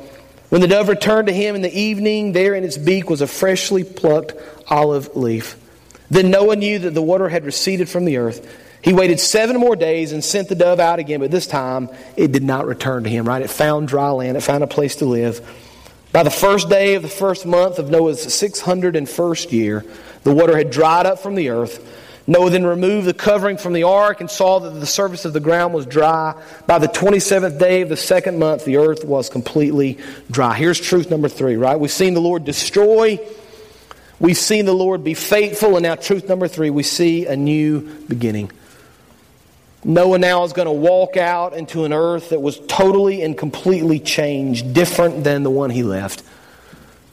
When 0.50 0.60
the 0.60 0.68
dove 0.68 0.88
returned 0.88 1.28
to 1.28 1.32
him 1.32 1.54
in 1.54 1.62
the 1.62 1.72
evening, 1.72 2.32
there 2.32 2.54
in 2.54 2.64
its 2.64 2.76
beak 2.76 3.08
was 3.08 3.20
a 3.20 3.26
freshly 3.26 3.84
plucked 3.84 4.34
olive 4.68 5.16
leaf. 5.16 5.56
Then 6.10 6.30
Noah 6.30 6.56
knew 6.56 6.80
that 6.80 6.92
the 6.92 7.02
water 7.02 7.28
had 7.28 7.44
receded 7.44 7.88
from 7.88 8.04
the 8.04 8.16
earth. 8.16 8.46
He 8.82 8.92
waited 8.92 9.20
seven 9.20 9.58
more 9.58 9.76
days 9.76 10.12
and 10.12 10.24
sent 10.24 10.48
the 10.48 10.54
dove 10.54 10.80
out 10.80 10.98
again, 10.98 11.20
but 11.20 11.30
this 11.30 11.46
time 11.46 11.88
it 12.16 12.32
did 12.32 12.42
not 12.42 12.66
return 12.66 13.04
to 13.04 13.10
him, 13.10 13.26
right? 13.26 13.42
It 13.42 13.50
found 13.50 13.88
dry 13.88 14.10
land, 14.10 14.36
it 14.36 14.40
found 14.40 14.64
a 14.64 14.66
place 14.66 14.96
to 14.96 15.04
live. 15.04 15.46
By 16.12 16.24
the 16.24 16.30
first 16.30 16.68
day 16.68 16.94
of 16.94 17.02
the 17.02 17.08
first 17.08 17.46
month 17.46 17.78
of 17.78 17.90
Noah's 17.90 18.26
601st 18.26 19.52
year, 19.52 19.84
the 20.24 20.34
water 20.34 20.56
had 20.56 20.70
dried 20.70 21.06
up 21.06 21.20
from 21.20 21.36
the 21.36 21.50
earth. 21.50 21.86
Noah 22.30 22.50
then 22.50 22.64
removed 22.64 23.08
the 23.08 23.12
covering 23.12 23.56
from 23.56 23.72
the 23.72 23.82
ark 23.82 24.20
and 24.20 24.30
saw 24.30 24.60
that 24.60 24.70
the 24.70 24.86
surface 24.86 25.24
of 25.24 25.32
the 25.32 25.40
ground 25.40 25.74
was 25.74 25.84
dry. 25.84 26.40
By 26.64 26.78
the 26.78 26.86
27th 26.86 27.58
day 27.58 27.80
of 27.80 27.88
the 27.88 27.96
second 27.96 28.38
month, 28.38 28.64
the 28.64 28.76
earth 28.76 29.04
was 29.04 29.28
completely 29.28 29.98
dry. 30.30 30.54
Here's 30.54 30.78
truth 30.78 31.10
number 31.10 31.28
three, 31.28 31.56
right? 31.56 31.74
We've 31.74 31.90
seen 31.90 32.14
the 32.14 32.20
Lord 32.20 32.44
destroy, 32.44 33.18
we've 34.20 34.36
seen 34.36 34.64
the 34.64 34.72
Lord 34.72 35.02
be 35.02 35.14
faithful, 35.14 35.74
and 35.74 35.82
now 35.82 35.96
truth 35.96 36.28
number 36.28 36.46
three, 36.46 36.70
we 36.70 36.84
see 36.84 37.26
a 37.26 37.34
new 37.34 37.80
beginning. 38.06 38.52
Noah 39.82 40.18
now 40.18 40.44
is 40.44 40.52
going 40.52 40.66
to 40.66 40.72
walk 40.72 41.16
out 41.16 41.54
into 41.54 41.84
an 41.84 41.92
earth 41.92 42.28
that 42.28 42.40
was 42.40 42.60
totally 42.68 43.22
and 43.22 43.36
completely 43.36 43.98
changed, 43.98 44.72
different 44.72 45.24
than 45.24 45.42
the 45.42 45.50
one 45.50 45.70
he 45.70 45.82
left. 45.82 46.22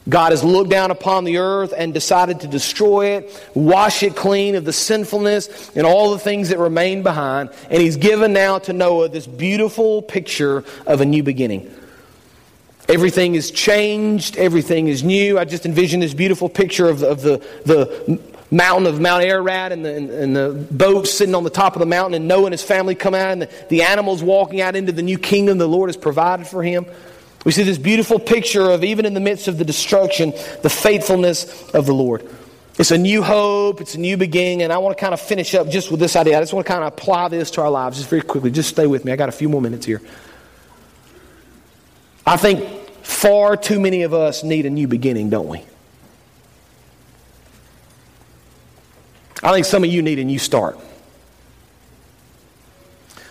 God 0.08 0.32
has 0.32 0.42
looked 0.42 0.70
down 0.70 0.90
upon 0.90 1.24
the 1.24 1.38
earth 1.38 1.74
and 1.76 1.92
decided 1.92 2.40
to 2.40 2.48
destroy 2.48 3.16
it, 3.16 3.50
wash 3.54 4.02
it 4.02 4.16
clean 4.16 4.54
of 4.54 4.64
the 4.64 4.72
sinfulness 4.72 5.70
and 5.76 5.86
all 5.86 6.12
the 6.12 6.18
things 6.18 6.48
that 6.48 6.58
remain 6.58 7.02
behind. 7.02 7.50
And 7.70 7.82
He's 7.82 7.96
given 7.96 8.32
now 8.32 8.58
to 8.60 8.72
Noah 8.72 9.08
this 9.08 9.26
beautiful 9.26 10.02
picture 10.02 10.64
of 10.86 11.00
a 11.00 11.04
new 11.04 11.22
beginning. 11.22 11.74
Everything 12.88 13.34
is 13.34 13.50
changed, 13.50 14.38
everything 14.38 14.88
is 14.88 15.04
new. 15.04 15.38
I 15.38 15.44
just 15.44 15.66
envision 15.66 16.00
this 16.00 16.14
beautiful 16.14 16.48
picture 16.48 16.88
of, 16.88 17.02
of 17.02 17.20
the, 17.20 17.46
the 17.66 18.18
mountain 18.50 18.86
of 18.86 18.98
Mount 18.98 19.24
Ararat 19.24 19.72
and 19.72 19.84
the, 19.84 19.94
and 19.94 20.34
the 20.34 20.66
boat 20.70 21.06
sitting 21.06 21.34
on 21.34 21.44
the 21.44 21.50
top 21.50 21.74
of 21.76 21.80
the 21.80 21.86
mountain, 21.86 22.14
and 22.14 22.26
Noah 22.26 22.46
and 22.46 22.52
his 22.52 22.62
family 22.62 22.94
come 22.94 23.14
out, 23.14 23.32
and 23.32 23.42
the, 23.42 23.50
the 23.68 23.82
animals 23.82 24.22
walking 24.22 24.62
out 24.62 24.74
into 24.74 24.90
the 24.90 25.02
new 25.02 25.18
kingdom 25.18 25.58
the 25.58 25.68
Lord 25.68 25.90
has 25.90 25.98
provided 25.98 26.46
for 26.46 26.62
him. 26.62 26.86
We 27.48 27.52
see 27.52 27.62
this 27.62 27.78
beautiful 27.78 28.18
picture 28.18 28.68
of, 28.68 28.84
even 28.84 29.06
in 29.06 29.14
the 29.14 29.20
midst 29.20 29.48
of 29.48 29.56
the 29.56 29.64
destruction, 29.64 30.34
the 30.60 30.68
faithfulness 30.68 31.70
of 31.70 31.86
the 31.86 31.94
Lord. 31.94 32.28
It's 32.78 32.90
a 32.90 32.98
new 32.98 33.22
hope, 33.22 33.80
it's 33.80 33.94
a 33.94 33.98
new 33.98 34.18
beginning, 34.18 34.60
and 34.60 34.70
I 34.70 34.76
want 34.76 34.94
to 34.94 35.00
kind 35.00 35.14
of 35.14 35.20
finish 35.22 35.54
up 35.54 35.70
just 35.70 35.90
with 35.90 35.98
this 35.98 36.14
idea. 36.14 36.36
I 36.36 36.42
just 36.42 36.52
want 36.52 36.66
to 36.66 36.70
kind 36.70 36.84
of 36.84 36.92
apply 36.92 37.28
this 37.28 37.50
to 37.52 37.62
our 37.62 37.70
lives 37.70 37.96
just 37.96 38.10
very 38.10 38.20
quickly. 38.20 38.50
Just 38.50 38.68
stay 38.68 38.86
with 38.86 39.06
me. 39.06 39.12
I 39.12 39.16
got 39.16 39.30
a 39.30 39.32
few 39.32 39.48
more 39.48 39.62
minutes 39.62 39.86
here. 39.86 40.02
I 42.26 42.36
think 42.36 42.68
far 43.02 43.56
too 43.56 43.80
many 43.80 44.02
of 44.02 44.12
us 44.12 44.44
need 44.44 44.66
a 44.66 44.70
new 44.70 44.86
beginning, 44.86 45.30
don't 45.30 45.48
we? 45.48 45.64
I 49.42 49.54
think 49.54 49.64
some 49.64 49.84
of 49.84 49.90
you 49.90 50.02
need 50.02 50.18
a 50.18 50.24
new 50.24 50.38
start. 50.38 50.78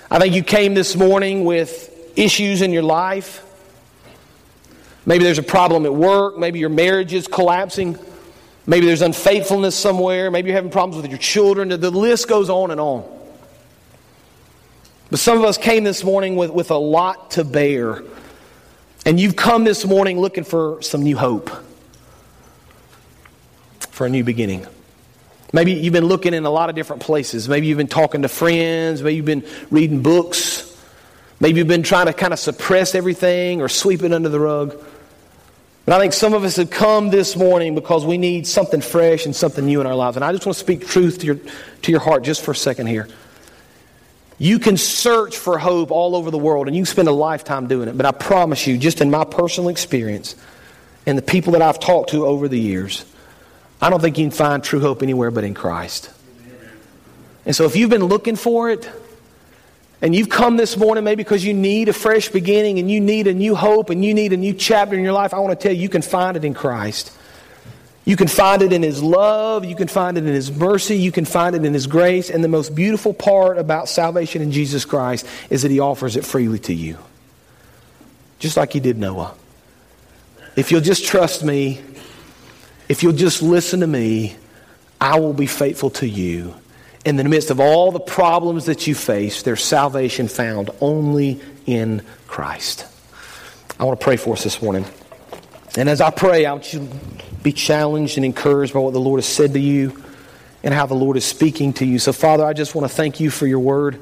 I 0.09 0.17
think 0.17 0.33
you 0.33 0.41
came 0.41 0.73
this 0.73 0.95
morning 0.95 1.45
with 1.45 1.93
issues 2.15 2.63
in 2.63 2.73
your 2.73 2.81
life. 2.81 3.43
Maybe 5.07 5.23
there's 5.23 5.39
a 5.39 5.43
problem 5.43 5.85
at 5.85 5.95
work. 5.95 6.37
Maybe 6.37 6.59
your 6.59 6.69
marriage 6.69 7.13
is 7.13 7.27
collapsing. 7.27 7.97
Maybe 8.67 8.85
there's 8.85 9.01
unfaithfulness 9.01 9.73
somewhere. 9.73 10.29
Maybe 10.29 10.49
you're 10.49 10.57
having 10.57 10.69
problems 10.69 11.01
with 11.01 11.09
your 11.09 11.17
children. 11.17 11.69
The 11.69 11.89
list 11.89 12.27
goes 12.27 12.49
on 12.49 12.71
and 12.71 12.81
on. 12.81 13.05
But 15.09 15.19
some 15.19 15.37
of 15.37 15.45
us 15.45 15.57
came 15.57 15.85
this 15.85 16.03
morning 16.03 16.35
with, 16.35 16.51
with 16.51 16.71
a 16.71 16.77
lot 16.77 17.31
to 17.31 17.45
bear. 17.45 18.03
And 19.05 19.17
you've 19.17 19.37
come 19.37 19.63
this 19.63 19.85
morning 19.85 20.19
looking 20.19 20.43
for 20.43 20.81
some 20.81 21.03
new 21.03 21.15
hope, 21.15 21.49
for 23.89 24.05
a 24.05 24.09
new 24.09 24.25
beginning. 24.25 24.67
Maybe 25.53 25.71
you've 25.71 25.93
been 25.93 26.07
looking 26.07 26.33
in 26.33 26.43
a 26.43 26.49
lot 26.49 26.69
of 26.69 26.75
different 26.75 27.01
places. 27.01 27.47
Maybe 27.47 27.67
you've 27.67 27.77
been 27.77 27.87
talking 27.87 28.23
to 28.23 28.27
friends. 28.27 29.01
Maybe 29.01 29.15
you've 29.15 29.25
been 29.25 29.45
reading 29.71 30.03
books. 30.03 30.77
Maybe 31.39 31.59
you've 31.59 31.69
been 31.69 31.83
trying 31.83 32.07
to 32.07 32.13
kind 32.13 32.33
of 32.33 32.39
suppress 32.39 32.93
everything 32.93 33.61
or 33.61 33.69
sweep 33.69 34.03
it 34.03 34.11
under 34.11 34.27
the 34.27 34.41
rug. 34.41 34.83
But 35.87 35.95
I 35.95 35.99
think 35.99 36.11
some 36.11 36.33
of 36.33 36.43
us 36.43 36.57
have 36.57 36.69
come 36.69 37.11
this 37.11 37.37
morning 37.37 37.73
because 37.73 38.05
we 38.05 38.17
need 38.17 38.45
something 38.45 38.81
fresh 38.81 39.25
and 39.25 39.33
something 39.33 39.65
new 39.65 39.79
in 39.79 39.87
our 39.87 39.95
lives. 39.95 40.17
And 40.17 40.25
I 40.25 40.33
just 40.33 40.45
want 40.45 40.57
to 40.57 40.59
speak 40.59 40.85
truth 40.85 41.19
to 41.19 41.25
your, 41.25 41.35
to 41.83 41.91
your 41.91 42.01
heart 42.01 42.25
just 42.25 42.43
for 42.43 42.51
a 42.51 42.55
second 42.55 42.87
here. 42.87 43.07
You 44.37 44.59
can 44.59 44.75
search 44.75 45.37
for 45.37 45.57
hope 45.57 45.89
all 45.89 46.17
over 46.17 46.29
the 46.29 46.37
world 46.37 46.67
and 46.67 46.75
you 46.75 46.83
spend 46.83 47.07
a 47.07 47.13
lifetime 47.13 47.67
doing 47.67 47.87
it. 47.87 47.95
But 47.95 48.05
I 48.05 48.11
promise 48.11 48.67
you, 48.67 48.77
just 48.77 48.99
in 48.99 49.09
my 49.09 49.23
personal 49.23 49.69
experience 49.69 50.35
and 51.05 51.17
the 51.17 51.21
people 51.21 51.53
that 51.53 51.61
I've 51.61 51.79
talked 51.79 52.09
to 52.09 52.25
over 52.25 52.49
the 52.49 52.59
years, 52.59 53.05
I 53.81 53.89
don't 53.89 54.01
think 54.01 54.17
you 54.17 54.25
can 54.25 54.31
find 54.31 54.61
true 54.61 54.81
hope 54.81 55.01
anywhere 55.01 55.31
but 55.31 55.45
in 55.45 55.53
Christ. 55.53 56.09
And 57.45 57.55
so 57.55 57.63
if 57.63 57.77
you've 57.77 57.89
been 57.89 58.03
looking 58.03 58.35
for 58.35 58.69
it, 58.69 58.89
and 60.01 60.15
you've 60.15 60.29
come 60.29 60.57
this 60.57 60.77
morning 60.77 61.03
maybe 61.03 61.23
because 61.23 61.43
you 61.43 61.53
need 61.53 61.89
a 61.89 61.93
fresh 61.93 62.29
beginning 62.29 62.79
and 62.79 62.89
you 62.89 62.99
need 63.01 63.27
a 63.27 63.33
new 63.33 63.55
hope 63.55 63.89
and 63.89 64.05
you 64.05 64.13
need 64.13 64.31
a 64.33 64.37
new 64.37 64.53
chapter 64.53 64.95
in 64.95 65.03
your 65.03 65.13
life, 65.13 65.33
I 65.33 65.39
want 65.39 65.59
to 65.59 65.63
tell 65.63 65.75
you, 65.75 65.81
you 65.81 65.89
can 65.89 66.03
find 66.03 66.37
it 66.37 66.45
in 66.45 66.53
Christ. 66.53 67.11
You 68.05 68.15
can 68.15 68.29
find 68.29 68.61
it 68.61 68.71
in 68.71 68.83
His 68.83 69.03
love. 69.03 69.65
You 69.65 69.75
can 69.75 69.89
find 69.89 70.17
it 70.17 70.25
in 70.25 70.33
His 70.33 70.49
mercy. 70.49 70.97
You 70.97 71.11
can 71.11 71.25
find 71.25 71.57
it 71.57 71.65
in 71.65 71.73
His 71.73 71.87
grace. 71.87 72.29
And 72.29 72.41
the 72.41 72.47
most 72.47 72.73
beautiful 72.73 73.13
part 73.13 73.57
about 73.57 73.89
salvation 73.89 74.41
in 74.41 74.53
Jesus 74.53 74.85
Christ 74.85 75.25
is 75.49 75.63
that 75.63 75.71
He 75.71 75.81
offers 75.81 76.15
it 76.15 76.23
freely 76.23 76.59
to 76.59 76.73
you. 76.73 76.97
Just 78.39 78.55
like 78.55 78.71
He 78.71 78.79
did 78.79 78.97
Noah. 78.97 79.33
If 80.55 80.71
you'll 80.71 80.79
just 80.79 81.05
trust 81.05 81.43
me, 81.43 81.81
if 82.87 83.03
you'll 83.03 83.11
just 83.11 83.41
listen 83.41 83.81
to 83.81 83.87
me, 83.87 84.37
I 85.01 85.19
will 85.19 85.33
be 85.33 85.45
faithful 85.45 85.89
to 85.91 86.07
you. 86.07 86.55
In 87.05 87.15
the 87.15 87.23
midst 87.23 87.51
of 87.51 87.59
all 87.59 87.91
the 87.91 87.99
problems 87.99 88.65
that 88.65 88.87
you 88.87 88.95
face, 88.95 89.43
there's 89.43 89.63
salvation 89.63 90.27
found 90.27 90.69
only 90.81 91.39
in 91.65 92.03
Christ. 92.27 92.85
I 93.79 93.85
want 93.85 93.99
to 93.99 94.03
pray 94.03 94.17
for 94.17 94.33
us 94.33 94.43
this 94.43 94.61
morning. 94.61 94.85
And 95.77 95.87
as 95.87 96.01
I 96.01 96.09
pray, 96.09 96.45
I 96.45 96.51
want 96.51 96.73
you 96.73 96.79
to 96.79 96.85
be 97.43 97.53
challenged 97.53 98.17
and 98.17 98.25
encouraged 98.25 98.73
by 98.73 98.79
what 98.79 98.93
the 98.93 98.99
Lord 98.99 99.19
has 99.19 99.27
said 99.27 99.53
to 99.53 99.59
you 99.59 100.03
and 100.63 100.73
how 100.73 100.85
the 100.85 100.95
Lord 100.95 101.17
is 101.17 101.25
speaking 101.25 101.71
to 101.73 101.85
you. 101.85 101.99
So, 101.99 102.11
Father, 102.11 102.43
I 102.43 102.53
just 102.53 102.73
want 102.73 102.89
to 102.89 102.93
thank 102.93 103.19
you 103.19 103.29
for 103.29 103.45
your 103.45 103.59
word. 103.59 103.99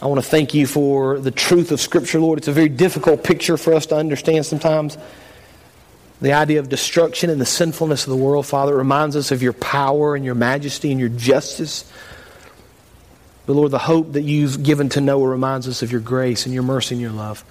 I 0.00 0.06
want 0.06 0.22
to 0.22 0.28
thank 0.28 0.52
you 0.52 0.66
for 0.66 1.18
the 1.18 1.30
truth 1.30 1.72
of 1.72 1.80
Scripture, 1.80 2.20
Lord. 2.20 2.38
It's 2.38 2.48
a 2.48 2.52
very 2.52 2.68
difficult 2.68 3.24
picture 3.24 3.56
for 3.56 3.72
us 3.72 3.86
to 3.86 3.96
understand 3.96 4.44
sometimes. 4.44 4.98
The 6.20 6.32
idea 6.32 6.60
of 6.60 6.68
destruction 6.68 7.28
and 7.28 7.40
the 7.40 7.46
sinfulness 7.46 8.04
of 8.06 8.10
the 8.10 8.16
world, 8.16 8.46
Father, 8.46 8.74
reminds 8.74 9.16
us 9.16 9.32
of 9.32 9.42
your 9.42 9.52
power 9.52 10.14
and 10.14 10.24
your 10.24 10.34
majesty 10.34 10.90
and 10.90 10.98
your 10.98 11.10
justice. 11.10 11.90
But 13.44 13.52
Lord, 13.54 13.70
the 13.70 13.78
hope 13.78 14.12
that 14.14 14.22
you've 14.22 14.62
given 14.62 14.88
to 14.90 15.00
Noah 15.00 15.28
reminds 15.28 15.68
us 15.68 15.82
of 15.82 15.92
your 15.92 16.00
grace 16.00 16.46
and 16.46 16.54
your 16.54 16.62
mercy 16.62 16.94
and 16.94 17.02
your 17.02 17.12
love. 17.12 17.44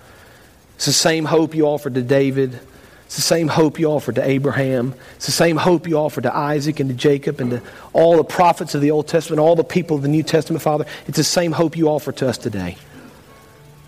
It's 0.76 0.88
the 0.88 0.94
same 0.94 1.26
hope 1.26 1.56
you 1.56 1.68
offered 1.68 1.94
to 1.94 2.02
David. 2.02 2.60
It's 3.06 3.16
the 3.16 3.22
same 3.22 3.48
hope 3.48 3.80
you 3.80 3.88
offered 3.92 4.16
to 4.16 4.28
Abraham. 4.28 4.96
It's 5.16 5.28
the 5.28 5.32
same 5.32 5.58
hope 5.58 5.88
you 5.88 5.98
offered 5.98 6.24
to 6.24 6.36
Isaac 6.36 6.80
and 6.80 6.90
to 6.90 6.96
Jacob 6.96 7.40
and 7.40 7.52
to 7.52 7.62
all 7.94 8.18
the 8.18 8.24
prophets 8.24 8.74
of 8.74 8.82
the 8.82 8.92
Old 8.92 9.08
Testament, 9.08 9.40
all 9.40 9.56
the 9.56 9.64
people 9.64 9.96
of 9.96 10.02
the 10.02 10.10
New 10.10 10.24
Testament, 10.24 10.64
Father. 10.64 10.86
It's 11.08 11.18
the 11.18 11.24
same 11.24 11.52
hope 11.52 11.78
you 11.78 11.88
offer 11.88 12.12
to 12.14 12.28
us 12.28 12.40
today. 12.40 12.78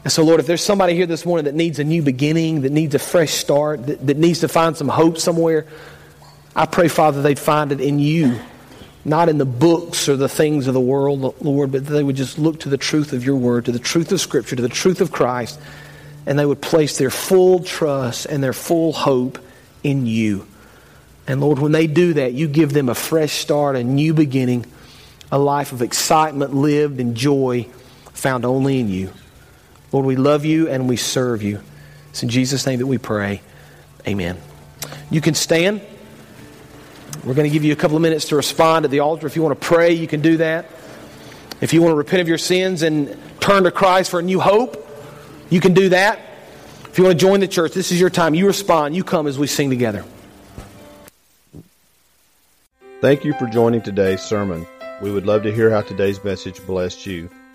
And 0.08 0.12
so, 0.14 0.24
Lord, 0.24 0.40
if 0.40 0.48
there's 0.48 0.64
somebody 0.64 0.94
here 0.94 1.06
this 1.06 1.26
morning 1.26 1.44
that 1.44 1.54
needs 1.54 1.80
a 1.80 1.84
new 1.84 2.02
beginning, 2.02 2.62
that 2.62 2.72
needs 2.72 2.96
a 2.96 3.00
fresh 3.00 3.32
start, 3.32 3.88
that, 3.88 4.08
that 4.08 4.16
needs 4.16 4.40
to 4.40 4.48
find 4.48 4.78
some 4.78 4.88
hope 4.88 5.18
somewhere, 5.18 5.66
I 6.56 6.66
pray, 6.66 6.88
Father, 6.88 7.22
they'd 7.22 7.38
find 7.38 7.74
it 7.74 7.82
in 7.82 8.00
you, 8.00 8.40
not 9.04 9.28
in 9.28 9.38
the 9.38 9.44
books 9.44 10.08
or 10.08 10.16
the 10.16 10.30
things 10.30 10.68
of 10.68 10.74
the 10.74 10.80
world, 10.80 11.36
Lord, 11.44 11.74
but 11.74 11.86
they 11.86 12.04
would 12.04 12.16
just 12.16 12.40
look 12.40 12.62
to 12.62 12.70
the 12.70 12.78
truth 12.78 13.12
of 13.12 13.26
your 13.26 13.36
word, 13.36 13.66
to 13.66 13.74
the 13.74 13.80
truth 13.80 14.10
of 14.14 14.22
Scripture, 14.22 14.56
to 14.56 14.62
the 14.62 14.70
truth 14.70 15.02
of 15.02 15.12
Christ, 15.12 15.60
and 16.26 16.40
they 16.40 16.46
would 16.46 16.62
place 16.62 16.98
their 16.98 17.10
full 17.10 17.60
trust 17.62 18.28
and 18.28 18.42
their 18.42 18.54
full 18.54 18.94
hope 18.94 19.40
in 19.84 20.06
you. 20.06 20.48
And 21.28 21.42
Lord, 21.42 21.60
when 21.60 21.74
they 21.74 21.86
do 21.86 22.14
that, 22.14 22.32
you 22.32 22.48
give 22.48 22.72
them 22.72 22.88
a 22.88 22.96
fresh 22.96 23.34
start, 23.34 23.76
a 23.76 23.84
new 23.84 24.14
beginning, 24.14 24.68
a 25.34 25.38
life 25.38 25.74
of 25.74 25.82
excitement 25.82 26.54
lived 26.54 27.02
and 27.02 27.14
joy 27.14 27.68
found 28.14 28.46
only 28.46 28.80
in 28.80 28.88
you. 28.88 29.12
Lord, 29.92 30.06
we 30.06 30.16
love 30.16 30.46
you 30.46 30.68
and 30.68 30.88
we 30.88 30.98
serve 30.98 31.44
you. 31.44 31.62
It's 32.10 32.24
in 32.24 32.30
Jesus' 32.30 32.66
name 32.66 32.80
that 32.80 32.88
we 32.88 32.98
pray. 32.98 33.42
Amen. 34.08 34.38
You 35.10 35.22
can 35.22 35.34
stand. 35.34 35.82
We're 37.24 37.34
going 37.34 37.50
to 37.50 37.54
give 37.54 37.64
you 37.64 37.74
a 37.74 37.76
couple 37.76 37.96
of 37.96 38.02
minutes 38.02 38.30
to 38.30 38.36
respond 38.36 38.86
at 38.86 38.92
the 38.92 39.00
altar. 39.00 39.28
If 39.28 39.36
you 39.36 39.42
want 39.42 39.60
to 39.60 39.68
pray, 39.68 39.94
you 39.94 40.08
can 40.08 40.22
do 40.22 40.38
that. 40.38 40.66
If 41.60 41.74
you 41.74 41.82
want 41.82 41.92
to 41.92 41.96
repent 41.98 42.22
of 42.22 42.28
your 42.28 42.38
sins 42.38 42.84
and 42.84 43.18
turn 43.40 43.64
to 43.64 43.72
Christ 43.72 44.12
for 44.12 44.20
a 44.20 44.24
new 44.24 44.40
hope, 44.40 44.86
you 45.50 45.60
can 45.60 45.74
do 45.74 45.90
that. 45.90 46.20
If 46.86 46.98
you 46.98 47.06
want 47.06 47.20
to 47.20 47.26
join 47.26 47.40
the 47.40 47.48
church, 47.48 47.74
this 47.74 47.92
is 47.92 48.00
your 48.00 48.10
time. 48.10 48.34
You 48.34 48.48
respond, 48.48 48.96
you 48.96 49.04
come 49.04 49.28
as 49.28 49.38
we 49.38 49.48
sing 49.48 49.70
together. 49.70 50.04
Thank 53.02 53.24
you 53.24 53.34
for 53.34 53.46
joining 53.48 53.82
today's 53.82 54.22
sermon. 54.22 54.66
We 55.02 55.12
would 55.12 55.26
love 55.26 55.44
to 55.44 55.54
hear 55.54 55.70
how 55.70 55.82
today's 55.82 56.24
message 56.24 56.66
blessed 56.66 57.06
you. 57.06 57.30